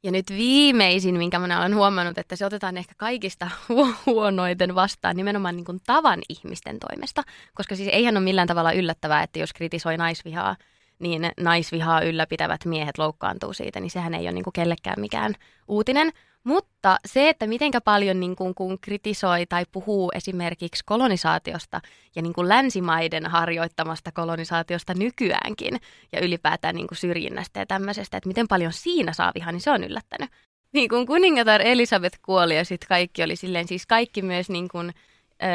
Ja 0.03 0.11
nyt 0.11 0.29
viimeisin, 0.29 1.17
minkä 1.17 1.39
minä 1.39 1.59
olen 1.59 1.75
huomannut, 1.75 2.17
että 2.17 2.35
se 2.35 2.45
otetaan 2.45 2.77
ehkä 2.77 2.93
kaikista 2.97 3.49
huonoiten 4.05 4.75
vastaan 4.75 5.15
nimenomaan 5.15 5.55
niin 5.55 5.65
kuin 5.65 5.79
tavan 5.85 6.21
ihmisten 6.29 6.79
toimesta. 6.79 7.23
Koska 7.53 7.75
siis 7.75 7.89
eihän 7.91 8.17
ole 8.17 8.23
millään 8.23 8.47
tavalla 8.47 8.71
yllättävää, 8.71 9.23
että 9.23 9.39
jos 9.39 9.53
kritisoi 9.53 9.97
naisvihaa, 9.97 10.55
niin 10.99 11.31
naisvihaa 11.39 12.01
ylläpitävät 12.01 12.65
miehet 12.65 12.97
loukkaantuu 12.97 13.53
siitä, 13.53 13.79
niin 13.79 13.91
sehän 13.91 14.13
ei 14.13 14.25
ole 14.25 14.31
niin 14.31 14.43
kuin 14.43 14.53
kellekään 14.53 14.99
mikään 14.99 15.33
uutinen. 15.67 16.11
Mutta 16.45 16.97
se, 17.05 17.29
että 17.29 17.47
mitenkä 17.47 17.81
paljon 17.81 18.19
niin 18.19 18.35
kuin, 18.35 18.55
kun 18.55 18.79
kritisoi 18.81 19.45
tai 19.45 19.65
puhuu 19.71 20.11
esimerkiksi 20.15 20.83
kolonisaatiosta 20.85 21.81
ja 22.15 22.21
niin 22.21 22.33
kuin 22.33 22.49
länsimaiden 22.49 23.25
harjoittamasta 23.25 24.11
kolonisaatiosta 24.11 24.93
nykyäänkin 24.93 25.79
ja 26.11 26.19
ylipäätään 26.21 26.75
niin 26.75 26.87
kuin 26.87 26.97
syrjinnästä 26.97 27.59
ja 27.59 27.65
tämmöisestä, 27.65 28.17
että 28.17 28.27
miten 28.27 28.47
paljon 28.47 28.73
siinä 28.73 29.13
saa 29.13 29.31
vihaa, 29.35 29.51
niin 29.51 29.61
se 29.61 29.71
on 29.71 29.83
yllättänyt. 29.83 30.29
Niin 30.73 30.89
kun 30.89 31.05
kuningatar 31.05 31.61
Elisabeth 31.61 32.19
kuoli 32.21 32.55
ja 32.55 32.65
sitten 32.65 32.87
kaikki 32.87 33.23
oli 33.23 33.35
silleen, 33.35 33.67
siis 33.67 33.85
kaikki 33.85 34.21
myös 34.21 34.49
niin 34.49 34.67
kuin, 34.67 34.93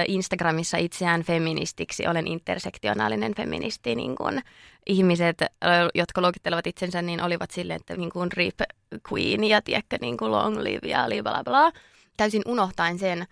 Instagramissa 0.08 0.76
itseään 0.76 1.22
feministiksi, 1.22 2.06
olen 2.06 2.26
intersektionaalinen 2.26 3.34
feministi, 3.34 3.94
niin 3.94 4.16
kuin 4.16 4.42
ihmiset, 4.86 5.38
jotka 5.94 6.20
luokittelevat 6.20 6.66
itsensä, 6.66 7.02
niin 7.02 7.22
olivat 7.22 7.50
silleen, 7.50 7.80
että 7.80 7.96
niin 7.96 8.10
kuin 8.10 8.32
rip 8.32 8.60
queen 9.12 9.44
ja 9.44 9.62
tiedätkö, 9.62 9.98
niin 10.00 10.16
kuin 10.16 10.30
long 10.30 10.58
live 10.58 10.88
ja 10.88 11.22
bla 11.22 11.42
bla. 11.44 11.72
Täysin 12.16 12.42
unohtaen 12.46 12.98
sen, 12.98 13.26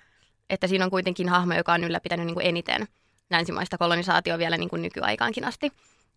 että 0.50 0.66
siinä 0.66 0.84
on 0.84 0.90
kuitenkin 0.90 1.28
hahmo, 1.28 1.54
joka 1.54 1.72
on 1.72 1.84
ylläpitänyt 1.84 2.26
niin 2.26 2.34
kuin 2.34 2.46
eniten 2.46 2.88
länsimaista 3.30 3.78
kolonisaatio 3.78 4.38
vielä 4.38 4.56
niin 4.56 4.70
kuin 4.70 4.82
nykyaikaankin 4.82 5.44
asti. 5.44 5.72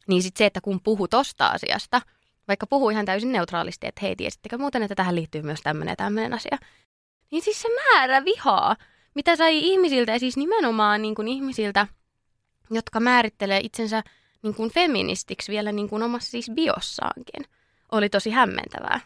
Niin 0.08 0.24
sitten 0.24 0.38
se, 0.38 0.46
että 0.46 0.62
kun 0.62 0.82
puhuu 0.84 1.08
tosta 1.08 1.48
asiasta, 1.48 2.02
vaikka 2.48 2.68
puhuu 2.68 2.90
ihan 2.90 3.06
täysin 3.06 3.32
neutraalisti, 3.32 3.88
että 3.88 4.02
hei, 4.02 4.16
tiesittekö 4.16 4.58
muuten, 4.58 4.84
että 4.84 4.96
tähän 4.96 5.16
liittyy 5.16 5.42
myös 5.42 5.62
tämmöinen 5.62 5.92
ja 5.92 5.96
tämmöinen 5.96 6.34
asia, 6.34 6.58
niin 7.32 7.42
siis 7.42 7.62
se 7.62 7.68
määrä 7.70 8.26
vihaa, 8.26 8.76
mitä 9.16 9.36
sai 9.36 9.60
ihmisiltä, 9.60 10.12
ja 10.12 10.20
siis 10.20 10.38
nimenomaan 10.38 11.02
niin 11.02 11.16
kuin 11.16 11.28
ihmisiltä, 11.28 11.88
jotka 12.72 13.00
määrittelee 13.00 13.60
itsensä 13.64 14.04
niin 14.44 14.56
kuin 14.56 14.72
feministiksi 14.72 15.52
vielä 15.52 15.72
niin 15.72 15.90
kuin 15.90 16.04
omassa 16.04 16.32
siis 16.32 16.52
biossaankin. 16.56 17.46
Oli 17.92 18.10
tosi 18.10 18.30
hämmentävää. 18.30 19.00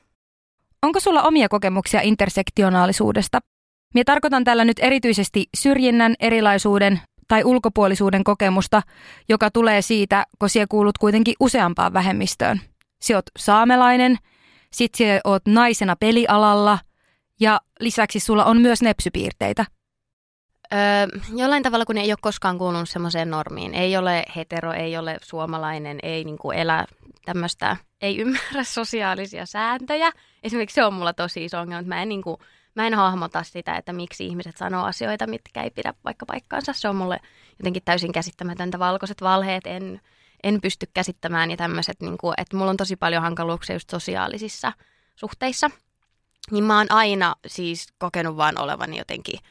Onko 0.82 1.00
sulla 1.00 1.24
omia 1.24 1.50
kokemuksia 1.50 2.02
intersektionaalisuudesta? 2.02 3.40
Minä 3.94 4.04
tarkoitan 4.04 4.44
tällä 4.44 4.66
nyt 4.66 4.80
erityisesti 4.80 5.50
syrjinnän, 5.58 6.16
erilaisuuden 6.20 7.00
tai 7.28 7.44
ulkopuolisuuden 7.44 8.24
kokemusta, 8.24 8.82
joka 9.30 9.52
tulee 9.52 9.82
siitä, 9.82 10.26
kun 10.40 10.50
sinä 10.50 10.66
kuulut 10.70 10.98
kuitenkin 10.98 11.36
useampaan 11.40 11.94
vähemmistöön. 11.94 12.62
Sinä 13.02 13.18
oot 13.18 13.26
saamelainen, 13.38 14.18
sit 14.74 14.96
sinä 14.96 15.20
oot 15.24 15.46
naisena 15.48 15.96
pelialalla 15.96 16.80
ja 17.40 17.62
lisäksi 17.80 18.20
sulla 18.20 18.46
on 18.46 18.62
myös 18.62 18.82
nepsypiirteitä. 18.82 19.66
Öö, 20.74 21.20
jollain 21.36 21.64
tavalla, 21.64 21.86
kun 21.86 21.98
ei 21.98 22.12
ole 22.12 22.18
koskaan 22.22 22.58
kuulunut 22.58 22.90
semmoiseen 22.90 23.30
normiin. 23.30 23.74
Ei 23.74 23.98
ole 23.98 24.24
hetero, 24.36 24.74
ei 24.74 24.98
ole 24.98 25.18
suomalainen, 25.24 26.00
ei 26.04 26.24
niinku 26.24 26.52
elä 26.52 26.86
tämmöistä, 27.26 27.78
ei 28.02 28.18
ymmärrä 28.18 28.64
sosiaalisia 28.80 29.46
sääntöjä. 29.46 30.12
Esimerkiksi 30.44 30.76
se 30.76 30.86
on 30.86 30.94
mulla 30.94 31.14
tosi 31.14 31.46
iso 31.46 31.60
ongelma, 31.60 31.80
että 31.80 31.96
mä 31.96 32.02
en, 32.02 32.10
niinku, 32.10 32.40
mä 32.76 32.88
en 32.88 32.94
hahmota 32.94 33.44
sitä, 33.44 33.76
että 33.76 33.94
miksi 33.94 34.26
ihmiset 34.26 34.58
sanoo 34.58 34.86
asioita, 34.86 35.28
mitkä 35.28 35.64
ei 35.64 35.70
pidä 35.70 35.94
vaikka 36.06 36.26
paikkaansa. 36.26 36.74
Se 36.74 36.90
on 36.90 36.96
mulle 36.96 37.20
jotenkin 37.60 37.84
täysin 37.86 38.12
käsittämätöntä. 38.12 38.80
Valkoiset 38.80 39.22
valheet 39.22 39.68
en, 39.68 40.02
en 40.44 40.62
pysty 40.62 40.88
käsittämään 40.94 41.52
ja 41.52 41.58
tämmöiset, 41.58 42.02
niinku, 42.02 42.34
että 42.38 42.58
mulla 42.58 42.72
on 42.72 42.78
tosi 42.78 42.96
paljon 42.96 43.22
hankaluuksia 43.22 43.76
just 43.76 43.90
sosiaalisissa 43.90 44.74
suhteissa. 45.16 45.72
Niin 46.52 46.64
mä 46.64 46.78
oon 46.78 46.92
aina 46.92 47.36
siis 47.48 47.88
kokenut 47.98 48.38
vaan 48.38 48.58
olevani 48.58 48.98
jotenkin– 48.98 49.40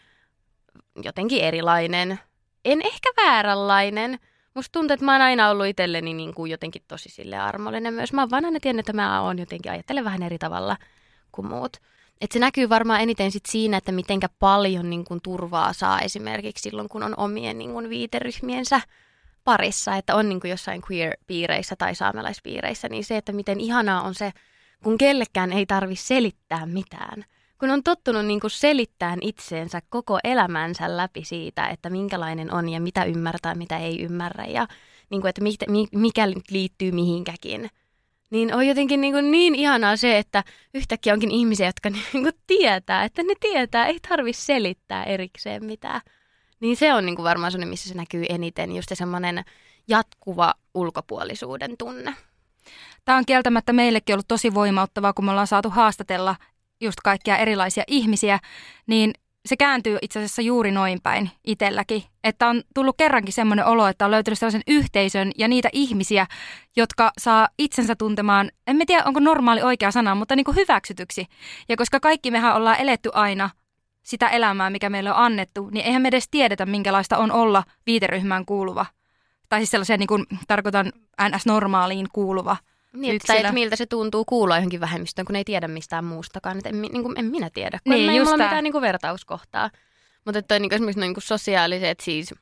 jotenkin 1.05 1.45
erilainen. 1.45 2.19
En 2.65 2.83
ehkä 2.83 3.09
vääränlainen. 3.17 4.19
Musta 4.55 4.73
tuntuu, 4.73 4.95
että 4.95 5.05
mä 5.05 5.13
oon 5.13 5.23
aina 5.23 5.51
ollut 5.51 5.67
itselleni 5.67 6.15
niin 6.15 6.35
kuin 6.35 6.51
jotenkin 6.51 6.83
tosi 6.89 7.09
sille 7.09 7.39
armollinen 7.39 7.95
myös. 7.95 8.13
Mä 8.13 8.23
oon 8.23 8.31
vaan 8.31 8.45
aina 8.45 8.61
tiennyt, 8.61 8.89
että 8.89 8.93
mä 9.03 9.23
oon 9.23 9.39
jotenkin, 9.39 9.73
ajattelen 9.73 10.05
vähän 10.05 10.23
eri 10.23 10.39
tavalla 10.39 10.77
kuin 11.33 11.47
muut. 11.47 11.77
Et 12.21 12.33
se 12.33 12.39
näkyy 12.39 12.69
varmaan 12.69 13.01
eniten 13.01 13.33
sit 13.33 13.47
siinä, 13.47 13.77
että 13.77 13.93
mitenkä 13.93 14.29
paljon 14.39 14.91
niin 14.91 15.05
kuin, 15.05 15.21
turvaa 15.23 15.73
saa 15.73 16.01
esimerkiksi 16.01 16.63
silloin, 16.63 16.89
kun 16.89 17.03
on 17.03 17.15
omien 17.17 17.59
niin 17.59 17.73
kuin, 17.73 17.91
viiteryhmiensä 17.91 18.81
parissa, 19.45 19.97
että 19.97 20.15
on 20.15 20.29
niin 20.29 20.41
kuin, 20.41 20.51
jossain 20.51 20.83
queer-piireissä 20.91 21.77
tai 21.77 21.95
saamelaispiireissä, 21.95 22.89
niin 22.89 23.05
se, 23.05 23.17
että 23.17 23.33
miten 23.33 23.61
ihanaa 23.61 24.03
on 24.03 24.15
se, 24.15 24.33
kun 24.85 24.99
kellekään 24.99 25.53
ei 25.53 25.67
tarvi 25.67 25.97
selittää 25.97 26.67
mitään 26.67 27.25
kun 27.65 27.71
on 27.71 27.83
tottunut 27.83 28.27
niin 28.27 28.41
kuin 28.41 28.51
selittämään 28.51 29.19
itseensä 29.23 29.83
koko 29.89 30.19
elämänsä 30.25 30.97
läpi 30.97 31.25
siitä, 31.25 31.69
että 31.69 31.91
minkälainen 31.91 32.53
on 32.55 32.69
ja 32.69 32.81
mitä 32.81 33.05
ymmärtää, 33.05 33.55
mitä 33.55 33.79
ei 33.79 34.03
ymmärrä 34.03 34.45
ja 34.45 34.67
niin 35.11 35.21
kuin, 35.21 35.29
että 35.29 35.43
mikä 35.93 36.29
liittyy 36.51 36.93
mihinkäkin. 36.93 37.71
Niin 38.31 38.55
on 38.55 38.67
jotenkin 38.67 39.01
niin, 39.01 39.13
kuin 39.13 39.31
niin 39.31 39.55
ihanaa 39.55 39.97
se, 39.97 40.19
että 40.19 40.45
yhtäkkiä 40.75 41.13
onkin 41.13 41.31
ihmisiä, 41.31 41.67
jotka 41.67 41.91
niin 42.13 42.23
kuin 42.23 42.33
tietää, 42.47 43.05
että 43.05 43.23
ne 43.23 43.35
tietää, 43.41 43.87
ei 43.87 43.99
tarvitse 44.09 44.43
selittää 44.43 45.05
erikseen 45.05 45.65
mitään. 45.65 46.01
Niin 46.61 46.77
se 46.77 46.95
on 46.95 47.07
niin 47.07 47.17
kuin 47.17 47.25
varmaan 47.25 47.53
sellainen, 47.53 47.71
missä 47.71 47.89
se 47.89 47.95
näkyy 47.95 48.25
eniten, 48.29 48.77
just 48.77 48.89
se 48.89 48.95
semmoinen 48.95 49.45
jatkuva 49.89 50.55
ulkopuolisuuden 50.75 51.77
tunne. 51.79 52.15
Tämä 53.05 53.19
on 53.19 53.27
kieltämättä 53.27 53.73
meillekin 53.73 54.15
ollut 54.15 54.29
tosi 54.29 54.55
voimauttavaa, 54.55 55.13
kun 55.13 55.25
me 55.25 55.31
ollaan 55.31 55.47
saatu 55.47 55.71
haastatella 55.71 56.37
just 56.81 57.01
kaikkia 57.05 57.37
erilaisia 57.37 57.85
ihmisiä, 57.87 58.39
niin 58.87 59.13
se 59.47 59.57
kääntyy 59.57 59.99
itse 60.03 60.19
asiassa 60.19 60.43
juuri 60.43 60.71
noin 60.71 61.01
päin 61.03 61.31
itselläkin. 61.45 62.03
Että 62.25 62.49
on 62.49 62.63
tullut 62.75 62.97
kerrankin 62.99 63.33
semmoinen 63.33 63.67
olo, 63.67 63.87
että 63.87 64.05
on 64.05 64.11
löytynyt 64.11 64.39
sellaisen 64.39 64.63
yhteisön 64.67 65.33
ja 65.39 65.49
niitä 65.49 65.69
ihmisiä, 65.73 66.27
jotka 66.77 67.13
saa 67.19 67.49
itsensä 67.59 67.97
tuntemaan, 67.97 68.51
en 68.67 68.87
tiedä 68.87 69.03
onko 69.07 69.21
normaali 69.21 69.63
oikea 69.63 69.91
sana, 69.91 70.15
mutta 70.15 70.37
niin 70.37 70.45
kuin 70.45 70.57
hyväksytyksi. 70.57 71.27
Ja 71.69 71.77
koska 71.77 72.01
kaikki 72.01 72.31
mehän 72.31 72.57
ollaan 72.57 72.81
eletty 72.81 73.11
aina 73.15 73.51
sitä 74.03 74.29
elämää, 74.29 74.71
mikä 74.71 74.91
meille 74.91 75.11
on 75.11 75.19
annettu, 75.19 75.71
niin 75.71 75.87
eihän 75.87 76.03
me 76.03 76.09
edes 76.09 76.29
tiedetä, 76.31 76.67
minkälaista 76.67 77.19
on 77.19 77.33
olla 77.33 77.63
viiteryhmään 77.87 78.45
kuuluva. 78.45 78.87
Tai 79.49 79.61
siis 79.61 79.71
sellaisen, 79.71 80.01
niin 80.01 80.07
kuin 80.07 80.27
tarkoitan 80.49 80.93
NS-normaaliin 81.23 82.07
kuuluva– 82.13 82.57
niin, 82.95 83.17
että, 83.17 83.35
että 83.35 83.53
miltä 83.53 83.77
se 83.77 83.87
tuntuu 83.87 84.25
kuulla 84.25 84.57
johonkin 84.57 84.81
vähemmistöön, 84.81 85.27
kun 85.27 85.37
ei 85.37 85.45
tiedä 85.45 85.69
mistään 85.69 86.05
muustakaan. 86.05 86.57
Että 86.57 86.69
en, 86.69 86.83
niin 86.83 87.03
kuin, 87.03 87.19
en 87.19 87.25
minä 87.25 87.51
tiedä, 87.51 87.79
kun 87.85 87.95
niin, 87.95 88.11
ei 88.11 88.19
mulla 88.19 88.37
mitään 88.37 88.65
niin 88.65 88.73
kuin 88.73 88.83
vertauskohtaa. 88.83 89.71
Mutta 90.25 90.39
että 90.39 90.59
niin 90.59 90.69
kuin 90.69 90.75
esimerkiksi 90.75 91.01
niin 91.01 91.15
kuin 91.15 91.23
sosiaaliset 91.23 92.01
siis 92.01 92.35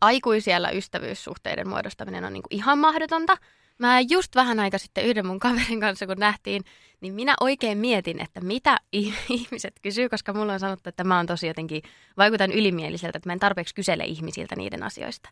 aikuisiellä 0.00 0.70
ystävyyssuhteiden 0.70 1.68
muodostaminen 1.68 2.24
on 2.24 2.32
niin 2.32 2.42
kuin 2.42 2.58
ihan 2.58 2.78
mahdotonta. 2.78 3.36
Mä 3.78 4.00
just 4.00 4.34
vähän 4.34 4.60
aika 4.60 4.78
sitten 4.78 5.04
yhden 5.04 5.26
mun 5.26 5.38
kaverin 5.38 5.80
kanssa, 5.80 6.06
kun 6.06 6.16
nähtiin, 6.18 6.64
niin 7.00 7.14
minä 7.14 7.34
oikein 7.40 7.78
mietin, 7.78 8.22
että 8.22 8.40
mitä 8.40 8.76
ihmiset 9.28 9.74
kysyy, 9.82 10.08
koska 10.08 10.32
mulla 10.32 10.52
on 10.52 10.60
sanottu, 10.60 10.88
että 10.88 11.04
mä 11.04 11.16
oon 11.16 11.26
tosi 11.26 11.46
jotenkin, 11.46 11.82
vaikutan 12.16 12.52
ylimieliseltä, 12.52 13.18
että 13.18 13.28
mä 13.28 13.32
en 13.32 13.38
tarpeeksi 13.38 13.74
kysele 13.74 14.04
ihmisiltä 14.04 14.56
niiden 14.56 14.82
asioista. 14.82 15.30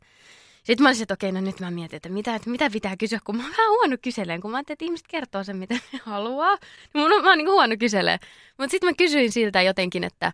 Sitten 0.66 0.82
mä 0.82 0.88
olisin, 0.88 1.02
että 1.02 1.14
okei, 1.14 1.32
no 1.32 1.40
nyt 1.40 1.60
mä 1.60 1.70
mietin, 1.70 1.96
että 1.96 2.08
mitä, 2.08 2.34
että 2.34 2.50
mitä 2.50 2.70
pitää 2.70 2.96
kysyä, 2.96 3.18
kun 3.24 3.36
mä 3.36 3.42
oon 3.42 3.52
vähän 3.52 3.70
huono 3.70 3.96
kyseleen, 4.02 4.40
kun 4.40 4.50
mä 4.50 4.56
ajattelin, 4.56 4.74
että 4.74 4.84
ihmiset 4.84 5.06
kertoo 5.06 5.44
sen, 5.44 5.56
mitä 5.56 5.74
ne 5.74 6.00
haluaa. 6.02 6.56
Niin 6.94 7.10
mun 7.10 7.22
mä 7.22 7.28
oon 7.28 7.38
niin 7.38 7.50
huono 7.50 7.76
kyselee. 7.78 8.18
Mutta 8.58 8.70
sitten 8.70 8.88
mä 8.88 8.94
kysyin 8.94 9.32
siltä 9.32 9.62
jotenkin, 9.62 10.04
että 10.04 10.32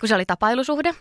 kun 0.00 0.08
se 0.08 0.14
oli 0.14 0.24
tapailusuhde, 0.24 0.94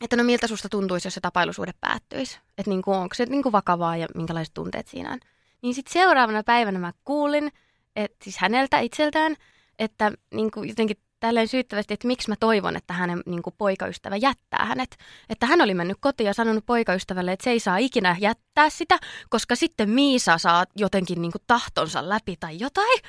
että 0.00 0.16
no 0.16 0.24
miltä 0.24 0.46
susta 0.46 0.68
tuntuisi, 0.68 1.06
jos 1.06 1.14
se 1.14 1.20
tapailusuhde 1.20 1.72
päättyisi. 1.80 2.38
Että 2.58 2.70
niin 2.70 2.82
kuin, 2.82 2.96
onko 2.96 3.14
se 3.14 3.26
niin 3.26 3.42
kuin 3.42 3.52
vakavaa 3.52 3.96
ja 3.96 4.06
minkälaiset 4.14 4.54
tunteet 4.54 4.86
siinä 4.86 5.12
on. 5.12 5.20
Niin 5.62 5.74
sitten 5.74 5.92
seuraavana 5.92 6.42
päivänä 6.42 6.78
mä 6.78 6.92
kuulin, 7.04 7.52
että 7.96 8.24
siis 8.24 8.38
häneltä 8.38 8.78
itseltään, 8.80 9.36
että 9.78 10.12
niin 10.34 10.50
kuin 10.50 10.68
jotenkin 10.68 10.96
tälleen 11.26 11.48
syyttävästi, 11.48 11.94
että 11.94 12.06
miksi 12.06 12.28
mä 12.28 12.34
toivon, 12.40 12.76
että 12.76 12.92
hänen 12.92 13.22
niin 13.26 13.42
kuin, 13.42 13.54
poikaystävä 13.58 14.16
jättää 14.16 14.64
hänet. 14.64 14.96
Että 15.28 15.46
hän 15.46 15.60
oli 15.60 15.74
mennyt 15.74 15.96
kotiin 16.00 16.26
ja 16.26 16.34
sanonut 16.34 16.66
poikaystävälle, 16.66 17.32
että 17.32 17.44
se 17.44 17.50
ei 17.50 17.60
saa 17.60 17.76
ikinä 17.76 18.16
jättää 18.20 18.70
sitä, 18.70 18.98
koska 19.30 19.56
sitten 19.56 19.90
Miisa 19.90 20.38
saa 20.38 20.64
jotenkin 20.76 21.22
niin 21.22 21.32
kuin, 21.32 21.42
tahtonsa 21.46 22.08
läpi 22.08 22.36
tai 22.40 22.56
jotain. 22.60 23.00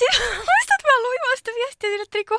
Muistat, 0.48 0.82
mä 0.82 1.02
luin 1.02 1.20
vasta 1.32 1.50
viestiä 1.54 2.02
että 2.02 2.18
niinku... 2.18 2.38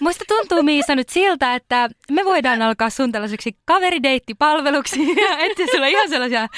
Muista 0.00 0.24
tuntuu 0.34 0.62
Miisa 0.62 0.94
nyt 0.94 1.08
siltä, 1.08 1.54
että 1.54 1.88
me 2.10 2.24
voidaan 2.24 2.62
alkaa 2.62 2.90
sun 2.90 3.12
tällaiseksi 3.12 3.56
kaverideittipalveluksi 3.64 5.00
ja 5.30 5.38
etsiä 5.38 5.66
sulla 5.70 5.86
ihan 5.86 6.08
sellaisia 6.08 6.48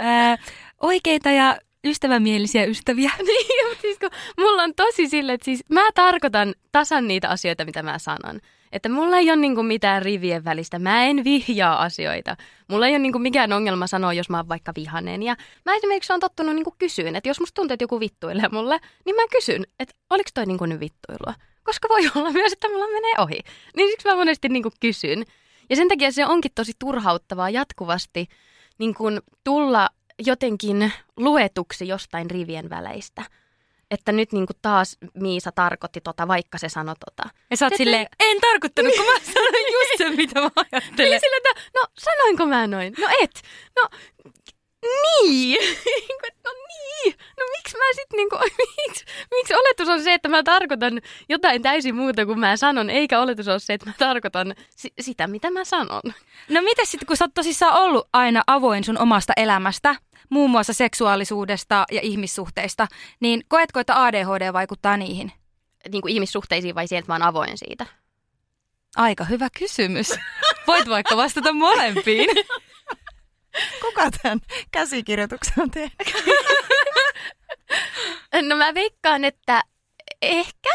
ää, 0.00 0.36
oikeita 0.80 1.30
ja 1.30 1.56
ystävämielisiä 1.84 2.64
ystäviä. 2.64 3.10
niin, 3.26 3.76
siis 3.80 3.98
kun 3.98 4.10
mulla 4.38 4.62
on 4.62 4.74
tosi 4.74 5.08
sille, 5.08 5.32
että 5.32 5.44
siis 5.44 5.64
mä 5.68 5.92
tarkoitan 5.94 6.54
tasan 6.72 7.08
niitä 7.08 7.28
asioita, 7.28 7.64
mitä 7.64 7.82
mä 7.82 7.98
sanon. 7.98 8.40
Että 8.72 8.88
mulla 8.88 9.16
ei 9.18 9.30
ole 9.30 9.36
niinku 9.36 9.62
mitään 9.62 10.02
rivien 10.02 10.44
välistä. 10.44 10.78
Mä 10.78 11.04
en 11.04 11.24
vihjaa 11.24 11.82
asioita. 11.82 12.36
Mulla 12.68 12.86
ei 12.86 12.92
ole 12.92 12.98
niinku 12.98 13.18
mikään 13.18 13.52
ongelma 13.52 13.86
sanoa, 13.86 14.12
jos 14.12 14.30
mä 14.30 14.36
oon 14.36 14.48
vaikka 14.48 14.72
vihanen. 14.76 15.22
Ja 15.22 15.36
mä 15.64 15.74
esimerkiksi 15.74 16.12
on 16.12 16.20
tottunut 16.20 16.54
niinku 16.54 16.74
kysyyn, 16.78 17.16
että 17.16 17.28
jos 17.28 17.40
musta 17.40 17.54
tuntuu, 17.54 17.74
että 17.74 17.84
joku 17.84 18.00
vittuilee 18.00 18.48
mulle, 18.52 18.80
niin 19.04 19.16
mä 19.16 19.22
kysyn, 19.30 19.66
että 19.80 19.94
oliko 20.10 20.30
toi 20.34 20.46
niinku 20.46 20.66
nyt 20.66 20.80
vittuilua. 20.80 21.34
Koska 21.64 21.88
voi 21.88 22.10
olla 22.14 22.30
myös, 22.30 22.52
että 22.52 22.68
mulla 22.68 22.86
menee 22.86 23.14
ohi. 23.18 23.40
Niin 23.76 23.90
siksi 23.90 24.08
mä 24.08 24.16
monesti 24.16 24.48
niinku 24.48 24.70
kysyn. 24.80 25.24
Ja 25.70 25.76
sen 25.76 25.88
takia 25.88 26.12
se 26.12 26.26
onkin 26.26 26.50
tosi 26.54 26.72
turhauttavaa 26.78 27.50
jatkuvasti 27.50 28.28
niin 28.78 28.94
kun 28.94 29.22
tulla 29.44 29.88
jotenkin 30.18 30.92
luetuksi 31.16 31.88
jostain 31.88 32.30
rivien 32.30 32.70
väleistä. 32.70 33.22
Että 33.90 34.12
nyt 34.12 34.32
niin 34.32 34.46
kuin 34.46 34.56
taas 34.62 34.98
Miisa 35.14 35.52
tarkoitti 35.52 36.00
tota, 36.00 36.28
vaikka 36.28 36.58
se 36.58 36.68
sanoi 36.68 36.94
tota. 37.04 37.34
Ja 37.50 37.56
sä 37.56 37.66
oot 37.66 37.74
silleen, 37.76 38.06
en 38.30 38.40
tarkoittanut, 38.40 38.92
kun 38.96 39.06
mä 39.06 39.12
sanoin 39.34 39.72
just 39.72 39.98
sen, 39.98 40.16
mitä 40.16 40.40
mä 40.40 40.50
ajattelin. 40.56 41.10
Niin 41.10 41.20
sille, 41.20 41.36
että 41.36 41.62
no 41.74 41.82
sanoinko 41.98 42.46
mä 42.46 42.66
noin? 42.66 42.94
No 42.98 43.08
et. 43.22 43.42
No 43.76 43.88
niin. 44.84 45.58
no 46.44 46.50
niin. 46.52 47.14
No 47.38 47.44
miksi 47.56 47.76
mä 47.76 47.84
sitten 47.94 48.16
niinku, 48.16 48.38
miksi, 48.86 49.04
miksi 49.30 49.54
oletus 49.54 49.88
on 49.88 50.02
se, 50.02 50.14
että 50.14 50.28
mä 50.28 50.42
tarkoitan 50.42 51.00
jotain 51.28 51.62
täysin 51.62 51.94
muuta 51.94 52.26
kuin 52.26 52.40
mä 52.40 52.56
sanon, 52.56 52.90
eikä 52.90 53.20
oletus 53.20 53.48
ole 53.48 53.58
se, 53.58 53.72
että 53.74 53.86
mä 53.86 53.92
tarkoitan 53.98 54.54
si- 54.76 54.92
sitä, 55.00 55.26
mitä 55.26 55.50
mä 55.50 55.64
sanon. 55.64 56.02
No 56.48 56.62
mitä 56.62 56.84
sitten, 56.84 57.06
kun 57.06 57.16
sä 57.16 57.24
oot 57.24 57.34
tosissaan 57.34 57.74
ollut 57.82 58.08
aina 58.12 58.42
avoin 58.46 58.84
sun 58.84 58.98
omasta 58.98 59.32
elämästä, 59.36 59.96
muun 60.30 60.50
muassa 60.50 60.72
seksuaalisuudesta 60.72 61.84
ja 61.92 62.00
ihmissuhteista, 62.02 62.86
niin 63.20 63.44
koetko, 63.48 63.80
että 63.80 64.04
ADHD 64.04 64.52
vaikuttaa 64.52 64.96
niihin? 64.96 65.32
Niin 65.92 66.02
kuin 66.02 66.12
ihmissuhteisiin 66.14 66.74
vai 66.74 66.88
sieltä 66.88 67.08
mä 67.08 67.14
oon 67.14 67.22
avoin 67.22 67.58
siitä? 67.58 67.86
Aika 68.96 69.24
hyvä 69.24 69.48
kysymys. 69.58 70.12
Voit 70.66 70.88
vaikka 70.88 71.16
vastata 71.16 71.52
molempiin. 71.52 72.28
Kuka 73.82 74.10
tämän 74.22 74.40
käsikirjoituksen 74.70 75.54
on 75.62 75.70
tehnyt? 75.70 75.94
no 78.48 78.56
mä 78.56 78.74
veikkaan, 78.74 79.24
että 79.24 79.62
ehkä 80.22 80.70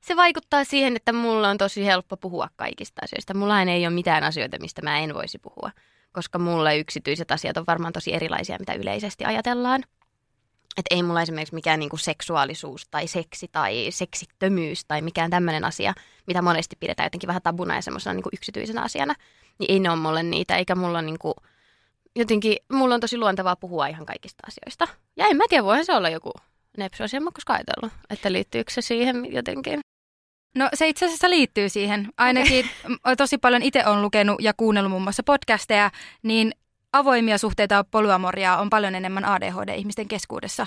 se 0.00 0.16
vaikuttaa 0.16 0.64
siihen, 0.64 0.96
että 0.96 1.12
mulla 1.12 1.48
on 1.48 1.58
tosi 1.58 1.86
helppo 1.86 2.16
puhua 2.16 2.48
kaikista 2.56 3.02
asioista. 3.04 3.34
Mulla 3.34 3.62
ei 3.62 3.86
ole 3.86 3.94
mitään 3.94 4.24
asioita, 4.24 4.58
mistä 4.60 4.82
mä 4.82 4.98
en 4.98 5.14
voisi 5.14 5.38
puhua, 5.38 5.70
koska 6.12 6.38
mulle 6.38 6.78
yksityiset 6.78 7.30
asiat 7.30 7.56
on 7.56 7.64
varmaan 7.66 7.92
tosi 7.92 8.14
erilaisia, 8.14 8.56
mitä 8.58 8.74
yleisesti 8.74 9.24
ajatellaan. 9.24 9.82
Että 10.76 10.94
ei 10.94 11.02
mulla 11.02 11.22
esimerkiksi 11.22 11.54
mikään 11.54 11.80
niinku 11.80 11.96
seksuaalisuus 11.96 12.88
tai 12.90 13.06
seksi 13.06 13.48
tai 13.52 13.86
seksittömyys 13.90 14.84
tai 14.84 15.02
mikään 15.02 15.30
tämmöinen 15.30 15.64
asia, 15.64 15.94
mitä 16.26 16.42
monesti 16.42 16.76
pidetään 16.80 17.06
jotenkin 17.06 17.26
vähän 17.26 17.42
tabuna 17.42 17.74
ja 17.74 17.82
semmoisena 17.82 18.14
niinku 18.14 18.30
yksityisenä 18.32 18.82
asiana, 18.82 19.14
niin 19.58 19.70
ei 19.70 19.80
ne 19.80 19.90
ole 19.90 19.98
mulle 19.98 20.22
niitä, 20.22 20.56
eikä 20.56 20.74
mulla 20.74 21.02
niinku, 21.02 21.34
jotenkin, 22.16 22.56
mulla 22.72 22.94
on 22.94 23.00
tosi 23.00 23.18
luontevaa 23.18 23.56
puhua 23.56 23.86
ihan 23.86 24.06
kaikista 24.06 24.46
asioista. 24.46 24.88
Ja 25.16 25.26
en 25.26 25.36
mä 25.36 25.44
tiedä, 25.48 25.64
voihan 25.64 25.84
se 25.84 25.92
olla 25.92 26.08
joku 26.08 26.32
nepsy-asia, 26.76 27.20
mä 27.20 27.30
koskaan 27.34 27.58
ajatellut, 27.58 28.06
että 28.10 28.32
liittyykö 28.32 28.72
se 28.72 28.80
siihen 28.80 29.32
jotenkin. 29.32 29.80
No 30.56 30.68
se 30.74 30.88
itse 30.88 31.06
asiassa 31.06 31.30
liittyy 31.30 31.68
siihen. 31.68 32.08
Ainakin 32.16 32.70
tosi 33.16 33.38
paljon 33.38 33.62
itse 33.62 33.86
on 33.86 34.02
lukenut 34.02 34.40
ja 34.40 34.54
kuunnellut 34.56 34.90
muun 34.90 35.02
muassa 35.02 35.22
podcasteja, 35.22 35.90
niin 36.22 36.54
avoimia 36.92 37.38
suhteita 37.38 37.84
polyamoria 37.90 38.56
on 38.56 38.70
paljon 38.70 38.94
enemmän 38.94 39.24
ADHD-ihmisten 39.24 40.08
keskuudessa 40.08 40.66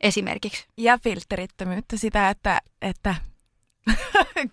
esimerkiksi. 0.00 0.66
Ja 0.76 0.98
filterittömyyttä 0.98 1.96
sitä, 1.96 2.30
että, 2.30 2.60
että 2.82 3.14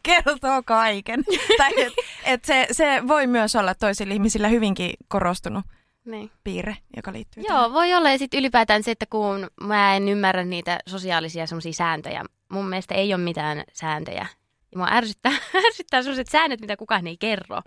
kertoo 0.03 0.63
kaiken. 0.65 1.23
tai 1.57 1.71
et, 1.77 1.93
et 2.25 2.45
se, 2.45 2.67
se 2.71 3.07
voi 3.07 3.27
myös 3.27 3.55
olla 3.55 3.75
toisilla 3.75 4.13
ihmisillä 4.13 4.47
hyvinkin 4.47 4.93
korostunut 5.07 5.65
niin. 6.05 6.31
piirre, 6.43 6.77
joka 6.95 7.13
liittyy 7.13 7.43
Joo, 7.43 7.57
tähän. 7.57 7.73
voi 7.73 7.93
olla. 7.93 8.11
Ja 8.11 8.17
sitten 8.17 8.39
ylipäätään 8.39 8.83
se, 8.83 8.91
että 8.91 9.05
kun 9.09 9.47
mä 9.61 9.95
en 9.95 10.09
ymmärrä 10.09 10.45
niitä 10.45 10.79
sosiaalisia 10.87 11.45
sääntöjä, 11.71 12.23
mun 12.49 12.69
mielestä 12.69 12.95
ei 12.95 13.13
ole 13.13 13.23
mitään 13.23 13.63
sääntöjä. 13.73 14.27
Ja 14.71 14.77
mua 14.77 14.87
ärsyttää, 14.91 15.31
ärsyttää 15.67 16.01
sellaiset 16.01 16.27
säännöt, 16.27 16.61
mitä 16.61 16.77
kukaan 16.77 17.07
ei 17.07 17.17
kerro 17.17 17.61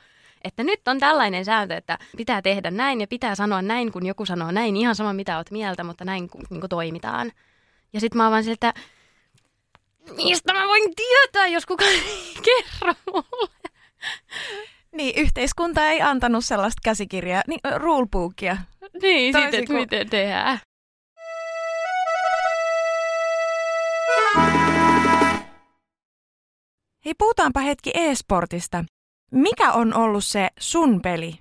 että 0.45 0.65
nyt 0.65 0.89
on 0.89 0.99
tällainen 0.99 1.45
sääntö, 1.45 1.77
että 1.77 1.99
pitää 2.17 2.43
tehdä 2.43 2.71
näin 2.71 3.01
ja 3.01 3.07
pitää 3.07 3.35
sanoa 3.35 3.63
näin, 3.63 3.93
kun 3.93 4.07
joku 4.07 4.27
sanoo 4.27 4.51
näin, 4.51 4.77
ihan 4.77 4.95
sama 4.95 5.13
mitä 5.13 5.37
oot 5.37 5.51
mieltä, 5.51 5.85
mutta 5.85 6.05
näin 6.05 6.29
kun 6.29 6.43
niin 6.51 6.61
kuin 6.61 6.69
toimitaan. 6.69 7.33
Ja 7.93 8.01
sitten 8.01 8.17
mä 8.17 8.23
oon 8.23 8.31
vaan 8.31 8.45
siltä, 8.45 8.75
mistä 10.17 10.53
mä 10.53 10.67
voin 10.67 10.93
tietää, 10.97 11.47
jos 11.47 11.67
kukaan 11.67 11.93
ei 11.93 12.35
kerro 12.47 12.95
mulle. 13.07 13.71
Niin, 14.95 15.21
yhteiskunta 15.21 15.87
ei 15.87 16.03
antanut 16.03 16.45
sellaista 16.45 16.81
käsikirjaa, 16.85 17.43
niin 17.47 17.61
rulebookia. 17.77 18.57
Niin, 19.03 19.35
sitten, 19.35 19.61
että 19.61 19.67
kun... 19.67 19.77
miten 19.77 20.11
tehdään. 20.11 20.59
Hei, 27.05 27.15
puhutaanpa 27.19 27.61
hetki 27.61 27.91
e-sportista. 27.95 28.85
Mikä 29.31 29.73
on 29.73 29.95
ollut 29.95 30.25
se 30.25 30.49
sun 30.61 31.03
peli? 31.03 31.39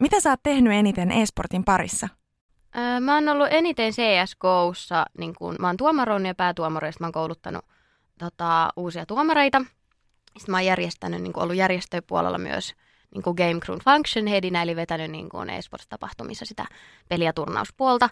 Mitä 0.00 0.20
sä 0.20 0.30
oot 0.30 0.40
tehnyt 0.42 0.72
eniten 0.72 1.10
e-sportin 1.12 1.64
parissa? 1.64 2.08
Öö, 2.76 3.00
mä 3.00 3.14
oon 3.14 3.28
ollut 3.28 3.48
eniten 3.50 3.92
CSGOssa, 3.92 5.04
niin 5.18 5.34
kun, 5.34 5.56
mä 5.60 5.66
oon 5.66 5.76
tuomaroinut 5.76 6.26
ja 6.26 6.34
päätuomareista 6.34 7.04
mä 7.04 7.06
oon 7.06 7.12
kouluttanut 7.12 7.64
tota, 8.18 8.70
uusia 8.76 9.06
tuomareita. 9.06 9.64
Sitten 10.38 10.52
mä 10.52 10.56
oon 10.56 10.66
järjestänyt, 10.66 11.22
niin 11.22 11.38
ollut 11.38 11.56
järjestöpuolella 11.56 12.38
myös 12.38 12.74
niin 13.14 13.22
kuin 13.22 13.34
Game 13.36 13.60
Crew 13.60 13.78
Function 13.84 14.26
Headinä, 14.26 14.62
eli 14.62 14.76
vetänyt 14.76 15.10
niin 15.10 15.28
kuin 15.28 15.50
e-sports-tapahtumissa 15.50 16.44
sitä 16.44 16.64
peli- 17.08 17.24
ja 17.24 17.32
turnauspuolta. 17.32 18.08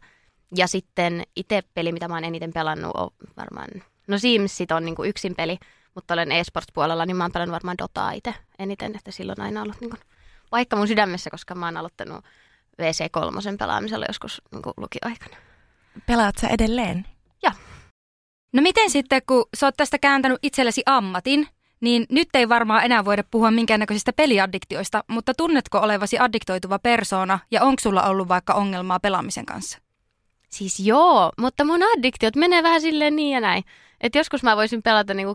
Ja 0.57 0.67
sitten 0.67 1.23
itse 1.37 1.63
peli, 1.75 1.93
mitä 1.93 2.09
mä 2.09 2.15
oon 2.15 2.25
eniten 2.25 2.53
pelannut, 2.53 2.97
on 2.97 3.11
varmaan, 3.37 3.69
no 4.09 4.19
Simsit 4.19 4.73
on 4.73 4.85
niin 4.85 4.95
kuin 4.95 5.09
yksin 5.09 5.35
peli, 5.35 5.59
mutta 5.95 6.15
olen 6.15 6.33
e-sports-puolella, 6.33 7.07
niin 7.07 7.17
mä 7.17 7.25
oon 7.25 7.33
pelannut 7.33 7.53
varmaan 7.53 7.79
Dotaa 7.79 8.13
itse 8.13 8.35
eniten, 8.59 8.97
että 8.97 9.11
silloin 9.11 9.41
aina 9.41 9.63
ollut 9.63 9.81
niin 9.81 9.91
kuin, 9.91 10.01
vaikka 10.53 10.77
mun 10.77 10.89
sydämessä, 10.89 11.31
koska 11.31 11.55
mä 11.55 11.67
oon 11.67 11.77
aloittanut 11.77 12.25
VC3 12.83 13.57
pelaamisella 13.59 14.07
joskus 14.09 14.43
niin 14.53 14.63
kuin 14.63 14.75
lukioaikana. 14.77 15.37
Pelaat 16.07 16.35
sä 16.41 16.49
edelleen? 16.49 17.07
Joo. 17.43 17.53
No 18.53 18.63
miten 18.63 18.91
sitten, 18.91 19.23
kun 19.27 19.45
sä 19.57 19.67
oot 19.67 19.77
tästä 19.77 19.99
kääntänyt 19.99 20.39
itsellesi 20.43 20.83
ammatin, 20.87 21.49
niin 21.87 22.07
nyt 22.11 22.29
ei 22.35 22.49
varmaan 22.49 22.85
enää 22.85 23.05
voida 23.05 23.25
puhua 23.31 23.51
minkäännäköisistä 23.51 24.13
peliaddiktioista, 24.13 25.05
mutta 25.09 25.35
tunnetko 25.35 25.79
olevasi 25.79 26.19
addiktoituva 26.19 26.79
persoona 26.79 27.39
ja 27.51 27.63
onko 27.63 27.81
sulla 27.81 28.03
ollut 28.03 28.29
vaikka 28.29 28.55
ongelmaa 28.55 29.01
pelaamisen 29.01 29.47
kanssa? 29.47 29.79
Siis 30.49 30.81
joo, 30.81 31.33
mutta 31.39 31.65
mun 31.65 31.81
addiktiot 31.83 32.37
menee 32.37 32.63
vähän 32.63 32.81
silleen 32.81 33.17
niin 33.17 33.35
ja 33.35 33.41
näin. 33.41 33.65
Että 34.01 34.19
joskus 34.19 34.43
mä 34.43 34.57
voisin 34.57 34.83
pelata 34.83 35.15
niinku 35.15 35.35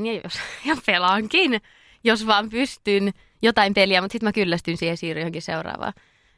24-7 0.00 0.06
ja, 0.06 0.20
jos, 0.24 0.34
ja 0.68 0.76
pelaankin, 0.86 1.60
jos 2.04 2.26
vaan 2.26 2.48
pystyn 2.48 3.12
jotain 3.42 3.74
peliä, 3.74 4.00
mutta 4.00 4.12
sitten 4.12 4.26
mä 4.26 4.32
kyllästyn 4.32 4.76
siihen 4.76 4.96
siirryn 4.96 5.22
johonkin 5.22 5.42
seuraavaan. 5.42 5.92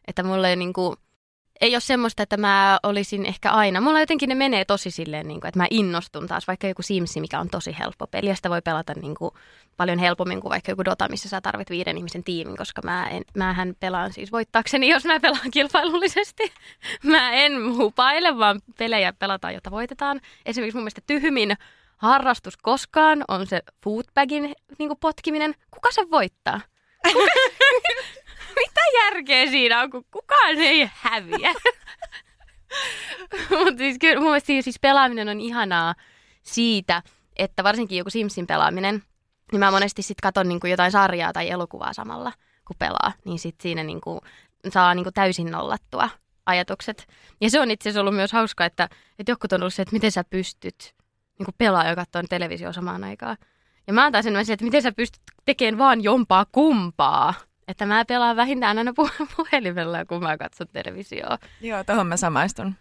Että 0.06 0.22
mulla 0.22 0.48
ei 0.48 0.56
niinku, 0.56 0.96
ei 1.60 1.74
ole 1.74 1.80
semmoista, 1.80 2.22
että 2.22 2.36
mä 2.36 2.78
olisin 2.82 3.26
ehkä 3.26 3.50
aina. 3.50 3.80
Mulla 3.80 4.00
jotenkin 4.00 4.28
ne 4.28 4.34
menee 4.34 4.64
tosi 4.64 4.90
silleen, 4.90 5.28
niin 5.28 5.40
kuin, 5.40 5.48
että 5.48 5.60
mä 5.60 5.66
innostun 5.70 6.26
taas. 6.26 6.46
Vaikka 6.46 6.66
joku 6.66 6.82
Sims, 6.82 7.16
mikä 7.16 7.40
on 7.40 7.48
tosi 7.48 7.76
helppo 7.78 8.06
peli, 8.06 8.28
ja 8.28 8.34
sitä 8.34 8.50
voi 8.50 8.62
pelata 8.62 8.92
niin 8.94 9.14
kuin, 9.14 9.30
paljon 9.76 9.98
helpommin 9.98 10.40
kuin 10.40 10.50
vaikka 10.50 10.72
joku 10.72 10.84
Dota, 10.84 11.08
missä 11.08 11.28
sä 11.28 11.40
tarvit 11.40 11.70
viiden 11.70 11.98
ihmisen 11.98 12.24
tiimin, 12.24 12.56
koska 12.56 12.82
mä 12.84 13.08
en, 13.08 13.22
mähän 13.36 13.74
pelaan 13.80 14.12
siis 14.12 14.32
voittaakseni, 14.32 14.88
jos 14.88 15.04
mä 15.04 15.20
pelaan 15.20 15.50
kilpailullisesti. 15.50 16.52
mä 17.02 17.32
en 17.32 17.76
hupaile, 17.76 18.38
vaan 18.38 18.60
pelejä 18.78 19.12
pelataan, 19.12 19.54
jotta 19.54 19.70
voitetaan. 19.70 20.20
Esimerkiksi 20.46 20.76
mun 20.76 20.82
mielestä 20.82 21.02
tyhmin 21.06 21.56
harrastus 21.96 22.56
koskaan 22.56 23.24
on 23.28 23.46
se 23.46 23.62
foodbagin 23.84 24.54
niin 24.78 24.90
potkiminen. 25.00 25.54
Kuka 25.70 25.90
se 25.92 26.10
voittaa? 26.10 26.60
Mitä 28.66 28.80
järkeä 29.04 29.50
siinä 29.50 29.80
on, 29.80 29.90
kun 29.90 30.04
kukaan 30.10 30.56
ei 30.56 30.90
häviä? 30.94 31.52
Mutta 33.64 33.78
siis 33.78 33.96
kyllä 34.00 34.20
mun 34.20 34.30
mielestä 34.30 34.62
siis 34.62 34.80
pelaaminen 34.80 35.28
on 35.28 35.40
ihanaa 35.40 35.94
siitä, 36.42 37.02
että 37.36 37.64
varsinkin 37.64 37.98
joku 37.98 38.10
Simsin 38.10 38.46
pelaaminen, 38.46 39.02
niin 39.52 39.60
mä 39.60 39.70
monesti 39.70 40.02
sitten 40.02 40.22
katon 40.22 40.48
niinku 40.48 40.66
jotain 40.66 40.92
sarjaa 40.92 41.32
tai 41.32 41.50
elokuvaa 41.50 41.92
samalla, 41.92 42.32
kun 42.66 42.76
pelaa. 42.78 43.12
Niin 43.24 43.38
sitten 43.38 43.62
siinä 43.62 43.82
niinku 43.82 44.20
saa 44.68 44.94
niinku 44.94 45.12
täysin 45.12 45.50
nollattua 45.50 46.08
ajatukset. 46.46 47.08
Ja 47.40 47.50
se 47.50 47.60
on 47.60 47.70
itse 47.70 47.88
asiassa 47.88 48.00
ollut 48.00 48.14
myös 48.14 48.32
hauska, 48.32 48.64
että, 48.64 48.88
että 49.18 49.32
joku 49.32 49.46
on 49.52 49.60
ollut 49.60 49.74
se, 49.74 49.82
että 49.82 49.92
miten 49.92 50.12
sä 50.12 50.24
pystyt 50.24 50.94
niinku 51.38 51.52
pelaa 51.58 51.84
ja 51.84 51.96
katsoa 51.96 52.22
televisio 52.28 52.72
samaan 52.72 53.04
aikaan. 53.04 53.36
Ja 53.86 53.92
mä 53.92 54.04
antaisin 54.04 54.46
sen, 54.46 54.52
että 54.52 54.64
miten 54.64 54.82
sä 54.82 54.92
pystyt 54.92 55.22
tekemään 55.44 55.78
vaan 55.78 56.02
jompaa 56.02 56.46
kumpaa. 56.52 57.34
Että 57.68 57.86
mä 57.86 58.04
pelaan 58.04 58.36
vähintään 58.36 58.78
aina 58.78 58.92
puhelimella, 59.36 60.04
kun 60.04 60.22
mä 60.22 60.38
katson 60.38 60.66
televisioa. 60.72 61.38
Joo, 61.60 61.84
tuohon 61.84 62.06
mä 62.06 62.16
samaistun. 62.16 62.74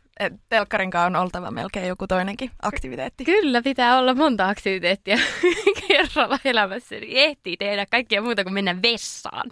Telkkarin 0.49 0.91
on 1.05 1.15
oltava 1.15 1.51
melkein 1.51 1.87
joku 1.87 2.07
toinenkin 2.07 2.51
aktiviteetti. 2.61 3.25
Kyllä, 3.25 3.61
pitää 3.61 3.99
olla 3.99 4.13
monta 4.13 4.49
aktiviteettia 4.49 5.17
kerralla 5.87 6.39
elämässä. 6.45 6.95
Niin 6.95 7.17
ehtii 7.17 7.57
tehdä 7.57 7.85
kaikkea 7.85 8.21
muuta 8.21 8.43
kuin 8.43 8.53
mennä 8.53 8.81
vessaan. 8.81 9.51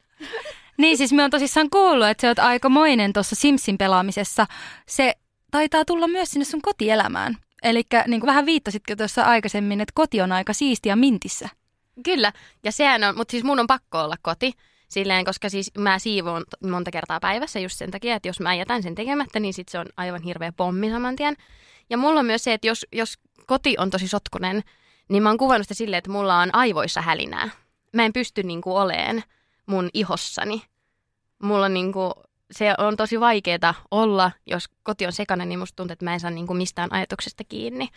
niin, 0.78 0.98
siis 0.98 1.14
me 1.14 1.24
on 1.24 1.32
tosissaan 1.32 1.70
kuullut, 1.70 2.08
että 2.08 2.22
se 2.22 2.28
oot 2.28 2.40
aikamoinen 2.40 3.14
tuossa 3.14 3.36
Simsin 3.36 3.78
pelaamisessa. 3.78 4.48
Se 4.88 5.14
taitaa 5.52 5.86
tulla 5.86 6.08
myös 6.08 6.32
sinne 6.32 6.46
sun 6.46 6.62
kotielämään. 6.62 7.38
Eli 7.64 7.84
niin 8.08 8.26
vähän 8.26 8.46
viittasitkin 8.46 8.98
tuossa 8.98 9.24
aikaisemmin, 9.24 9.82
että 9.82 9.92
koti 9.96 10.22
on 10.22 10.32
aika 10.32 10.54
siistiä 10.54 10.96
mintissä. 10.96 11.50
Kyllä, 12.04 12.34
ja 12.64 12.72
sehän 12.72 13.04
on, 13.04 13.18
mutta 13.18 13.32
siis 13.32 13.44
mun 13.44 13.60
on 13.60 13.68
pakko 13.68 14.04
olla 14.04 14.16
koti. 14.22 14.54
Silleen, 14.92 15.26
koska 15.26 15.50
siis 15.50 15.72
mä 15.78 16.00
siivoon 16.00 16.44
monta 16.70 16.92
kertaa 16.92 17.20
päivässä 17.20 17.60
just 17.60 17.78
sen 17.78 17.92
takia, 17.92 18.16
että 18.16 18.30
jos 18.30 18.40
mä 18.40 18.56
jätän 18.56 18.84
sen 18.84 18.96
tekemättä, 18.96 19.40
niin 19.40 19.54
sit 19.54 19.70
se 19.70 19.80
on 19.80 19.86
aivan 19.98 20.22
hirveä 20.22 20.52
pommi 20.52 20.90
saman 20.90 21.16
tien. 21.16 21.36
Ja 21.90 21.98
mulla 21.98 22.20
on 22.20 22.26
myös 22.26 22.44
se, 22.44 22.54
että 22.54 22.68
jos, 22.68 22.86
jos 22.92 23.18
koti 23.46 23.76
on 23.78 23.90
tosi 23.90 24.08
sotkunen, 24.08 24.62
niin 25.10 25.24
mä 25.24 25.30
oon 25.30 25.38
kuvannut 25.38 25.66
sitä 25.66 25.74
silleen, 25.74 25.98
että 25.98 26.12
mulla 26.12 26.40
on 26.40 26.56
aivoissa 26.56 27.02
hälinää. 27.02 27.50
Mä 27.94 28.06
en 28.06 28.14
pysty 28.14 28.44
niinku 28.44 28.76
oleen 28.76 29.24
mun 29.66 29.90
ihossani. 29.94 30.62
Mulla 31.44 31.66
on 31.66 31.74
niinku, 31.74 32.14
se 32.52 32.76
on 32.78 32.98
tosi 32.98 33.20
vaikeaa 33.20 33.74
olla, 33.92 34.32
jos 34.46 34.70
koti 34.84 35.06
on 35.06 35.14
sekainen, 35.14 35.50
niin 35.50 35.60
musta 35.60 35.76
tuntuu, 35.76 35.94
että 35.94 36.06
mä 36.06 36.14
en 36.14 36.20
saa 36.20 36.32
niinku 36.32 36.54
mistään 36.54 36.94
ajatuksesta 36.94 37.44
kiinni. 37.44 37.90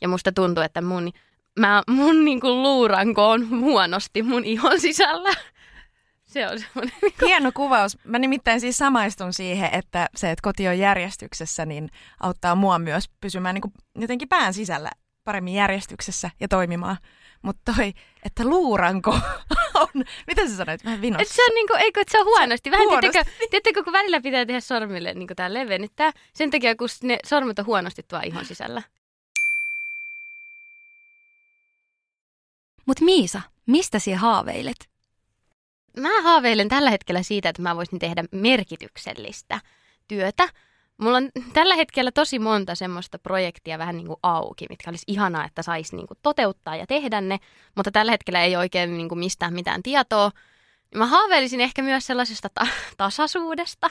Ja 0.00 0.08
musta 0.08 0.32
tuntuu, 0.32 0.62
että 0.62 0.80
mun, 0.82 1.10
mä, 1.58 1.82
mun 1.88 2.24
niinku 2.24 2.48
luuranko 2.62 3.30
on 3.30 3.50
huonosti 3.50 4.22
mun 4.22 4.44
ihon 4.44 4.80
sisällä. 4.80 5.30
Se 6.30 6.48
on 6.48 6.58
semmoinen. 6.58 6.94
Hieno 7.26 7.52
kuvaus. 7.54 7.98
Mä 8.04 8.18
nimittäin 8.18 8.60
siis 8.60 8.78
samaistun 8.78 9.32
siihen, 9.32 9.74
että 9.74 10.08
se, 10.16 10.30
että 10.30 10.42
koti 10.42 10.68
on 10.68 10.78
järjestyksessä, 10.78 11.66
niin 11.66 11.90
auttaa 12.20 12.54
mua 12.54 12.78
myös 12.78 13.04
pysymään 13.20 13.54
niin 13.54 13.62
kuin 13.62 13.72
jotenkin 13.98 14.28
pään 14.28 14.54
sisällä 14.54 14.90
paremmin 15.24 15.54
järjestyksessä 15.54 16.30
ja 16.40 16.48
toimimaan. 16.48 16.96
Mutta 17.42 17.72
toi, 17.76 17.92
että 18.24 18.44
luuranko 18.44 19.10
on, 19.80 20.04
mitä 20.26 20.48
sä 20.48 20.56
sanoit, 20.56 20.84
vähän 20.84 21.00
vinossa? 21.00 21.22
Et 21.22 21.28
se 21.28 21.44
on 21.44 21.54
niinku, 21.54 21.74
eikö, 21.78 22.00
että 22.00 22.12
se 22.12 22.20
on 22.20 22.26
huonosti. 22.26 22.70
Vähän 22.70 22.86
huonosti. 22.86 23.10
Tiedätkö, 23.10 23.46
tiedätkö, 23.50 23.84
kun 23.84 23.92
välillä 23.92 24.20
pitää 24.20 24.46
tehdä 24.46 24.60
sormille 24.60 25.14
niinku 25.14 25.34
tää 25.34 25.54
levennyttää, 25.54 26.12
sen 26.34 26.50
takia 26.50 26.76
kun 26.76 26.88
ne 27.02 27.18
sormet 27.26 27.58
on 27.58 27.66
huonosti 27.66 28.02
tuo 28.02 28.20
ihon 28.24 28.44
sisällä. 28.44 28.82
Mutta 32.86 33.04
Miisa, 33.04 33.40
mistä 33.66 33.98
sinä 33.98 34.18
haaveilet? 34.18 34.89
Mä 35.96 36.22
haaveilen 36.22 36.68
tällä 36.68 36.90
hetkellä 36.90 37.22
siitä, 37.22 37.48
että 37.48 37.62
mä 37.62 37.76
voisin 37.76 37.98
tehdä 37.98 38.24
merkityksellistä 38.32 39.60
työtä. 40.08 40.48
Mulla 40.98 41.16
on 41.16 41.30
tällä 41.52 41.74
hetkellä 41.74 42.12
tosi 42.12 42.38
monta 42.38 42.74
semmoista 42.74 43.18
projektia 43.18 43.78
vähän 43.78 43.96
niin 43.96 44.06
kuin 44.06 44.18
auki, 44.22 44.66
mitkä 44.68 44.90
olisi 44.90 45.04
ihanaa, 45.06 45.44
että 45.44 45.62
saisi 45.62 45.96
niin 45.96 46.06
kuin 46.06 46.18
toteuttaa 46.22 46.76
ja 46.76 46.86
tehdä 46.86 47.20
ne, 47.20 47.38
mutta 47.76 47.90
tällä 47.90 48.12
hetkellä 48.12 48.42
ei 48.42 48.56
oikein 48.56 48.96
niin 48.96 49.08
kuin 49.08 49.18
mistään 49.18 49.54
mitään 49.54 49.82
tietoa. 49.82 50.30
Mä 50.94 51.06
haaveilisin 51.06 51.60
ehkä 51.60 51.82
myös 51.82 52.06
sellaisesta 52.06 52.48
ta- 52.54 52.66
tasaisuudesta, 52.96 53.90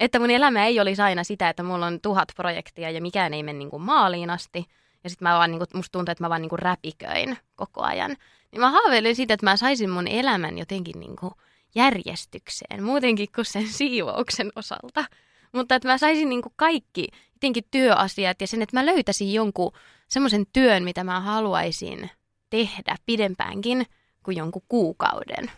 että 0.00 0.18
mun 0.18 0.30
elämä 0.30 0.66
ei 0.66 0.80
olisi 0.80 1.02
aina 1.02 1.24
sitä, 1.24 1.48
että 1.48 1.62
mulla 1.62 1.86
on 1.86 2.00
tuhat 2.00 2.28
projektia 2.36 2.90
ja 2.90 3.00
mikään 3.00 3.34
ei 3.34 3.42
mene 3.42 3.58
niin 3.58 3.70
kuin 3.70 3.82
maaliin 3.82 4.30
asti. 4.30 4.66
Ja 5.04 5.10
sitten 5.10 5.28
mä 5.28 5.34
vaan, 5.34 5.50
niin 5.50 5.58
kuin, 5.58 5.68
musta 5.74 5.92
tuntuu, 5.92 6.12
että 6.12 6.24
mä 6.24 6.30
vaan 6.30 6.42
niin 6.42 6.50
kuin 6.50 6.58
räpiköin 6.58 7.38
koko 7.56 7.82
ajan. 7.82 8.16
Niin 8.52 8.60
mä 8.60 8.70
haaveilin 8.70 9.16
siitä, 9.16 9.34
että 9.34 9.46
mä 9.46 9.56
saisin 9.56 9.90
mun 9.90 10.08
elämän 10.08 10.58
jotenkin 10.58 11.00
niin 11.00 11.16
kuin 11.16 11.32
järjestykseen, 11.74 12.82
muutenkin 12.82 13.28
kuin 13.34 13.44
sen 13.44 13.68
siivouksen 13.68 14.52
osalta. 14.56 15.04
Mutta 15.52 15.74
että 15.74 15.88
mä 15.88 15.98
saisin 15.98 16.28
niin 16.28 16.42
kuin 16.42 16.52
kaikki 16.56 17.08
jotenkin 17.32 17.64
työasiat 17.70 18.40
ja 18.40 18.46
sen, 18.46 18.62
että 18.62 18.76
mä 18.76 18.86
löytäisin 18.86 19.32
jonkun 19.32 19.72
semmoisen 20.08 20.46
työn, 20.52 20.82
mitä 20.84 21.04
mä 21.04 21.20
haluaisin 21.20 22.10
tehdä 22.50 22.96
pidempäänkin 23.06 23.86
kuin 24.22 24.36
jonkun 24.36 24.62
kuukauden. 24.68 25.50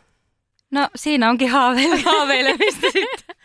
No 0.70 0.88
siinä 0.96 1.30
onkin 1.30 1.50
haaveile, 1.50 2.00
haaveilemista 2.10 2.86
sitten. 2.92 3.36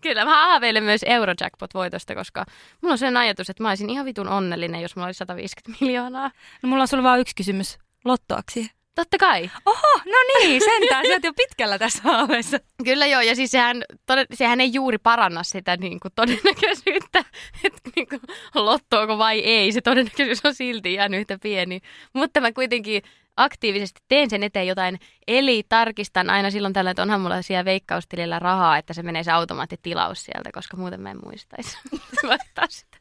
Kyllä, 0.00 0.24
mä 0.24 0.46
haaveilen 0.46 0.84
myös 0.84 1.00
Eurojackpot-voitosta, 1.06 2.14
koska 2.14 2.44
mulla 2.82 2.92
on 2.92 2.98
sen 2.98 3.16
ajatus, 3.16 3.50
että 3.50 3.62
mä 3.62 3.68
olisin 3.68 3.90
ihan 3.90 4.06
vitun 4.06 4.28
onnellinen, 4.28 4.82
jos 4.82 4.96
mulla 4.96 5.06
olisi 5.06 5.18
150 5.18 5.84
miljoonaa. 5.84 6.30
No 6.62 6.68
mulla 6.68 6.82
on 6.82 6.88
sulla 6.88 7.02
vaan 7.02 7.20
yksi 7.20 7.34
kysymys. 7.34 7.78
Lottoaksi? 8.04 8.70
Totta 8.96 9.18
kai. 9.18 9.50
Oho, 9.66 10.00
no 10.04 10.38
niin, 10.38 10.60
sentään. 10.64 11.06
Sä 11.06 11.12
oot 11.12 11.24
jo 11.24 11.32
pitkällä 11.36 11.78
tässä 11.78 12.02
haaveessa. 12.02 12.58
Kyllä 12.84 13.06
joo, 13.06 13.20
ja 13.20 13.34
siis 13.34 13.50
sehän, 13.50 13.82
tod- 14.12 14.34
sehän 14.34 14.60
ei 14.60 14.72
juuri 14.72 14.98
paranna 14.98 15.42
sitä 15.42 15.76
niin 15.76 16.00
kuin 16.00 16.12
todennäköisyyttä, 16.14 17.24
että 17.64 17.90
niin 17.96 18.08
kuin, 18.08 18.20
lottoako 18.54 19.18
vai 19.18 19.38
ei. 19.38 19.72
Se 19.72 19.80
todennäköisyys 19.80 20.44
on 20.44 20.54
silti 20.54 20.94
jäänyt 20.94 21.20
yhtä 21.20 21.38
pieni. 21.42 21.80
Mutta 22.12 22.40
mä 22.40 22.52
kuitenkin 22.52 23.02
aktiivisesti 23.36 24.00
teen 24.08 24.30
sen 24.30 24.42
eteen 24.42 24.66
jotain, 24.66 25.00
eli 25.26 25.62
tarkistan 25.68 26.30
aina 26.30 26.50
silloin 26.50 26.74
tällä, 26.74 26.90
että 26.90 27.02
onhan 27.02 27.20
mulla 27.20 27.42
siellä 27.42 27.64
veikkaustilillä 27.64 28.38
rahaa, 28.38 28.78
että 28.78 28.92
se 28.94 29.02
menee 29.02 29.22
se 29.24 29.30
automaattitilaus 29.32 30.24
sieltä, 30.24 30.50
koska 30.52 30.76
muuten 30.76 31.00
mä 31.00 31.10
en 31.10 31.18
muistaisi 31.24 31.78
sitä. 32.68 32.98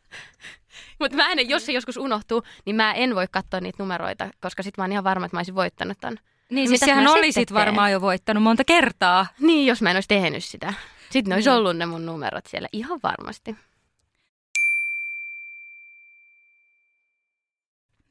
Mutta 0.99 1.17
mä 1.17 1.31
en, 1.31 1.49
jos 1.49 1.65
se 1.65 1.71
joskus 1.71 1.97
unohtuu, 1.97 2.43
niin 2.65 2.75
mä 2.75 2.93
en 2.93 3.15
voi 3.15 3.27
katsoa 3.31 3.59
niitä 3.59 3.83
numeroita, 3.83 4.29
koska 4.41 4.63
sit 4.63 4.77
mä 4.77 4.83
oon 4.83 4.91
ihan 4.91 5.03
varma, 5.03 5.25
että 5.25 5.35
mä 5.35 5.39
olisin 5.39 5.55
voittanut 5.55 5.97
ton. 6.01 6.17
Niin, 6.49 6.67
siis 6.67 6.79
sehän 6.79 7.07
olisit 7.07 7.53
varmaan 7.53 7.91
jo 7.91 8.01
voittanut 8.01 8.43
monta 8.43 8.63
kertaa. 8.63 9.27
Niin, 9.39 9.67
jos 9.67 9.81
mä 9.81 9.89
en 9.91 9.97
olisi 9.97 10.07
tehnyt 10.07 10.43
sitä. 10.43 10.73
Sitten 11.09 11.29
ne 11.29 11.35
olisi 11.35 11.49
niin. 11.49 11.57
ollut 11.57 11.77
ne 11.77 11.85
mun 11.85 12.05
numerot 12.05 12.45
siellä 12.45 12.67
ihan 12.71 12.99
varmasti. 13.03 13.55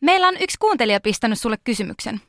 Meillä 0.00 0.28
on 0.28 0.36
yksi 0.40 0.58
kuuntelija 0.58 1.00
pistänyt 1.00 1.40
sulle 1.40 1.56
kysymyksen. 1.64 2.20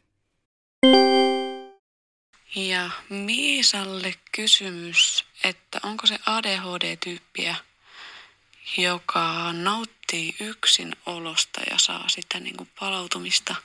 Ja 2.56 2.90
Miisalle 3.10 4.14
kysymys, 4.32 5.26
että 5.44 5.80
onko 5.84 6.08
se 6.08 6.20
ADHD-tyyppiä, 6.26 7.56
joka 8.78 9.54
nauttii 9.54 10.36
yksin 10.40 10.96
olosta 11.06 11.62
ja 11.72 11.78
saa 11.78 12.10
sitä 12.10 12.40
niin 12.40 12.58
kuin 12.58 12.70
palautumista, 12.80 13.56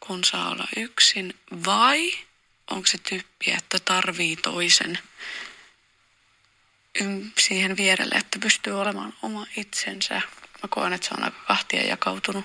kun 0.00 0.24
saa 0.24 0.50
olla 0.50 0.68
yksin, 0.76 1.34
vai 1.66 2.12
onko 2.70 2.86
se 2.86 2.98
tyyppi, 2.98 3.50
että 3.50 3.78
tarvii 3.84 4.36
toisen 4.36 4.98
siihen 7.38 7.76
vierelle, 7.76 8.14
että 8.14 8.38
pystyy 8.38 8.80
olemaan 8.80 9.14
oma 9.22 9.46
itsensä. 9.56 10.14
Mä 10.62 10.68
koen, 10.68 10.92
että 10.92 11.08
se 11.08 11.14
on 11.18 11.24
aika 11.24 11.44
kahtia 11.48 11.86
jakautunut, 11.86 12.44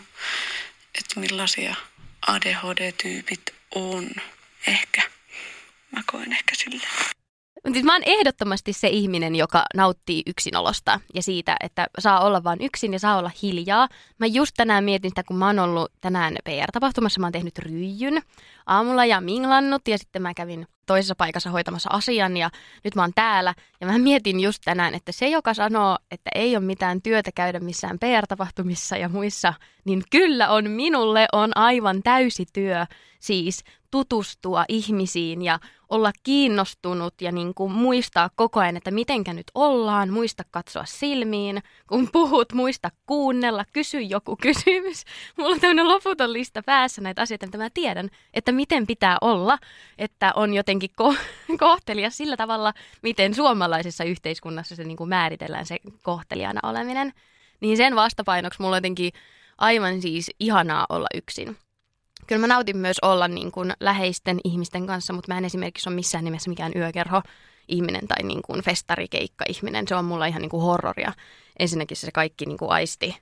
että 0.96 1.20
millaisia 1.20 1.76
ADHD-tyypit 2.28 3.54
on 3.76 4.10
ehkä. 4.68 5.02
Mä 5.92 6.02
koen 6.06 6.32
ehkä 6.32 6.56
silleen. 6.56 7.15
Siis 7.74 7.86
mä 7.86 7.94
oon 7.94 8.02
ehdottomasti 8.06 8.74
se 8.74 8.88
ihminen, 8.88 9.36
joka 9.36 9.64
nauttii 9.76 10.24
yksinolosta 10.28 11.00
ja 11.14 11.24
siitä, 11.24 11.56
että 11.64 11.88
saa 12.00 12.26
olla 12.26 12.44
vain 12.44 12.62
yksin 12.62 12.94
ja 12.94 13.00
saa 13.00 13.18
olla 13.18 13.32
hiljaa. 13.42 13.88
Mä 14.20 14.26
just 14.26 14.52
tänään 14.58 14.84
mietin 14.84 15.12
sitä, 15.12 15.24
kun 15.24 15.38
mä 15.38 15.48
oon 15.48 15.60
ollut 15.60 15.92
tänään 16.02 16.36
PR-tapahtumassa, 16.44 17.20
mä 17.20 17.26
oon 17.26 17.32
tehnyt 17.32 17.60
ryijyn 17.60 18.22
aamulla 18.66 19.06
ja 19.06 19.22
minglannut 19.22 19.88
ja 19.88 19.98
sitten 19.98 20.22
mä 20.22 20.34
kävin 20.34 20.68
toisessa 20.86 21.16
paikassa 21.16 21.50
hoitamassa 21.50 21.90
asian 21.94 22.38
ja 22.38 22.50
nyt 22.84 22.96
mä 22.96 23.02
oon 23.02 23.12
täällä. 23.16 23.54
Ja 23.82 23.88
mä 23.88 23.98
mietin 23.98 24.40
just 24.40 24.62
tänään, 24.66 24.94
että 24.94 25.12
se, 25.12 25.30
joka 25.30 25.54
sanoo, 25.54 25.98
että 26.12 26.30
ei 26.36 26.58
ole 26.58 26.66
mitään 26.66 27.02
työtä 27.02 27.32
käydä 27.36 27.60
missään 27.60 28.00
PR-tapahtumissa 28.00 28.98
ja 28.98 29.10
muissa, 29.10 29.54
niin 29.86 30.04
kyllä 30.12 30.50
on 30.50 30.72
minulle 30.72 31.28
on 31.34 31.58
aivan 31.58 32.04
täysi 32.04 32.46
työ 32.54 32.86
siis 33.20 33.64
tutustua 33.92 34.66
ihmisiin 34.68 35.42
ja 35.42 35.60
olla 35.90 36.12
kiinnostunut 36.24 37.22
ja 37.22 37.32
niin 37.32 37.54
kuin 37.54 37.72
muistaa 37.72 38.30
koko 38.36 38.60
ajan, 38.60 38.78
että 38.78 38.92
mitenkä 38.92 39.34
nyt 39.34 39.52
ollaan, 39.56 40.10
muista 40.10 40.44
katsoa 40.52 40.86
silmiin, 40.86 41.64
kun 41.88 42.10
puhut, 42.12 42.54
muista 42.54 42.92
kuunnella, 43.06 43.66
kysy 43.74 44.02
joku 44.02 44.36
kysymys. 44.42 45.04
Mulla 45.38 45.52
on 45.52 45.60
tämmöinen 45.60 45.88
loputon 45.88 46.34
lista 46.34 46.64
päässä 46.64 47.02
näitä 47.02 47.22
asioita, 47.22 47.46
mitä 47.46 47.58
mä 47.58 47.70
tiedän, 47.74 48.10
että 48.34 48.52
miten 48.52 48.88
pitää 48.88 49.18
olla, 49.22 49.58
että 49.98 50.32
on 50.36 50.54
jotenkin 50.54 50.90
ko- 51.02 51.20
kohtelia 51.60 52.10
sillä 52.10 52.38
tavalla, 52.38 52.74
miten 53.02 53.34
suomalaisessa 53.34 54.04
yhteiskunnassa 54.04 54.76
se 54.76 54.84
niin 54.84 54.98
kuin 54.98 55.10
määritellään 55.10 55.66
se 55.66 55.78
kohtelijana 56.04 56.70
oleminen. 56.70 57.14
Niin 57.62 57.78
sen 57.78 57.96
vastapainoksi 57.96 58.62
mulla 58.62 58.76
on 58.76 58.78
jotenkin 58.78 59.12
aivan 59.58 60.02
siis 60.02 60.32
ihanaa 60.40 60.86
olla 60.90 61.08
yksin 61.14 61.58
kyllä 62.28 62.42
mä 62.42 62.48
nautin 62.48 62.78
myös 62.78 62.98
olla 63.02 63.28
niin 63.28 63.52
kuin 63.52 63.74
läheisten 63.80 64.40
ihmisten 64.44 64.88
kanssa, 64.88 65.14
mutta 65.14 65.34
mä 65.34 65.38
en 65.38 65.46
esimerkiksi 65.46 65.90
ole 65.90 65.96
missään 65.96 66.24
nimessä 66.24 66.50
mikään 66.50 66.72
yökerho 66.76 67.22
ihminen 67.68 68.08
tai 68.08 68.24
niin 68.24 68.42
kuin 68.42 68.62
festarikeikka-ihminen. 68.62 69.88
Se 69.88 69.96
on 69.96 70.06
mulla 70.06 70.26
ihan 70.26 70.42
niin 70.42 70.50
kuin 70.50 70.64
horroria. 70.64 71.14
Ensinnäkin 71.60 71.98
se 71.98 72.12
kaikki 72.12 72.46
niin 72.46 72.58
kuin 72.58 72.72
aisti. 72.72 73.18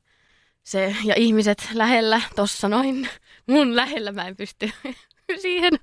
Se, 0.64 0.95
ja 1.04 1.16
ihmiset 1.18 1.70
lähellä, 1.74 2.22
tossa 2.36 2.70
noin, 2.70 3.10
mun 3.47 3.76
lähellä 3.76 4.12
mä 4.12 4.28
en 4.28 4.36
pysty 4.36 4.72
siihen. 5.41 5.74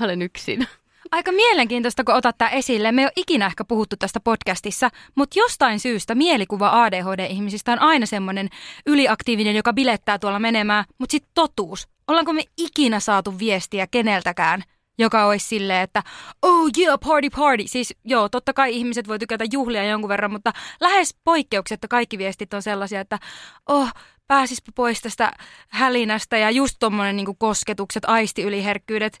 Mä 0.00 0.06
olen 0.06 0.22
yksin. 0.22 0.66
Aika 1.10 1.32
mielenkiintoista, 1.32 2.04
kun 2.04 2.14
otat 2.14 2.38
tämä 2.38 2.50
esille. 2.50 2.92
Me 2.92 3.02
ei 3.02 3.06
ole 3.06 3.12
ikinä 3.16 3.46
ehkä 3.46 3.64
puhuttu 3.64 3.96
tästä 3.96 4.20
podcastissa, 4.20 4.90
mutta 5.14 5.38
jostain 5.38 5.80
syystä 5.80 6.14
mielikuva 6.14 6.84
ADHD-ihmisistä 6.84 7.72
on 7.72 7.78
aina 7.78 8.06
semmoinen 8.06 8.48
yliaktiivinen, 8.86 9.56
joka 9.56 9.72
bilettää 9.72 10.18
tuolla 10.18 10.38
menemään, 10.38 10.84
mutta 10.98 11.12
sitten 11.12 11.30
totuus 11.34 11.88
Ollaanko 12.10 12.32
me 12.32 12.42
ikinä 12.56 13.00
saatu 13.00 13.38
viestiä 13.38 13.86
keneltäkään, 13.86 14.62
joka 14.98 15.26
olisi 15.26 15.46
silleen, 15.46 15.82
että 15.82 16.02
oh 16.42 16.70
yeah, 16.78 16.98
party 17.06 17.30
party. 17.30 17.62
Siis 17.66 17.94
joo, 18.04 18.28
totta 18.28 18.52
kai 18.52 18.76
ihmiset 18.76 19.08
voi 19.08 19.18
tykätä 19.18 19.44
juhlia 19.52 19.84
jonkun 19.84 20.08
verran, 20.08 20.32
mutta 20.32 20.52
lähes 20.80 21.16
poikkeuksetta 21.24 21.88
kaikki 21.88 22.18
viestit 22.18 22.54
on 22.54 22.62
sellaisia, 22.62 23.00
että 23.00 23.18
oh, 23.68 23.92
pääsispä 24.26 24.72
pois 24.74 25.00
tästä 25.00 25.32
hälinästä 25.68 26.36
ja 26.36 26.50
just 26.50 26.76
tommonen 26.80 27.16
niin 27.16 27.38
kosketukset, 27.38 28.04
aistiyliherkkyydet. 28.06 29.20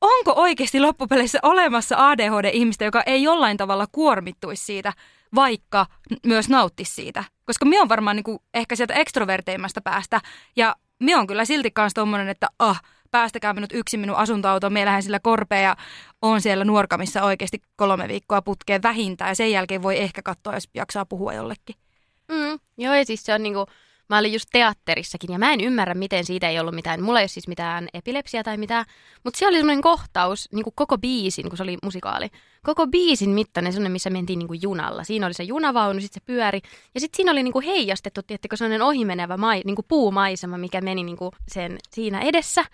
Onko 0.00 0.32
oikeasti 0.36 0.80
loppupeleissä 0.80 1.38
olemassa 1.42 2.08
ADHD-ihmistä, 2.08 2.84
joka 2.84 3.02
ei 3.06 3.22
jollain 3.22 3.56
tavalla 3.56 3.86
kuormittuisi 3.92 4.64
siitä, 4.64 4.92
vaikka 5.34 5.86
myös 6.26 6.48
nauttisi 6.48 6.94
siitä? 6.94 7.24
Koska 7.44 7.64
me 7.64 7.80
on 7.80 7.88
varmaan 7.88 8.16
niin 8.16 8.24
kuin 8.24 8.38
ehkä 8.54 8.76
sieltä 8.76 8.94
ekstroverteimmasta 8.94 9.80
päästä 9.80 10.20
ja 10.56 10.76
me 11.00 11.16
on 11.16 11.26
kyllä 11.26 11.44
silti 11.44 11.70
kanssa 11.70 11.94
tommonen, 11.94 12.28
että 12.28 12.48
ah, 12.58 12.82
päästäkää 13.10 13.52
minut 13.52 13.72
yksin 13.72 14.00
minun 14.00 14.16
asuntoautoon, 14.16 14.72
me 14.72 14.84
lähden 14.84 15.02
sillä 15.02 15.20
korpea 15.20 15.60
ja 15.60 15.76
on 16.22 16.40
siellä 16.40 16.64
nuorkamissa 16.64 17.22
oikeasti 17.22 17.62
kolme 17.76 18.08
viikkoa 18.08 18.42
putkeen 18.42 18.82
vähintään. 18.82 19.30
Ja 19.30 19.34
sen 19.34 19.50
jälkeen 19.50 19.82
voi 19.82 20.00
ehkä 20.00 20.22
katsoa, 20.22 20.54
jos 20.54 20.68
jaksaa 20.74 21.06
puhua 21.06 21.34
jollekin. 21.34 21.76
Mm, 22.28 22.58
joo, 22.78 22.94
ja 22.94 23.04
siis 23.04 23.22
se 23.24 23.34
on 23.34 23.42
niinku, 23.42 23.66
Mä 24.08 24.18
olin 24.18 24.32
just 24.32 24.48
teatterissakin 24.52 25.32
ja 25.32 25.38
mä 25.38 25.52
en 25.52 25.60
ymmärrä, 25.60 25.94
miten 25.94 26.24
siitä 26.24 26.48
ei 26.48 26.60
ollut 26.60 26.74
mitään. 26.74 27.02
Mulla 27.02 27.20
ei 27.20 27.22
ole 27.22 27.28
siis 27.28 27.48
mitään 27.48 27.88
epilepsia 27.94 28.42
tai 28.42 28.56
mitään, 28.56 28.84
mutta 29.24 29.38
siellä 29.38 29.50
oli 29.50 29.58
semmoinen 29.58 29.82
kohtaus, 29.82 30.48
niin 30.52 30.64
kuin 30.64 30.74
koko 30.76 30.98
biisin, 30.98 31.48
kun 31.48 31.56
se 31.56 31.62
oli 31.62 31.76
musikaali. 31.82 32.28
Koko 32.62 32.86
biisin 32.86 33.30
mittainen, 33.30 33.72
semmoinen, 33.72 33.92
missä 33.92 34.10
mentiin 34.10 34.38
niin 34.38 34.48
kuin 34.48 34.62
junalla. 34.62 35.04
Siinä 35.04 35.26
oli 35.26 35.34
se 35.34 35.42
junavaunu, 35.42 36.00
sitten 36.00 36.20
se 36.20 36.26
pyöri. 36.26 36.60
Ja 36.94 37.00
sitten 37.00 37.16
siinä 37.16 37.32
oli 37.32 37.42
niin 37.42 37.52
kuin 37.52 37.64
heijastettu, 37.64 38.22
tiettikö, 38.22 38.56
sellainen 38.56 38.82
ohimenevä 38.82 39.36
mai, 39.36 39.62
niin 39.64 39.76
kuin 39.76 39.86
puumaisema, 39.88 40.58
mikä 40.58 40.80
meni 40.80 41.02
niin 41.02 41.16
kuin 41.16 41.30
sen 41.48 41.78
siinä 41.90 42.20
edessä. 42.20 42.64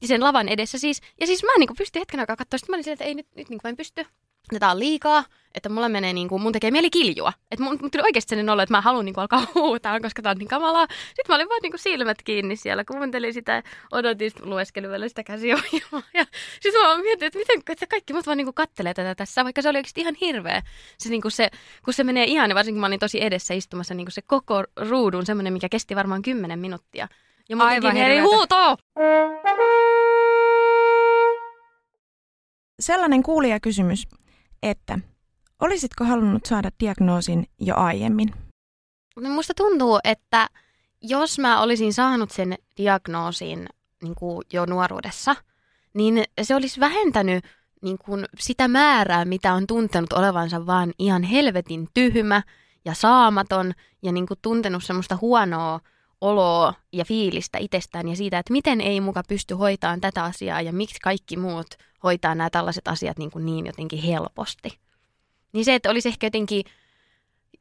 Ja 0.00 0.08
sen 0.08 0.24
lavan 0.24 0.48
edessä 0.48 0.78
siis. 0.78 1.00
Ja 1.20 1.26
siis 1.26 1.42
mä 1.42 1.50
niin 1.58 1.66
kuin 1.66 1.76
pystyin 1.76 2.00
hetken 2.00 2.20
aikaa 2.20 2.36
katsoa, 2.36 2.58
sitten 2.58 2.72
mä 2.72 2.76
olin 2.76 2.84
silleen, 2.84 2.94
että 2.94 3.04
ei 3.04 3.14
nyt, 3.14 3.26
nyt 3.34 3.48
niin 3.48 3.60
kuin 3.60 3.68
en 3.68 3.76
pysty. 3.76 4.06
Tätä 4.54 4.70
on 4.70 4.78
liikaa, 4.78 5.24
että 5.54 5.68
mulla 5.68 5.88
menee 5.88 6.12
niin 6.12 6.28
kuin, 6.28 6.42
mun 6.42 6.52
tekee 6.52 6.70
mieli 6.70 6.90
kiljua. 6.90 7.32
Että 7.50 7.64
mun, 7.64 7.78
mun 7.80 7.90
tuli 7.90 8.02
oikeasti 8.02 8.28
sellainen 8.28 8.52
olo, 8.52 8.62
että 8.62 8.74
mä 8.74 8.80
haluan 8.80 9.04
niin 9.04 9.14
kuin, 9.14 9.22
alkaa 9.22 9.46
huutaa, 9.54 10.00
koska 10.00 10.22
tää 10.22 10.30
on 10.30 10.38
niin 10.38 10.48
kamalaa. 10.48 10.86
Sitten 10.90 11.24
mä 11.28 11.34
olin 11.34 11.48
vaan 11.48 11.60
niin 11.62 11.72
kuin, 11.72 11.80
silmät 11.80 12.22
kiinni 12.22 12.56
siellä, 12.56 12.84
kuuntelin 12.84 13.34
sitä, 13.34 13.62
odotin, 13.92 14.32
lueskelin 14.42 14.90
vielä 14.90 15.08
sitä 15.08 15.22
käsiohjelmaa. 15.22 16.02
Ja 16.14 16.24
sitten 16.60 16.82
mä 16.82 16.98
mietin, 16.98 17.26
että 17.26 17.38
miten 17.38 17.62
että 17.68 17.86
kaikki 17.86 18.12
mut 18.12 18.26
vaan 18.26 18.36
niin 18.36 18.46
kuin, 18.46 18.54
kattelee 18.54 18.94
tätä 18.94 19.14
tässä, 19.14 19.44
vaikka 19.44 19.62
se 19.62 19.68
oli 19.68 19.78
oikeasti 19.78 20.00
ihan 20.00 20.14
hirveä. 20.20 20.62
Se, 20.98 21.08
niin 21.08 21.22
kuin 21.22 21.32
se, 21.32 21.50
kun 21.84 21.94
se 21.94 22.04
menee 22.04 22.24
ihan, 22.24 22.50
ja 22.50 22.54
varsinkin 22.54 22.80
mä 22.80 22.86
olin 22.86 23.00
tosi 23.00 23.22
edessä 23.24 23.54
istumassa, 23.54 23.94
niin 23.94 24.06
kuin 24.06 24.12
se 24.12 24.22
koko 24.22 24.64
ruudun, 24.76 25.26
semmoinen, 25.26 25.52
mikä 25.52 25.68
kesti 25.68 25.96
varmaan 25.96 26.22
kymmenen 26.22 26.58
minuuttia. 26.58 27.08
Ja 27.48 27.56
mun 27.56 27.66
Aivan 27.66 27.96
hirveetä. 27.96 28.22
huutoa! 28.22 28.76
Sellainen 32.80 33.22
kuulijakysymys, 33.22 34.06
että 34.62 34.98
olisitko 35.60 36.04
halunnut 36.04 36.46
saada 36.46 36.70
diagnoosin 36.80 37.46
jo 37.58 37.76
aiemmin? 37.76 38.32
No 39.16 39.30
musta 39.30 39.54
tuntuu, 39.56 39.98
että 40.04 40.48
jos 41.02 41.38
mä 41.38 41.60
olisin 41.62 41.92
saanut 41.92 42.30
sen 42.30 42.58
diagnoosin 42.76 43.66
niin 44.02 44.14
kuin 44.14 44.42
jo 44.52 44.66
nuoruudessa, 44.66 45.36
niin 45.94 46.24
se 46.42 46.54
olisi 46.54 46.80
vähentänyt 46.80 47.44
niin 47.82 47.98
kuin 47.98 48.26
sitä 48.38 48.68
määrää, 48.68 49.24
mitä 49.24 49.54
on 49.54 49.66
tuntenut 49.66 50.12
olevansa 50.12 50.66
vaan 50.66 50.92
ihan 50.98 51.22
helvetin 51.22 51.88
tyhmä 51.94 52.42
ja 52.84 52.94
saamaton 52.94 53.72
ja 54.02 54.12
niin 54.12 54.26
kuin 54.26 54.38
tuntenut 54.42 54.84
semmoista 54.84 55.18
huonoa 55.20 55.80
oloa 56.20 56.74
ja 56.92 57.04
fiilistä 57.04 57.58
itsestään 57.58 58.08
ja 58.08 58.16
siitä, 58.16 58.38
että 58.38 58.52
miten 58.52 58.80
ei 58.80 59.00
muka 59.00 59.22
pysty 59.28 59.54
hoitamaan 59.54 60.00
tätä 60.00 60.24
asiaa 60.24 60.60
ja 60.60 60.72
miksi 60.72 61.00
kaikki 61.00 61.36
muut 61.36 61.66
hoitaa 62.02 62.34
nämä 62.34 62.50
tällaiset 62.50 62.88
asiat 62.88 63.18
niin, 63.18 63.30
kuin 63.30 63.46
niin 63.46 63.66
jotenkin 63.66 64.02
helposti. 64.02 64.78
Niin 65.52 65.64
se, 65.64 65.74
että 65.74 65.90
olisi 65.90 66.08
ehkä 66.08 66.26
jotenkin 66.26 66.64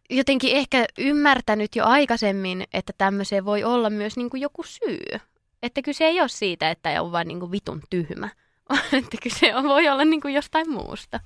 jotenkin 0.09 0.55
ehkä 0.55 0.85
ymmärtänyt 0.97 1.75
jo 1.75 1.85
aikaisemmin, 1.85 2.63
että 2.73 2.93
tämmöiseen 2.97 3.45
voi 3.45 3.63
olla 3.63 3.89
myös 3.89 4.17
niin 4.17 4.29
kuin 4.29 4.41
joku 4.41 4.63
syy. 4.63 5.19
Että 5.63 5.81
kyse 5.81 6.05
ei 6.05 6.21
ole 6.21 6.29
siitä, 6.29 6.71
että 6.71 7.01
on 7.01 7.11
vain 7.11 7.27
niin 7.27 7.39
kuin 7.39 7.51
vitun 7.51 7.81
tyhmä, 7.89 8.29
että 8.99 9.17
kyse 9.23 9.55
on, 9.55 9.63
voi 9.63 9.87
olla 9.87 10.05
niin 10.05 10.21
kuin 10.21 10.33
jostain 10.33 10.71
muusta. 10.71 11.19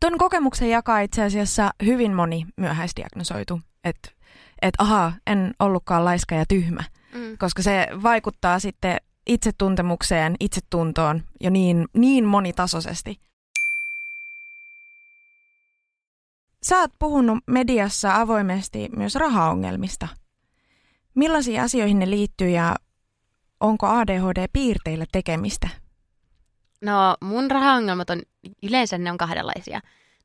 Ton 0.00 0.18
kokemuksen 0.18 0.70
jakaa 0.70 1.00
itse 1.00 1.22
asiassa 1.22 1.70
hyvin 1.84 2.14
moni 2.14 2.46
myöhäisdiagnosoitu, 2.56 3.60
että 3.84 4.10
et, 4.62 4.74
aha, 4.78 5.12
en 5.26 5.54
ollutkaan 5.58 6.04
laiska 6.04 6.34
ja 6.34 6.44
tyhmä, 6.48 6.84
Mm. 7.14 7.38
koska 7.38 7.62
se 7.62 7.86
vaikuttaa 8.02 8.58
sitten 8.58 8.96
itsetuntemukseen, 9.26 10.36
itsetuntoon 10.40 11.22
jo 11.40 11.50
niin, 11.50 11.88
niin 11.94 12.24
monitasoisesti. 12.24 13.20
Sä 16.62 16.78
oot 16.78 16.90
puhunut 16.98 17.38
mediassa 17.46 18.16
avoimesti 18.20 18.88
myös 18.96 19.14
rahaongelmista. 19.14 20.08
Millaisiin 21.14 21.60
asioihin 21.60 21.98
ne 21.98 22.10
liittyy 22.10 22.48
ja 22.48 22.76
onko 23.60 23.86
ADHD-piirteillä 23.86 25.04
tekemistä? 25.12 25.68
No 26.82 27.16
mun 27.24 27.50
rahaongelmat 27.50 28.10
on, 28.10 28.22
yleensä 28.62 28.98
ne 28.98 29.10
on 29.10 29.18
kahdenlaisia. 29.18 29.80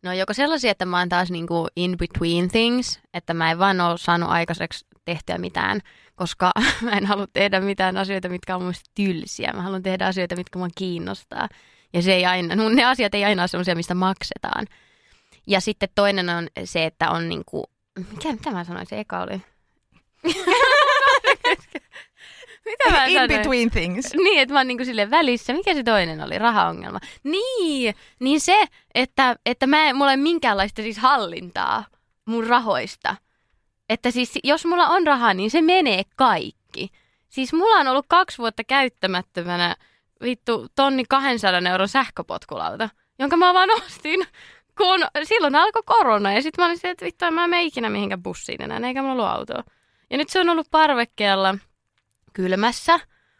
Ne 0.05 0.09
on 0.11 0.17
joko 0.17 0.33
sellaisia, 0.33 0.71
että 0.71 0.85
mä 0.85 0.99
oon 0.99 1.09
taas 1.09 1.31
niinku 1.31 1.67
in 1.75 1.97
between 1.97 2.49
things, 2.49 2.99
että 3.13 3.33
mä 3.33 3.51
en 3.51 3.59
vaan 3.59 3.81
ole 3.81 3.97
saanut 3.97 4.29
aikaiseksi 4.29 4.85
tehtyä 5.05 5.37
mitään, 5.37 5.81
koska 6.15 6.51
mä 6.81 6.91
en 6.91 7.05
halua 7.05 7.27
tehdä 7.33 7.59
mitään 7.59 7.97
asioita, 7.97 8.29
mitkä 8.29 8.55
on 8.55 8.63
mun 8.63 8.73
tylsiä. 8.95 9.53
Mä 9.53 9.61
haluan 9.61 9.83
tehdä 9.83 10.07
asioita, 10.07 10.35
mitkä 10.35 10.59
mua 10.59 10.67
kiinnostaa. 10.75 11.49
Ja 11.93 12.01
se 12.01 12.13
ei 12.13 12.25
aina, 12.25 12.55
no 12.55 12.69
ne 12.69 12.83
asiat 12.83 13.15
ei 13.15 13.25
aina 13.25 13.41
ole 13.41 13.47
sellaisia, 13.47 13.75
mistä 13.75 13.95
maksetaan. 13.95 14.65
Ja 15.47 15.61
sitten 15.61 15.89
toinen 15.95 16.29
on 16.29 16.47
se, 16.63 16.85
että 16.85 17.09
on 17.09 17.29
niinku, 17.29 17.63
mikä, 18.11 18.31
mitä 18.31 18.51
mä 18.51 18.63
sanoin, 18.63 18.87
se 18.89 18.99
eka 18.99 19.21
oli? 19.21 19.41
mitä 22.65 22.91
mä 22.91 23.05
In 23.05 23.13
sanoin? 23.13 23.29
between 23.29 23.71
things. 23.71 24.13
Niin, 24.13 24.39
että 24.41 24.53
mä 24.53 24.59
oon 24.59 24.67
niinku 24.67 24.85
sille 24.85 25.09
välissä. 25.09 25.53
Mikä 25.53 25.73
se 25.73 25.83
toinen 25.83 26.21
oli? 26.21 26.37
Rahaongelma. 26.39 26.99
Niin, 27.23 27.95
niin 28.19 28.41
se, 28.41 28.65
että, 28.95 29.35
että 29.45 29.67
mä, 29.67 29.89
en- 29.89 29.95
mulla 29.95 30.11
ei 30.11 30.17
minkäänlaista 30.17 30.81
siis 30.81 30.97
hallintaa 30.97 31.85
mun 32.25 32.47
rahoista. 32.47 33.15
Että 33.89 34.11
siis 34.11 34.39
jos 34.43 34.65
mulla 34.65 34.87
on 34.87 35.07
rahaa, 35.07 35.33
niin 35.33 35.51
se 35.51 35.61
menee 35.61 36.03
kaikki. 36.15 36.89
Siis 37.29 37.53
mulla 37.53 37.75
on 37.75 37.87
ollut 37.87 38.05
kaksi 38.07 38.37
vuotta 38.37 38.63
käyttämättömänä 38.63 39.75
vittu 40.21 40.67
tonni 40.75 41.03
200 41.09 41.61
euron 41.71 41.87
sähköpotkulauta, 41.87 42.89
jonka 43.19 43.37
mä 43.37 43.53
vaan 43.53 43.69
ostin, 43.85 44.27
kun 44.77 44.99
silloin 45.23 45.55
alkoi 45.55 45.83
korona. 45.85 46.33
Ja 46.33 46.41
sitten 46.41 46.61
mä 46.61 46.65
olin 46.65 46.77
silleen, 46.77 46.91
että 46.91 47.05
vittu, 47.05 47.25
en 47.25 47.33
mä 47.33 47.47
mene 47.47 47.63
ikinä 47.63 47.89
mihinkään 47.89 48.23
bussiin 48.23 48.61
enää, 48.61 48.79
eikä 48.87 49.01
mulla 49.01 49.13
ollut 49.13 49.25
autoa. 49.53 49.63
Ja 50.09 50.17
nyt 50.17 50.29
se 50.29 50.39
on 50.39 50.49
ollut 50.49 50.67
parvekkeella 50.71 51.55
kylmässä 52.35 52.99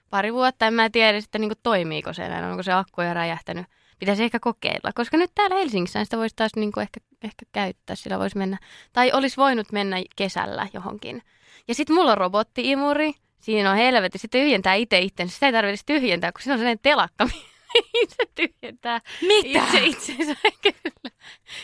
pari 0.10 0.34
vuotta. 0.34 0.68
En 0.68 0.74
mä 0.74 0.90
tiedä 0.90 1.22
sitten 1.22 1.42
niin 1.42 1.52
toimiiko 1.64 2.14
se 2.14 2.26
enää, 2.26 2.52
onko 2.52 2.64
se 2.64 2.72
akku 2.72 3.02
jo 3.02 3.14
räjähtänyt. 3.14 3.66
Pitäisi 4.00 4.24
ehkä 4.24 4.40
kokeilla, 4.40 4.92
koska 4.96 5.18
nyt 5.18 5.32
täällä 5.36 5.56
Helsingissä 5.56 6.04
sitä 6.04 6.18
voisi 6.18 6.36
taas 6.36 6.52
niin 6.56 6.72
ehkä, 6.82 7.00
ehkä 7.24 7.46
käyttää, 7.52 7.96
sillä 7.96 8.20
voisi 8.20 8.38
mennä. 8.38 8.58
Tai 8.94 9.12
olisi 9.14 9.38
voinut 9.38 9.72
mennä 9.72 9.98
kesällä 10.16 10.68
johonkin. 10.74 11.22
Ja 11.68 11.76
sitten 11.76 11.96
mulla 11.96 12.12
on 12.12 12.18
robotti-imuri, 12.18 13.14
siinä 13.40 13.72
on 13.72 13.78
helvetti, 13.78 14.18
se 14.18 14.28
tyhjentää 14.28 14.74
itse 14.74 15.00
itsensä. 15.00 15.34
Sitä 15.34 15.46
ei 15.46 15.52
tarvitse 15.52 15.86
tyhjentää, 15.86 16.32
kun 16.32 16.42
siinä 16.42 16.54
on 16.54 16.60
sellainen 16.60 16.80
telakka, 16.82 17.26
mihin 17.74 18.10
se 18.10 18.24
tyhjentää 18.36 19.02
Mitä? 19.22 19.60
itse 19.60 19.86
itsensä. 19.86 20.36
Kyllä. 20.64 21.16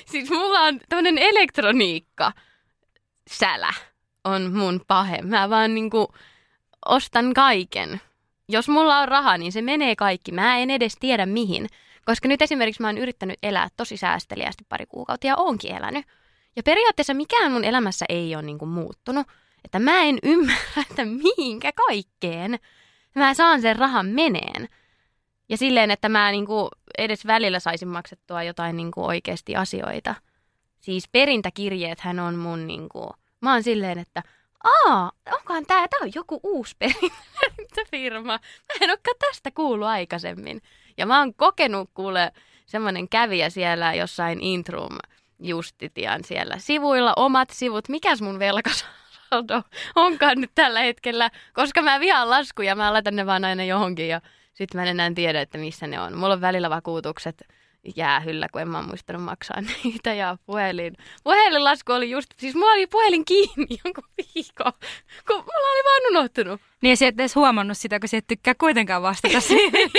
Siis 0.05 0.29
mulla 0.29 0.59
on 0.59 0.79
tämmöinen 0.89 1.17
elektroniikka 1.17 2.31
sälä 3.29 3.73
on 4.23 4.53
mun 4.53 4.81
pahe. 4.87 5.21
Mä 5.21 5.49
vaan 5.49 5.75
niinku 5.75 6.13
ostan 6.85 7.33
kaiken. 7.33 8.01
Jos 8.49 8.69
mulla 8.69 8.99
on 8.99 9.07
rahaa, 9.07 9.37
niin 9.37 9.51
se 9.51 9.61
menee 9.61 9.95
kaikki. 9.95 10.31
Mä 10.31 10.57
en 10.57 10.69
edes 10.71 10.95
tiedä 10.99 11.25
mihin. 11.25 11.67
Koska 12.05 12.27
nyt 12.27 12.41
esimerkiksi 12.41 12.81
mä 12.81 12.87
oon 12.87 12.97
yrittänyt 12.97 13.39
elää 13.43 13.67
tosi 13.77 13.97
säästeliästi 13.97 14.65
pari 14.69 14.85
kuukautta 14.85 15.27
ja 15.27 15.37
oonkin 15.37 15.75
elänyt. 15.75 16.05
Ja 16.55 16.63
periaatteessa 16.63 17.13
mikään 17.13 17.51
mun 17.51 17.63
elämässä 17.63 18.05
ei 18.09 18.35
ole 18.35 18.43
niinku 18.43 18.65
muuttunut. 18.65 19.27
Että 19.65 19.79
mä 19.79 20.01
en 20.01 20.19
ymmärrä, 20.23 20.81
että 20.89 21.05
mihinkä 21.05 21.71
kaikkeen 21.87 22.59
mä 23.15 23.33
saan 23.33 23.61
sen 23.61 23.75
rahan 23.75 24.05
meneen. 24.05 24.67
Ja 25.49 25.57
silleen, 25.57 25.91
että 25.91 26.09
mä 26.09 26.31
niinku 26.31 26.69
edes 26.97 27.27
välillä 27.27 27.59
saisin 27.59 27.87
maksettua 27.87 28.43
jotain 28.43 28.77
niinku 28.77 29.05
oikeasti 29.05 29.55
asioita. 29.55 30.15
Siis 30.79 31.07
perintäkirjeethän 31.11 32.19
on 32.19 32.35
mun 32.35 32.67
niinku, 32.67 33.11
mä 33.41 33.53
oon 33.53 33.63
silleen, 33.63 33.99
että 33.99 34.23
aa, 34.63 35.11
onkohan 35.33 35.65
tää, 35.65 35.87
tää 35.87 35.99
on 36.01 36.11
joku 36.15 36.39
uusi 36.43 36.75
perintäfirma. 36.79 38.39
Mä 38.67 38.73
en 38.81 38.89
olekaan 38.89 39.17
tästä 39.19 39.51
kuullut 39.51 39.87
aikaisemmin. 39.87 40.61
Ja 40.97 41.05
mä 41.05 41.19
oon 41.19 41.33
kokenut 41.33 41.89
kuule 41.93 42.31
semmonen 42.65 43.09
kävijä 43.09 43.49
siellä 43.49 43.93
jossain 43.93 44.41
Intrum 44.41 44.97
Justitian 45.39 46.23
siellä 46.23 46.57
sivuilla, 46.57 47.13
omat 47.15 47.49
sivut. 47.49 47.89
Mikäs 47.89 48.21
mun 48.21 48.39
velkasaldo 48.39 49.63
onkaan 49.95 50.41
nyt 50.41 50.51
tällä 50.55 50.79
hetkellä, 50.79 51.29
koska 51.53 51.81
mä 51.81 51.99
vihaan 51.99 52.29
laskuja, 52.29 52.75
mä 52.75 52.93
laitan 52.93 53.15
ne 53.15 53.25
vaan 53.25 53.45
aina 53.45 53.63
johonkin 53.63 54.07
ja 54.07 54.21
sitten 54.53 54.79
mä 54.79 54.83
en 54.83 54.89
enää 54.89 55.11
tiedä, 55.15 55.41
että 55.41 55.57
missä 55.57 55.87
ne 55.87 55.99
on. 55.99 56.17
Mulla 56.17 56.33
on 56.33 56.41
välillä 56.41 56.69
vakuutukset 56.69 57.47
jäähyllä, 57.95 58.47
kun 58.51 58.61
en 58.61 58.67
mä 58.67 58.81
muistanut 58.81 59.23
maksaa 59.23 59.61
niitä 59.83 60.13
ja 60.13 60.37
puhelin. 60.45 60.97
Puhelinlasku 61.23 61.91
oli 61.91 62.09
just, 62.09 62.29
siis 62.37 62.55
mulla 62.55 62.71
oli 62.71 62.87
puhelin 62.87 63.25
kiinni 63.25 63.67
jonkun 63.85 64.03
viikon, 64.17 64.73
kun 65.27 65.35
mulla 65.35 65.71
oli 65.71 65.83
vaan 65.83 66.11
unohtunut. 66.11 66.61
Niin 66.81 66.89
ja 66.89 66.95
sä 66.95 67.07
et 67.07 67.15
edes 67.15 67.35
huomannut 67.35 67.77
sitä, 67.77 67.99
kun 67.99 68.09
sä 68.09 68.17
et 68.17 68.27
tykkää 68.27 68.53
kuitenkaan 68.55 69.01
vastata 69.01 69.41
siihen. 69.51 69.89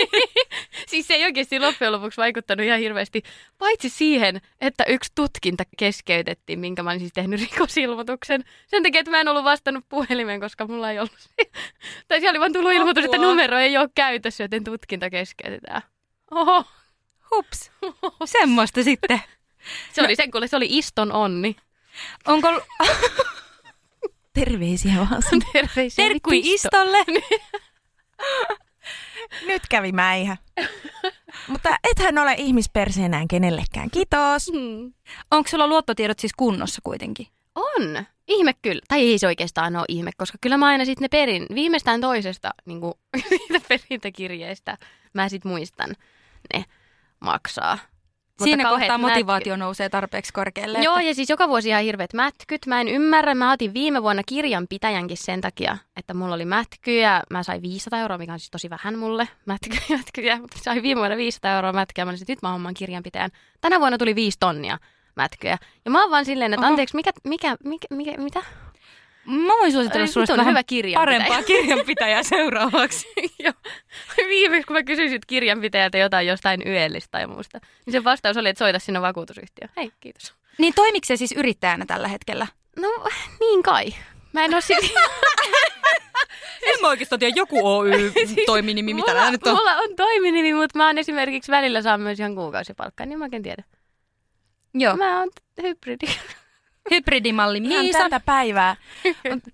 siis 0.86 1.06
se 1.06 1.14
ei 1.14 1.24
oikeasti 1.24 1.60
loppujen 1.60 1.92
lopuksi 1.92 2.20
vaikuttanut 2.20 2.66
ihan 2.66 2.78
hirveästi, 2.78 3.22
paitsi 3.58 3.88
siihen, 3.88 4.40
että 4.60 4.84
yksi 4.84 5.12
tutkinta 5.14 5.64
keskeytettiin, 5.78 6.60
minkä 6.60 6.82
mä 6.82 6.90
olin 6.90 7.00
siis 7.00 7.12
tehnyt 7.12 7.40
rikosilmoituksen. 7.40 8.44
Sen 8.66 8.82
takia, 8.82 8.98
että 8.98 9.10
mä 9.10 9.20
en 9.20 9.28
ollut 9.28 9.44
vastannut 9.44 9.84
puhelimeen, 9.88 10.40
koska 10.40 10.66
mulla 10.66 10.90
ei 10.90 10.98
ollut. 10.98 11.28
Tai 12.08 12.20
siellä 12.20 12.30
oli 12.30 12.40
vaan 12.40 12.52
tullut 12.52 12.72
ilmoitus, 12.72 13.04
että 13.04 13.16
Apua. 13.16 13.28
numero 13.28 13.58
ei 13.58 13.76
ole 13.76 13.88
käytössä, 13.94 14.44
joten 14.44 14.64
tutkinta 14.64 15.10
keskeytetään. 15.10 15.82
Oho. 16.30 16.64
Hups. 17.34 17.70
Semmoista 18.24 18.82
sitten. 18.82 19.20
Se 19.92 20.02
oli 20.02 20.16
sen, 20.16 20.30
kuule, 20.30 20.48
se 20.48 20.56
oli 20.56 20.66
iston 20.70 21.12
onni. 21.12 21.56
Onko 22.26 22.48
Terveisiä 24.32 24.94
vaan. 24.96 25.22
Terveisiä 25.52 26.08
terkkui 26.08 26.38
isto. 26.38 26.68
istolle? 26.68 26.98
Nyt 29.46 29.62
kävi 29.68 29.92
mäihä. 29.92 30.36
Mutta 31.48 31.76
ethän 31.90 32.18
ole 32.18 32.34
ihmisperseenään 32.38 33.28
kenellekään. 33.28 33.90
Kiitos. 33.90 34.50
Hmm. 34.52 34.92
Onko 35.30 35.48
sulla 35.48 35.66
luottotiedot 35.68 36.18
siis 36.18 36.32
kunnossa 36.36 36.80
kuitenkin? 36.84 37.26
On. 37.54 38.04
Ihme 38.28 38.52
kyllä. 38.62 38.80
Tai 38.88 39.00
ei 39.00 39.18
se 39.18 39.26
oikeastaan 39.26 39.76
ole 39.76 39.84
ihme, 39.88 40.10
koska 40.16 40.38
kyllä 40.40 40.56
mä 40.56 40.66
aina 40.66 40.84
sitten 40.84 41.02
ne 41.02 41.08
perin, 41.08 41.46
viimeistään 41.54 42.00
toisesta 42.00 42.50
niin 42.66 42.80
kuin, 42.80 42.94
siitä 43.28 43.60
perintäkirjeestä, 43.68 44.78
mä 45.14 45.28
sitten 45.28 45.50
muistan 45.52 45.96
ne 46.54 46.64
maksaa. 47.22 47.78
Siinä 48.44 48.68
kohtaa 48.68 48.98
motivaatio 48.98 49.52
mätky. 49.52 49.60
nousee 49.60 49.88
tarpeeksi 49.88 50.32
korkealle. 50.32 50.78
Joo, 50.78 50.96
että... 50.96 51.08
ja 51.08 51.14
siis 51.14 51.30
joka 51.30 51.48
vuosi 51.48 51.68
ihan 51.68 51.82
hirveät 51.82 52.14
mätkyt. 52.14 52.66
Mä 52.66 52.80
en 52.80 52.88
ymmärrä. 52.88 53.34
Mä 53.34 53.52
otin 53.52 53.74
viime 53.74 54.02
vuonna 54.02 54.22
kirjanpitäjänkin 54.26 55.16
sen 55.16 55.40
takia, 55.40 55.78
että 55.96 56.14
mulla 56.14 56.34
oli 56.34 56.44
mätkyjä. 56.44 57.22
Mä 57.30 57.42
sain 57.42 57.62
500 57.62 58.00
euroa, 58.00 58.18
mikä 58.18 58.32
on 58.32 58.38
siis 58.38 58.50
tosi 58.50 58.70
vähän 58.70 58.98
mulle 58.98 59.28
mätkyjä. 59.46 59.98
mätkyjä. 59.98 60.36
Mutta 60.36 60.58
sain 60.62 60.82
viime 60.82 60.98
vuonna 60.98 61.16
500 61.16 61.54
euroa 61.54 61.72
mätkyä. 61.72 62.04
Mä 62.04 62.10
olin, 62.10 62.22
että 62.22 62.32
nyt 62.32 62.42
mä 62.42 62.52
homman 62.52 62.74
kirjanpitäjän. 62.74 63.30
Tänä 63.60 63.80
vuonna 63.80 63.98
tuli 63.98 64.14
5 64.14 64.38
tonnia 64.40 64.78
mätkyjä. 65.16 65.58
Ja 65.84 65.90
mä 65.90 66.00
oon 66.02 66.10
vaan 66.10 66.24
silleen, 66.24 66.54
että 66.54 66.66
Oho. 66.66 66.70
anteeksi, 66.70 66.96
mikä, 66.96 67.10
mikä, 67.24 67.56
mikä, 67.64 67.86
mikä, 67.90 68.16
mitä? 68.16 68.40
Mä 69.26 69.52
voin 69.60 69.72
suositella 69.72 70.06
sinulle 70.06 70.36
vähän 70.36 70.46
hyvä 70.46 70.62
kirjanpitäjä. 70.62 71.18
parempaa 71.20 71.42
kirjanpitäjää 71.42 72.22
seuraavaksi. 72.34 73.06
Joo. 73.38 73.52
Viimeksi 74.16 74.66
kun 74.66 74.76
mä 74.76 74.82
kysyisin 74.82 75.20
kirjanpitäjältä 75.26 75.98
jotain 75.98 76.26
jostain 76.26 76.62
yöllistä 76.66 77.08
tai 77.10 77.26
muusta, 77.26 77.60
niin 77.86 77.92
se 77.92 78.04
vastaus 78.04 78.36
oli, 78.36 78.48
että 78.48 78.58
soita 78.58 78.78
sinne 78.78 79.00
vakuutusyhtiö. 79.02 79.68
Hei, 79.76 79.92
kiitos. 80.00 80.34
Niin 80.58 80.74
toimiko 80.74 81.04
se 81.06 81.16
siis 81.16 81.32
yrittäjänä 81.32 81.86
tällä 81.86 82.08
hetkellä? 82.08 82.46
No 82.76 82.88
niin 83.40 83.62
kai. 83.62 83.94
Mä 84.32 84.44
en 84.44 84.54
ole 84.54 84.60
sit... 84.60 84.78
en 86.66 86.80
mä 86.80 86.88
oikeastaan 86.88 87.18
tiedä, 87.18 87.34
joku 87.36 87.68
Oy-toiminimi, 87.68 88.94
mitä 89.00 89.14
mulla, 89.14 89.30
nyt 89.30 89.46
on. 89.46 89.54
Mulla 89.56 89.76
on 89.76 89.96
toiminimi, 89.96 90.54
mutta 90.54 90.78
mä 90.78 90.86
oon 90.86 90.98
esimerkiksi 90.98 91.52
välillä 91.52 91.82
saan 91.82 92.00
myös 92.00 92.20
ihan 92.20 92.34
kuukausipalkkaa, 92.34 93.06
niin 93.06 93.18
mä 93.18 93.28
en 93.32 93.42
tiedä. 93.42 93.64
Joo. 94.74 94.96
Mä 94.96 95.18
oon 95.18 95.30
hybridi 95.62 96.06
hybridimalli 96.90 97.60
Miisa. 97.60 97.98
Ihan 97.98 98.10
tätä 98.10 98.20
päivää. 98.26 98.76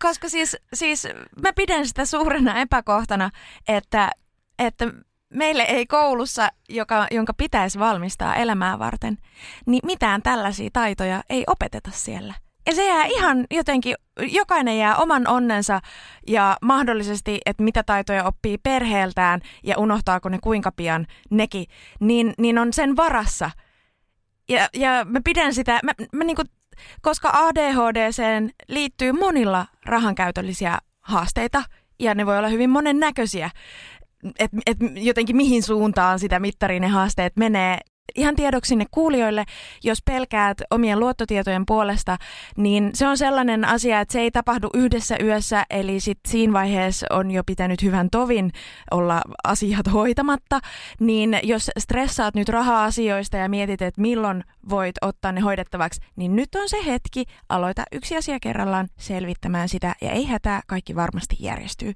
Koska 0.03 0.29
siis, 0.29 0.57
siis 0.75 1.09
mä 1.43 1.53
pidän 1.53 1.87
sitä 1.87 2.05
suurena 2.05 2.61
epäkohtana, 2.61 3.31
että, 3.69 4.11
että 4.59 4.93
meille 5.35 5.63
ei 5.63 5.87
koulussa, 5.87 6.49
joka, 6.69 7.07
jonka 7.11 7.35
pitäisi 7.35 7.79
valmistaa 7.79 8.35
elämää 8.35 8.79
varten, 8.79 9.19
niin 9.67 9.81
mitään 9.87 10.23
tällaisia 10.23 10.71
taitoja 10.73 11.23
ei 11.31 11.45
opeteta 11.47 11.91
siellä. 11.93 12.35
Ja 12.67 12.75
se 12.75 12.87
jää 12.87 13.05
ihan 13.05 13.47
jotenkin, 13.51 13.95
jokainen 14.21 14.79
jää 14.79 14.97
oman 14.97 15.29
onnensa 15.29 15.81
ja 16.27 16.57
mahdollisesti, 16.63 17.41
että 17.47 17.63
mitä 17.63 17.83
taitoja 17.83 18.25
oppii 18.25 18.59
perheeltään 18.59 19.41
ja 19.65 19.79
unohtaako 19.79 20.29
ne 20.29 20.39
kuinka 20.43 20.73
pian 20.73 21.07
nekin, 21.31 21.67
niin, 22.01 22.35
niin 22.39 22.59
on 22.59 22.73
sen 22.73 22.97
varassa. 22.97 23.51
Ja, 24.49 24.69
ja 24.75 25.07
mä 25.09 25.21
pidän 25.25 25.55
sitä, 25.55 25.81
mä, 25.83 25.93
mä 26.13 26.25
niinku 26.25 26.43
koska 27.03 27.31
ADHDseen 27.33 28.51
liittyy 28.69 29.13
monilla 29.13 29.67
rahankäytöllisiä 29.87 30.79
haasteita 31.01 31.63
ja 31.99 32.15
ne 32.15 32.27
voi 32.27 32.39
olla 32.39 32.49
hyvin 32.49 32.71
monennäköisiä. 32.71 33.51
Että 34.39 34.57
et 34.67 34.77
jotenkin 34.95 35.37
mihin 35.37 35.63
suuntaan 35.63 36.19
sitä 36.19 36.41
mittarin 36.41 36.81
ne 36.81 36.89
haasteet 36.89 37.37
menee 37.37 37.79
ihan 38.15 38.37
tiedoksi 38.37 38.69
sinne 38.69 38.87
kuulijoille, 38.91 39.45
jos 39.85 39.99
pelkäät 40.05 40.59
omien 40.71 41.01
luottotietojen 41.01 41.67
puolesta, 41.67 42.17
niin 42.57 42.91
se 42.95 43.09
on 43.09 43.19
sellainen 43.19 43.65
asia, 43.65 44.01
että 44.01 44.13
se 44.13 44.21
ei 44.21 44.31
tapahdu 44.31 44.69
yhdessä 44.75 45.17
yössä, 45.23 45.65
eli 45.71 46.01
sit 46.01 46.19
siinä 46.29 46.53
vaiheessa 46.53 47.07
on 47.11 47.31
jo 47.31 47.45
pitänyt 47.45 47.83
hyvän 47.83 48.11
tovin 48.11 48.53
olla 48.91 49.23
asiat 49.45 49.93
hoitamatta, 49.93 50.61
niin 51.01 51.41
jos 51.43 51.71
stressaat 51.79 52.35
nyt 52.35 52.49
raha-asioista 52.49 53.37
ja 53.37 53.49
mietit, 53.49 53.83
että 53.83 54.01
milloin 54.01 54.45
voit 54.69 54.97
ottaa 55.03 55.33
ne 55.33 55.41
hoidettavaksi, 55.41 56.01
niin 56.17 56.37
nyt 56.37 56.55
on 56.55 56.69
se 56.69 56.77
hetki, 56.87 57.25
aloita 57.49 57.83
yksi 57.93 58.17
asia 58.17 58.41
kerrallaan 58.41 58.89
selvittämään 58.99 59.69
sitä, 59.69 59.95
ja 60.01 60.11
ei 60.11 60.25
hätää, 60.25 60.61
kaikki 60.67 60.97
varmasti 60.97 61.37
järjestyy. 61.41 61.93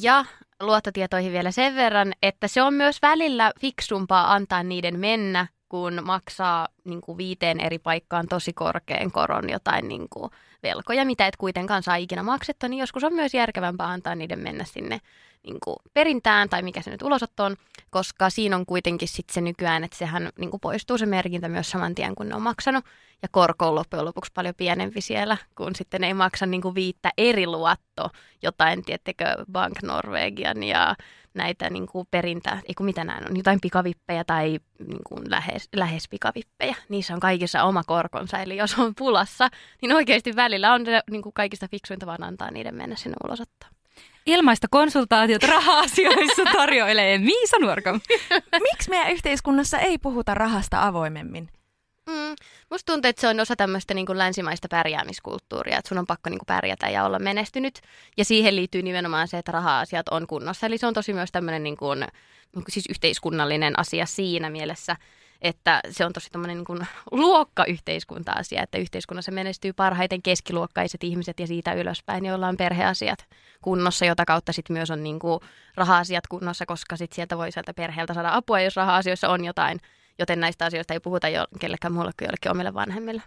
Ja 0.00 0.24
luottotietoihin 0.60 1.32
vielä 1.32 1.50
sen 1.50 1.74
verran, 1.74 2.12
että 2.22 2.48
se 2.48 2.62
on 2.62 2.74
myös 2.74 3.02
välillä 3.02 3.52
fiksumpaa 3.60 4.32
antaa 4.32 4.62
niiden 4.62 4.98
mennä, 4.98 5.46
kun 5.68 6.00
maksaa 6.04 6.68
niin 6.84 7.00
kuin 7.00 7.18
viiteen 7.18 7.60
eri 7.60 7.78
paikkaan 7.78 8.28
tosi 8.28 8.52
korkean 8.52 9.10
koron 9.10 9.50
jotain 9.50 9.88
niin 9.88 10.06
kuin 10.10 10.30
velkoja, 10.62 11.04
mitä 11.04 11.26
et 11.26 11.36
kuitenkaan 11.36 11.82
saa 11.82 11.96
ikinä 11.96 12.22
maksettua, 12.22 12.68
niin 12.68 12.80
joskus 12.80 13.04
on 13.04 13.14
myös 13.14 13.34
järkevämpää 13.34 13.86
antaa 13.86 14.14
niiden 14.14 14.38
mennä 14.38 14.64
sinne 14.64 15.00
niin 15.46 15.58
kuin 15.64 15.76
perintään 15.94 16.48
tai 16.48 16.62
mikä 16.62 16.82
se 16.82 16.90
nyt 16.90 17.02
ulosotto 17.02 17.44
on, 17.44 17.56
koska 17.90 18.30
siinä 18.30 18.56
on 18.56 18.66
kuitenkin 18.66 19.08
sitten 19.08 19.34
se 19.34 19.40
nykyään, 19.40 19.84
että 19.84 19.96
sehän 19.96 20.30
niin 20.38 20.50
kuin 20.50 20.60
poistuu 20.60 20.98
se 20.98 21.06
merkintä 21.06 21.48
myös 21.48 21.70
saman 21.70 21.94
tien, 21.94 22.14
kun 22.14 22.28
ne 22.28 22.34
on 22.34 22.42
maksanut. 22.42 22.84
Ja 23.22 23.28
korko 23.30 23.68
on 23.68 23.74
loppujen 23.74 24.04
lopuksi 24.04 24.32
paljon 24.34 24.54
pienempi 24.54 25.00
siellä, 25.00 25.36
kun 25.54 25.74
sitten 25.74 26.04
ei 26.04 26.14
maksa 26.14 26.46
niin 26.46 26.62
kuin 26.62 26.74
viittä 26.74 27.10
eri 27.18 27.46
luotto, 27.46 28.10
jotain, 28.42 28.84
tiettekö, 28.84 29.24
Bank 29.52 29.82
Norwegian 29.82 30.62
ja 30.62 30.96
näitä 31.34 31.70
niin 31.70 31.86
kuin 31.86 32.08
perintä, 32.10 32.58
ei 32.68 32.74
kun 32.74 32.86
mitä 32.86 33.04
näin 33.04 33.30
on, 33.30 33.36
jotain 33.36 33.60
pikavippejä 33.60 34.24
tai 34.24 34.58
niin 34.88 35.04
kuin 35.08 35.30
lähes, 35.30 35.68
lähes 35.76 36.08
pikavippejä. 36.08 36.76
Niissä 36.88 37.14
on 37.14 37.20
kaikissa 37.20 37.64
oma 37.64 37.82
korkonsa, 37.84 38.38
eli 38.38 38.56
jos 38.56 38.78
on 38.78 38.94
pulassa, 38.94 39.48
niin 39.82 39.92
oikeasti 39.92 40.36
välillä 40.36 40.72
on 40.72 40.84
niin 41.10 41.22
kuin 41.22 41.32
kaikista 41.32 41.68
fiksuinta 41.70 42.06
vaan 42.06 42.22
antaa 42.22 42.50
niiden 42.50 42.74
mennä 42.74 42.96
sinne 42.96 43.16
ulosottoon. 43.24 43.79
Ilmaista 44.26 44.66
konsultaatiota 44.70 45.46
raha-asioissa 45.46 46.42
tarjoilee 46.56 47.18
Miisa 47.18 47.58
Nuorkam. 47.58 48.00
Miksi 48.70 48.90
meidän 48.90 49.12
yhteiskunnassa 49.12 49.78
ei 49.78 49.98
puhuta 49.98 50.34
rahasta 50.34 50.86
avoimemmin? 50.86 51.48
Mm, 52.06 52.36
musta 52.70 52.92
tuntuu, 52.92 53.08
että 53.08 53.20
se 53.20 53.28
on 53.28 53.40
osa 53.40 53.56
tämmöistä 53.56 53.94
niin 53.94 54.06
kuin 54.06 54.18
länsimaista 54.18 54.68
pärjäämiskulttuuria, 54.70 55.78
että 55.78 55.88
sun 55.88 55.98
on 55.98 56.06
pakko 56.06 56.30
niin 56.30 56.38
kuin 56.38 56.46
pärjätä 56.46 56.88
ja 56.88 57.04
olla 57.04 57.18
menestynyt. 57.18 57.80
Ja 58.16 58.24
siihen 58.24 58.56
liittyy 58.56 58.82
nimenomaan 58.82 59.28
se, 59.28 59.38
että 59.38 59.52
raha-asiat 59.52 60.08
on 60.08 60.26
kunnossa. 60.26 60.66
Eli 60.66 60.78
se 60.78 60.86
on 60.86 60.94
tosi 60.94 61.12
myös 61.12 61.32
tämmöinen 61.32 61.62
niin 61.62 61.76
kuin, 61.76 62.04
siis 62.68 62.84
yhteiskunnallinen 62.90 63.78
asia 63.78 64.06
siinä 64.06 64.50
mielessä, 64.50 64.96
että 65.42 65.80
se 65.90 66.04
on 66.04 66.12
tosi 66.12 66.30
tämmöinen 66.30 66.64
niin 66.68 66.86
luokkayhteiskunta-asia, 67.10 68.62
että 68.62 68.78
yhteiskunnassa 68.78 69.32
menestyy 69.32 69.72
parhaiten 69.72 70.22
keskiluokkaiset 70.22 71.04
ihmiset 71.04 71.40
ja 71.40 71.46
siitä 71.46 71.72
ylöspäin, 71.72 72.24
joilla 72.24 72.48
on 72.48 72.56
perheasiat 72.56 73.26
kunnossa, 73.62 74.04
jota 74.04 74.24
kautta 74.24 74.52
sitten 74.52 74.74
myös 74.74 74.90
on 74.90 75.02
niin 75.02 75.18
kuin 75.18 75.40
raha-asiat 75.74 76.26
kunnossa, 76.26 76.66
koska 76.66 76.96
sitten 76.96 77.16
sieltä 77.16 77.38
voi 77.38 77.52
sieltä 77.52 77.74
perheeltä 77.74 78.14
saada 78.14 78.34
apua, 78.34 78.60
jos 78.60 78.76
raha-asioissa 78.76 79.28
on 79.28 79.44
jotain, 79.44 79.80
joten 80.18 80.40
näistä 80.40 80.64
asioista 80.64 80.94
ei 80.94 81.00
puhuta 81.00 81.28
jo 81.28 81.46
kellekään 81.58 81.92
muulle 81.92 82.10
kuin 82.18 82.26
jollekin 82.26 82.50
omille 82.50 82.74
vanhemmille. 82.74 83.22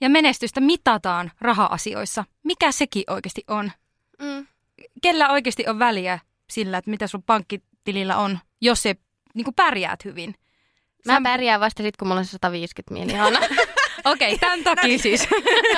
Ja 0.00 0.10
menestystä 0.10 0.60
mitataan 0.60 1.30
raha-asioissa. 1.40 2.24
Mikä 2.42 2.72
sekin 2.72 3.04
oikeasti 3.10 3.44
on? 3.48 3.72
Mm. 4.18 4.46
Kellä 5.02 5.30
oikeasti 5.30 5.64
on 5.68 5.78
väliä 5.78 6.18
sillä, 6.50 6.78
että 6.78 6.90
mitä 6.90 7.06
sun 7.06 7.22
pankkitilillä 7.22 8.16
on, 8.16 8.38
jos 8.60 8.82
se 8.82 8.96
niin 9.34 9.44
kuin 9.44 9.54
pärjäät 9.54 10.04
hyvin? 10.04 10.34
Mä 11.06 11.20
pärjään 11.22 11.60
vasta 11.60 11.82
sitten, 11.82 11.98
kun 11.98 12.08
mulla 12.08 12.18
on 12.18 12.24
se 12.24 12.30
150 12.30 12.94
miljoonaa. 12.94 13.42
Okei, 14.04 14.34
okay, 14.34 14.38
tämän 14.38 14.64
takia 14.64 14.82
no 14.82 14.88
niin. 14.88 15.00
siis. 15.00 15.28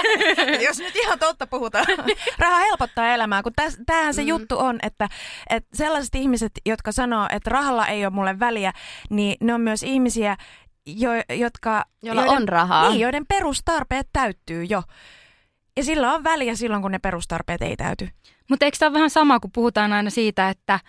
Jos 0.66 0.78
nyt 0.78 0.96
ihan 0.96 1.18
totta 1.18 1.46
puhutaan. 1.46 1.86
Raha 2.38 2.58
helpottaa 2.58 3.14
elämää, 3.14 3.42
kun 3.42 3.52
täs, 3.56 3.78
tämähän 3.86 4.14
se 4.14 4.22
mm. 4.22 4.28
juttu 4.28 4.58
on, 4.58 4.78
että, 4.82 5.08
että 5.50 5.76
sellaiset 5.76 6.14
ihmiset, 6.14 6.52
jotka 6.66 6.92
sanoo, 6.92 7.26
että 7.30 7.50
rahalla 7.50 7.86
ei 7.86 8.06
ole 8.06 8.14
mulle 8.14 8.40
väliä, 8.40 8.72
niin 9.10 9.36
ne 9.40 9.54
on 9.54 9.60
myös 9.60 9.82
ihmisiä, 9.82 10.36
jo, 10.86 11.10
jotka... 11.28 11.84
Joilla 12.02 12.22
joiden, 12.22 12.36
on 12.36 12.48
rahaa. 12.48 12.88
Niin, 12.88 13.00
joiden 13.00 13.26
perustarpeet 13.26 14.08
täyttyy 14.12 14.64
jo. 14.64 14.82
Ja 15.76 15.84
sillä 15.84 16.14
on 16.14 16.24
väliä 16.24 16.54
silloin, 16.54 16.82
kun 16.82 16.92
ne 16.92 16.98
perustarpeet 16.98 17.62
ei 17.62 17.76
täyty. 17.76 18.08
Mutta 18.50 18.64
eikö 18.64 18.78
tämä 18.78 18.88
ole 18.88 18.94
vähän 18.94 19.10
sama, 19.10 19.40
kun 19.40 19.52
puhutaan 19.52 19.92
aina 19.92 20.10
siitä, 20.10 20.48
että 20.48 20.80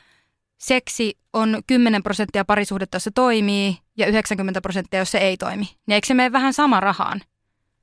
seksi 0.58 1.18
on 1.34 1.62
10 1.68 2.04
prosenttia 2.04 2.46
parisuhdetta, 2.46 2.96
jos 2.96 3.04
se 3.04 3.12
toimii, 3.12 3.78
ja 3.98 4.08
90 4.08 4.62
prosenttia, 4.62 5.00
jos 5.00 5.12
se 5.12 5.18
ei 5.18 5.38
toimi. 5.38 5.66
Niin 5.86 5.94
eikö 5.94 6.08
se 6.08 6.14
mene 6.14 6.32
vähän 6.32 6.54
sama 6.54 6.80
rahaan? 6.80 7.22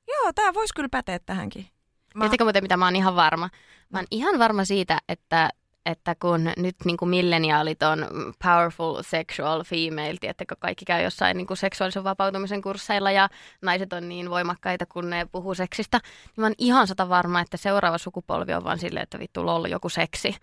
Joo, 0.07 0.33
tämä 0.35 0.53
voisi 0.53 0.73
kyllä 0.73 0.89
päteä 0.89 1.19
tähänkin. 1.19 1.67
Mä... 2.15 2.23
Tiedätkö 2.23 2.43
muuten, 2.43 2.63
mitä 2.63 2.77
mä 2.77 2.85
oon 2.85 2.95
ihan 2.95 3.15
varma? 3.15 3.49
Mä 3.89 3.99
oon 3.99 4.07
ihan 4.11 4.39
varma 4.39 4.65
siitä, 4.65 4.97
että, 5.09 5.49
että 5.85 6.15
kun 6.15 6.49
nyt 6.57 6.75
niin 6.85 6.97
kuin 6.97 7.09
milleniaalit 7.09 7.83
on 7.83 8.07
powerful 8.43 9.01
sexual 9.01 9.63
female, 9.63 10.17
tiedättekö, 10.19 10.55
kaikki 10.59 10.85
käy 10.85 11.03
jossain 11.03 11.37
niin 11.37 11.47
kuin 11.47 11.57
seksuaalisen 11.57 12.03
vapautumisen 12.03 12.61
kursseilla 12.61 13.11
ja 13.11 13.29
naiset 13.61 13.93
on 13.93 14.09
niin 14.09 14.29
voimakkaita, 14.29 14.85
kun 14.85 15.09
ne 15.09 15.27
puhuu 15.31 15.55
seksistä, 15.55 15.99
niin 16.25 16.41
mä 16.41 16.45
oon 16.45 16.55
ihan 16.57 16.87
sata 16.87 17.09
varma, 17.09 17.41
että 17.41 17.57
seuraava 17.57 17.97
sukupolvi 17.97 18.53
on 18.53 18.63
vaan 18.63 18.79
silleen, 18.79 19.03
että 19.03 19.19
vittu 19.19 19.45
lol, 19.45 19.65
joku 19.65 19.89
seksi. 19.89 20.35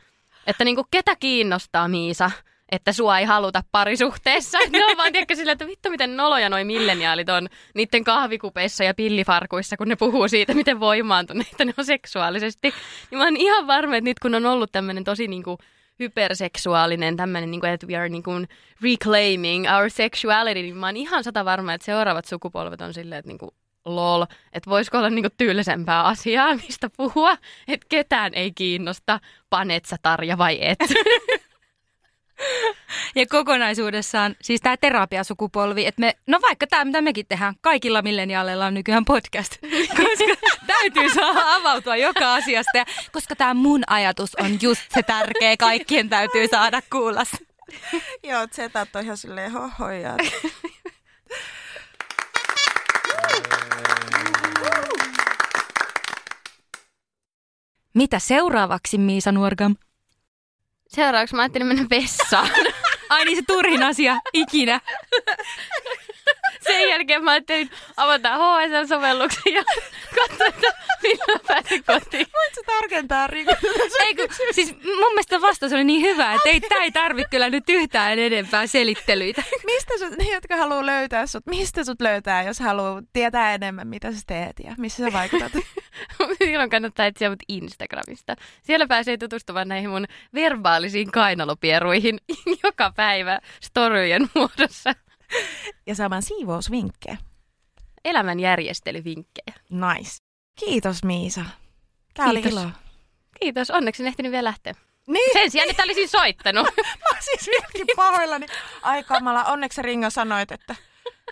Että 0.47 0.65
niin 0.65 0.77
kuin, 0.77 0.87
ketä 0.91 1.17
kiinnostaa 1.17 1.89
Miisa? 1.89 2.31
että 2.73 2.93
sua 2.93 3.19
ei 3.19 3.25
haluta 3.25 3.63
parisuhteessa. 3.73 4.59
Ne 4.71 4.85
on 4.85 4.97
vaan 4.97 5.13
tiedätkö 5.13 5.35
sillä, 5.35 5.53
että 5.53 5.67
vittu 5.67 5.91
miten 5.91 6.17
noloja 6.17 6.49
noi 6.49 6.65
milleniaalit 6.65 7.29
on 7.29 7.49
niiden 7.75 8.05
kahvikupeissa 8.05 8.85
ja 8.85 8.95
pillifarkuissa, 8.95 9.77
kun 9.77 9.89
ne 9.89 9.97
puhuu 9.97 10.29
siitä, 10.29 10.55
miten 10.55 10.81
voimaantuneita 10.81 11.65
ne 11.65 11.75
on 11.79 11.85
seksuaalisesti. 11.85 12.75
Niin 13.11 13.19
mä 13.19 13.25
oon 13.25 13.37
ihan 13.37 13.67
varma, 13.67 13.97
että 13.97 14.09
nyt 14.11 14.19
kun 14.19 14.35
on 14.35 14.47
ollut 14.47 14.73
tämmöinen 14.73 15.05
tosi 15.05 15.29
niinku 15.29 15.59
hyperseksuaalinen 15.99 17.17
tämmöinen, 17.17 17.51
niin 17.51 17.61
kuin, 17.61 17.73
että 17.73 17.87
we 17.87 17.97
are 17.97 18.09
niin 18.09 18.23
kuin 18.23 18.49
reclaiming 18.83 19.67
our 19.77 19.91
sexuality, 19.91 20.63
niin 20.63 20.77
mä 20.77 20.87
oon 20.87 20.97
ihan 20.97 21.25
sata 21.25 21.45
varma, 21.45 21.75
että 21.75 21.85
seuraavat 21.85 22.25
sukupolvet 22.25 22.81
on 22.81 22.95
silleen, 22.95 23.19
että 23.19 23.29
niin 23.29 23.39
kuin, 23.39 23.51
lol, 23.85 24.23
että 24.53 24.71
voisiko 24.71 24.99
olla 24.99 25.11
niinku 25.11 25.31
tyylisempää 25.37 26.03
asiaa, 26.03 26.57
mistä 26.57 26.91
puhua, 26.97 27.37
että 27.69 27.87
ketään 27.89 28.35
ei 28.35 28.53
kiinnosta, 28.53 29.21
panet 29.51 29.85
sä 29.85 29.97
Tarja 30.03 30.39
vai 30.39 30.59
et. 30.61 30.79
Ja 33.15 33.27
kokonaisuudessaan, 33.27 34.37
siis 34.43 34.61
tämä 34.61 34.77
terapiasukupolvi, 34.77 35.87
että 35.87 36.01
me, 36.01 36.17
no 36.27 36.39
vaikka 36.43 36.67
tämä, 36.67 36.85
mitä 36.85 37.01
mekin 37.01 37.27
tehdään, 37.27 37.55
kaikilla 37.61 38.03
milleniaaleilla 38.03 38.67
on 38.67 38.75
nykyään 38.75 39.05
podcast, 39.05 39.57
koska 39.97 40.49
täytyy 40.67 41.11
saada 41.15 41.55
avautua 41.55 41.97
joka 41.97 42.35
asiasta, 42.35 42.79
ja 42.79 42.85
koska 43.13 43.37
tämä 43.37 43.55
mun 43.55 43.83
ajatus 43.87 44.35
on 44.35 44.59
just 44.63 44.83
se 44.89 45.03
tärkeä, 45.03 45.57
kaikkien 45.57 46.09
täytyy 46.09 46.49
saada 46.49 46.83
kuulla. 46.93 47.23
Joo, 48.23 48.47
zetat 48.47 48.97
on 48.97 49.05
ihan 49.05 49.17
silleen 49.17 49.53
hohoja. 49.53 50.17
Mitä 57.95 58.19
seuraavaksi, 58.19 58.99
Miisa 58.99 59.33
Nuorgam? 59.33 59.77
Seuraavaksi 60.89 61.35
mä 61.35 61.43
ajattelin 61.43 61.67
mennä 61.67 61.87
vessaan. 61.91 62.51
Ai 63.09 63.25
niin 63.25 63.37
se 63.37 63.43
turhin 63.47 63.83
asia 63.83 64.17
ikinä. 64.33 64.81
Sen 66.67 66.89
jälkeen 66.89 67.25
mä 67.25 67.31
ajattelin 67.31 67.71
avata 67.97 68.37
HSL-sovelluksen 68.37 69.55
ja 69.55 69.65
katsoa, 70.15 70.47
että 70.47 70.67
milloin 71.03 71.41
pääsen 71.47 71.85
kotiin. 71.85 72.27
Voitko 72.33 72.63
tarkentaa 72.67 73.27
Riku? 73.27 73.51
Ei, 74.07 74.15
kun, 74.15 74.29
siis 74.53 74.73
mun 74.85 75.13
mielestä 75.13 75.41
vastaus 75.41 75.73
oli 75.73 75.85
niin 75.85 76.03
hyvä, 76.03 76.35
että 76.35 76.49
ei, 76.49 76.61
tää 76.61 76.79
ei 76.79 76.93
tarvitse 76.93 77.31
kyllä 77.31 77.51
nyt 77.51 77.65
yhtään 77.69 78.19
enempää 78.19 78.67
selittelyitä. 78.67 79.43
Mistä 79.67 79.99
sut, 79.99 80.19
ne 80.19 80.25
jotka 80.35 80.57
haluaa 80.57 80.87
löytää 80.87 81.27
sut, 81.27 81.47
mistä 81.47 81.85
sut 81.85 82.01
löytää, 82.01 82.43
jos 82.43 82.61
haluaa 82.61 83.03
tietää 83.13 83.55
enemmän, 83.55 83.89
mitä 83.89 84.13
sä 84.13 84.21
teet 84.27 84.57
ja 84.65 84.75
missä 84.79 85.05
sä 85.05 85.13
vaikutat? 85.13 85.53
Silloin 86.45 86.71
kannattaa 86.71 87.07
etsiä 87.07 87.31
mut 87.31 87.43
Instagramista. 87.49 88.37
Siellä 88.63 88.87
pääsee 88.87 89.17
tutustumaan 89.17 89.69
näihin 89.69 89.91
mun 89.91 90.07
verbaalisiin 90.35 91.11
kainalopieruihin 91.11 92.19
joka 92.65 92.93
päivä 92.97 93.39
storyjen 93.61 94.31
muodossa. 94.35 94.95
Ja 95.87 95.95
saamaan 95.95 96.23
siivousvinkkejä. 96.23 97.17
Elämän 98.05 98.41
järjestelyvinkkejä. 98.41 99.55
Nice. 99.71 100.17
Kiitos 100.59 101.05
Miisa. 101.05 101.45
Tää 102.15 102.31
Kiitos. 102.31 102.53
oli 102.53 102.63
ilo. 102.63 102.71
Kiitos, 103.41 103.71
onneksi 103.71 104.03
en 104.03 104.07
ehtinyt 104.07 104.33
vielä 104.33 104.49
lähteä. 104.49 104.75
Niin. 105.07 105.33
Sen 105.33 105.51
sijaan, 105.51 105.71
että 105.71 105.83
olisin 105.83 106.09
soittanut. 106.09 106.67
Mä 107.01 107.09
oon 107.13 107.23
siis 107.23 107.47
vieläkin 107.47 107.87
pahoillani. 107.97 108.47
Ai 108.83 109.05
kamala, 109.05 109.45
onneksi 109.45 109.83
Ringo 109.83 110.11
sanoit, 110.11 110.53
että... 110.53 110.77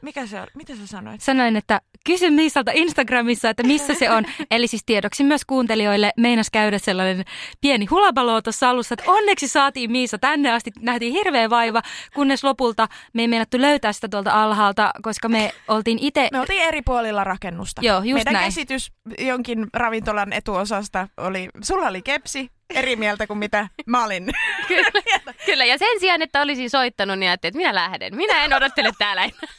Mikä 0.03 0.27
se 0.27 0.41
on? 0.41 0.47
Mitä 0.55 0.77
sä 0.77 0.87
sanoit? 0.87 1.21
Sanoin, 1.21 1.57
että 1.57 1.81
kysy 2.09 2.31
Miisalta 2.31 2.71
Instagramissa, 2.75 3.51
että 3.51 3.63
missä 3.63 3.95
se 3.95 4.11
on. 4.11 4.25
Eli 4.51 4.67
siis 4.67 4.83
tiedoksi 4.87 5.25
myös 5.25 5.45
kuuntelijoille 5.45 6.13
meinas 6.17 6.51
käydä 6.51 6.79
sellainen 6.79 7.25
pieni 7.61 7.87
hulabalo 7.87 8.43
tuossa 8.43 8.71
alussa, 8.71 8.95
että 8.95 9.11
onneksi 9.11 9.49
saatiin 9.49 9.93
Miisa 9.93 10.19
tänne 10.19 10.53
asti. 10.53 10.71
Nähtiin 10.81 11.13
hirveä 11.13 11.51
vaiva, 11.51 11.83
kunnes 12.15 12.45
lopulta 12.45 12.89
me 13.13 13.23
ei 13.23 13.29
meinattu 13.29 13.61
löytää 13.61 13.93
sitä 13.93 14.09
tuolta 14.09 14.43
alhaalta, 14.43 14.91
koska 15.03 15.29
me 15.29 15.53
oltiin 15.69 15.99
itse... 15.99 16.29
Me 16.33 16.41
oltiin 16.41 16.63
eri 16.63 16.83
puolilla 16.83 17.25
rakennusta. 17.25 17.81
Joo, 17.85 17.99
just 17.99 18.15
Meidän 18.15 18.33
näin. 18.33 18.45
käsitys 18.45 18.93
jonkin 19.19 19.67
ravintolan 19.73 20.33
etuosasta 20.33 21.09
oli, 21.17 21.49
sulla 21.63 21.87
oli 21.87 22.03
kepsi 22.03 22.51
eri 22.75 22.97
mieltä 22.97 23.27
kuin 23.27 23.39
mitä 23.39 23.69
mä 23.87 24.05
olin. 24.05 24.27
Kyllä, 24.69 24.91
kyllä, 25.47 25.65
ja 25.65 25.79
sen 25.79 26.01
sijaan, 26.01 26.23
että 26.23 26.43
olisin 26.43 26.71
soittanut, 26.71 27.19
niin 27.19 27.31
ajattelin, 27.31 27.51
että 27.51 27.59
minä 27.59 27.75
lähden. 27.75 28.17
Minä 28.17 28.45
en 28.45 28.55
odottele 28.55 28.91
täällä 28.99 29.25
enää. 29.25 29.55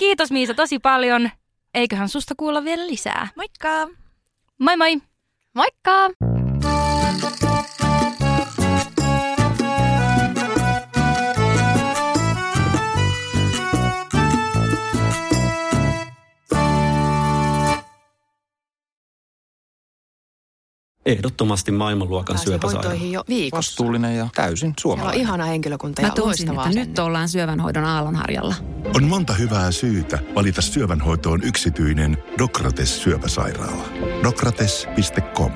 Kiitos 0.00 0.30
Miisa 0.30 0.54
tosi 0.54 0.78
paljon. 0.78 1.30
Eiköhän 1.74 2.08
susta 2.08 2.34
kuulla 2.36 2.64
vielä 2.64 2.86
lisää. 2.86 3.28
Moikka! 3.36 3.88
Moi 4.58 4.76
moi! 4.76 4.96
Moikka! 5.54 6.29
Ehdottomasti 21.06 21.72
maailmanluokan 21.72 22.38
syöpäsairaala. 22.38 22.94
jo 23.04 23.24
viikossa. 23.28 23.70
Vastuullinen 23.70 24.16
ja 24.16 24.28
täysin 24.34 24.58
Siellä 24.58 24.74
suomalainen. 24.80 25.20
on 25.20 25.20
ihana 25.20 25.44
henkilökunta 25.44 26.02
Mä 26.02 26.08
ja 26.08 26.24
loistavaa 26.24 26.66
että 26.66 26.78
nyt 26.78 26.98
ollaan 26.98 27.28
syövänhoidon 27.28 27.84
aallonharjalla. 27.84 28.54
On 28.96 29.04
monta 29.04 29.32
hyvää 29.34 29.70
syytä 29.70 30.18
valita 30.34 30.62
syövänhoitoon 30.62 31.42
yksityinen 31.42 32.18
Dokrates 32.38 33.02
syöpäsairaala. 33.02 33.84
Dokrates.com 34.22 35.52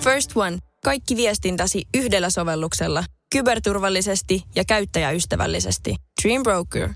First 0.00 0.30
One. 0.36 0.58
Kaikki 0.84 1.16
viestintäsi 1.16 1.82
yhdellä 1.96 2.30
sovelluksella. 2.30 3.04
Kyberturvallisesti 3.32 4.42
ja 4.54 4.64
käyttäjäystävällisesti. 4.64 5.96
Dream 6.22 6.42
Broker. 6.42 6.88